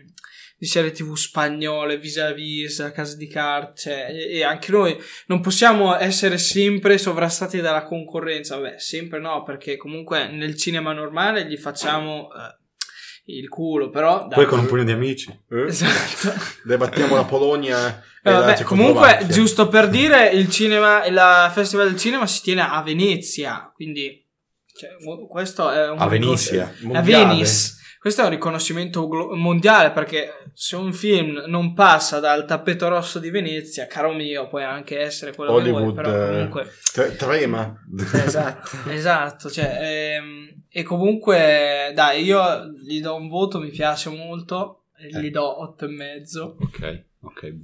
di 0.61 0.67
serie 0.67 0.93
tv 0.93 1.15
spagnole, 1.15 1.97
vis-a-vis, 1.97 2.91
Casa 2.95 3.17
di 3.17 3.27
Carte, 3.27 3.81
cioè, 3.81 4.07
e, 4.11 4.37
e 4.37 4.45
anche 4.45 4.71
noi 4.71 4.95
non 5.29 5.41
possiamo 5.41 5.97
essere 5.97 6.37
sempre 6.37 6.99
sovrastati 6.99 7.63
dalla 7.63 7.85
concorrenza. 7.85 8.59
Beh, 8.59 8.75
sempre 8.77 9.21
no, 9.21 9.43
perché 9.43 9.79
comunque 9.79 10.29
nel 10.29 10.59
cinema 10.59 10.93
normale 10.93 11.47
gli 11.47 11.57
facciamo 11.57 12.29
eh, 12.35 13.39
il 13.39 13.49
culo, 13.49 13.89
però... 13.89 14.27
dai. 14.27 14.35
Poi 14.35 14.45
con 14.45 14.59
un 14.59 14.67
pugno 14.67 14.85
di 14.85 14.93
amici. 14.93 15.35
Eh? 15.49 15.63
Esatto. 15.63 16.39
Debattiamo 16.65 17.17
la 17.17 17.25
Polonia 17.25 18.03
Eh, 18.23 18.31
vabbè, 18.31 18.63
comunque, 18.65 19.25
giusto 19.31 19.67
per 19.69 19.89
dire, 19.89 20.29
il 20.29 20.51
cinema, 20.51 21.07
il 21.07 21.51
Festival 21.55 21.89
del 21.89 21.99
Cinema 21.99 22.27
si 22.27 22.43
tiene 22.43 22.61
a 22.61 22.83
Venezia, 22.83 23.73
quindi 23.75 24.29
cioè, 24.77 24.91
questo 25.27 25.71
è 25.71 25.89
un 25.89 25.99
A 25.99 26.07
Venezia. 26.07 26.71
A. 26.93 27.01
Venice. 27.01 27.79
Questo 28.01 28.23
è 28.23 28.25
un 28.25 28.31
riconoscimento 28.31 29.07
glo- 29.09 29.37
mondiale 29.37 29.91
perché 29.91 30.40
se 30.63 30.77
un 30.77 30.93
film 30.93 31.45
non 31.47 31.73
passa 31.73 32.21
dal 32.21 32.45
tappeto 32.45 32.87
rosso 32.89 33.19
di 33.19 33.31
Venezia, 33.31 33.87
caro 33.87 34.13
mio, 34.13 34.47
puoi 34.47 34.63
anche 34.63 34.99
essere 34.99 35.35
quello 35.35 35.53
Hollywood 35.53 35.87
che 35.87 35.91
vuoi, 35.91 35.95
però 35.95 36.11
eh, 36.11 36.33
comunque 36.35 36.71
tre- 36.93 37.17
trema. 37.17 37.83
Esatto. 38.13 38.77
Esatto, 38.91 39.49
cioè, 39.49 39.79
ehm, 39.81 40.65
e 40.69 40.83
comunque, 40.83 41.93
dai, 41.95 42.25
io 42.25 42.67
gli 42.79 43.01
do 43.01 43.15
un 43.15 43.29
voto, 43.29 43.59
mi 43.59 43.71
piace 43.71 44.11
molto, 44.11 44.83
e 44.99 45.07
Eh. 45.07 45.21
gli 45.23 45.31
do 45.31 45.63
otto 45.63 45.87
e 45.87 45.89
mezzo. 45.89 46.57
Ok, 46.61 47.05
ok. 47.23 47.55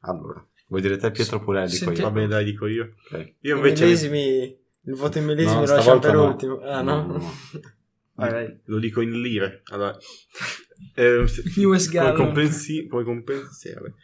Allora, 0.00 0.42
vuoi 0.68 0.80
dire 0.80 0.96
te 0.96 1.10
Pietro 1.10 1.38
Purelli? 1.40 1.68
Senti- 1.68 1.98
io? 2.00 2.06
Va 2.06 2.12
bene, 2.12 2.28
dai, 2.28 2.44
dico 2.46 2.66
io. 2.66 2.94
Ok. 3.10 3.32
Io 3.40 3.56
invece 3.56 3.84
millesimi, 3.84 4.58
il 4.84 4.94
voto 4.94 5.18
in 5.18 5.26
millesimi 5.26 5.60
No, 5.60 5.66
lo 5.66 5.74
lasciamo 5.74 5.98
per 5.98 6.14
no. 6.14 6.24
ultimo. 6.28 6.60
Ah, 6.60 6.80
no? 6.80 7.20
Vai, 8.18 8.30
vai. 8.30 8.60
lo 8.64 8.78
dico 8.78 9.02
in 9.02 9.20
lire. 9.20 9.60
Allora, 9.66 9.94
eh, 10.94 11.16
US 11.18 11.42
come, 11.54 11.78
Gallon. 11.90 12.14
compensi- 12.14 12.86
come 12.86 13.04
compensiare 13.04 13.94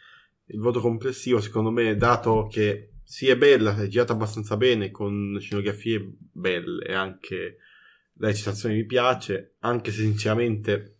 il 0.47 0.59
voto 0.59 0.79
complessivo, 0.79 1.39
secondo 1.39 1.71
me, 1.71 1.95
dato 1.95 2.47
che 2.49 2.89
sì, 3.03 3.27
è 3.27 3.37
bella, 3.37 3.75
è 3.75 3.87
girata 3.87 4.13
abbastanza 4.13 4.57
bene, 4.57 4.91
con 4.91 5.37
scenografie 5.39 6.15
belle 6.31 6.85
e 6.85 6.93
anche 6.93 7.57
la 8.15 8.27
recitazione 8.27 8.75
mi 8.75 8.85
piace, 8.85 9.55
anche 9.59 9.91
se 9.91 10.01
sinceramente, 10.01 10.97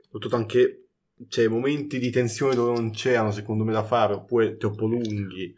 soprattutto 0.00 0.36
anche 0.36 0.88
c'è 1.28 1.48
momenti 1.48 1.98
di 1.98 2.10
tensione 2.10 2.54
dove 2.54 2.74
non 2.78 2.90
c'erano, 2.90 3.30
secondo 3.30 3.64
me, 3.64 3.72
da 3.72 3.84
fare, 3.84 4.14
oppure 4.14 4.56
troppo 4.56 4.86
lunghi, 4.86 5.54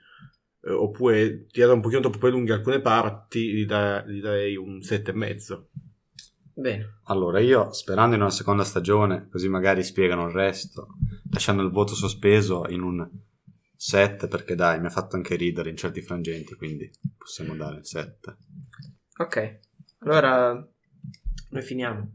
eh, 0.63 0.71
oppure 0.71 1.47
tirare 1.47 1.73
un 1.73 1.81
pochino 1.81 2.01
troppo 2.01 2.29
lunghi 2.29 2.53
alcune 2.53 2.81
parti, 2.81 3.53
gli, 3.53 3.67
da- 3.67 4.05
gli 4.07 4.21
darei 4.21 4.57
un 4.57 4.83
sette 4.83 5.11
e 5.11 5.15
mezzo. 5.15 5.71
Bene. 6.59 6.99
Allora, 7.05 7.39
io 7.39 7.71
sperando 7.71 8.17
in 8.17 8.21
una 8.21 8.33
seconda 8.33 8.65
stagione, 8.65 9.29
così 9.31 9.49
magari 9.49 9.85
spiegano 9.85 10.27
il 10.27 10.33
resto, 10.33 10.89
lasciando 11.31 11.63
il 11.63 11.71
voto 11.71 11.95
sospeso 11.95 12.67
in 12.69 12.83
un 12.83 13.09
7, 13.77 14.27
perché 14.27 14.57
dai, 14.57 14.81
mi 14.81 14.87
ha 14.87 14.91
fatto 14.91 15.15
anche 15.15 15.37
ridere 15.37 15.71
in 15.71 15.77
certi 15.77 16.03
frangenti, 16.03 16.57
quindi 16.57 16.91
possiamo 17.17 17.55
dare 17.55 17.77
il 17.77 17.87
7. 17.87 18.37
Ok. 19.19 19.59
Allora, 20.01 20.53
noi 21.51 21.63
finiamo. 21.63 22.13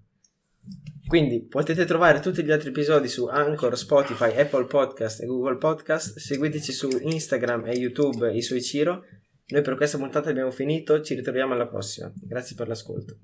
Quindi 1.08 1.46
potete 1.46 1.86
trovare 1.86 2.20
tutti 2.20 2.44
gli 2.44 2.52
altri 2.52 2.70
episodi 2.70 3.08
su 3.08 3.28
Anchor, 3.28 3.78
Spotify, 3.78 4.38
Apple 4.38 4.66
Podcast 4.66 5.22
e 5.22 5.26
Google 5.26 5.56
Podcast. 5.56 6.18
Seguiteci 6.18 6.74
su 6.74 6.90
Instagram 6.90 7.68
e 7.68 7.78
YouTube, 7.78 8.36
i 8.36 8.42
suoi 8.42 8.62
Ciro. 8.62 9.06
Noi 9.48 9.62
per 9.62 9.78
questa 9.78 9.98
puntata 9.98 10.30
abbiamo 10.30 10.52
finito, 10.52 11.02
ci 11.02 11.16
ritroviamo 11.16 11.54
alla 11.54 11.68
prossima. 11.68 12.12
Grazie 12.14 12.58
per 12.58 12.68
l'ascolto. 12.68 13.18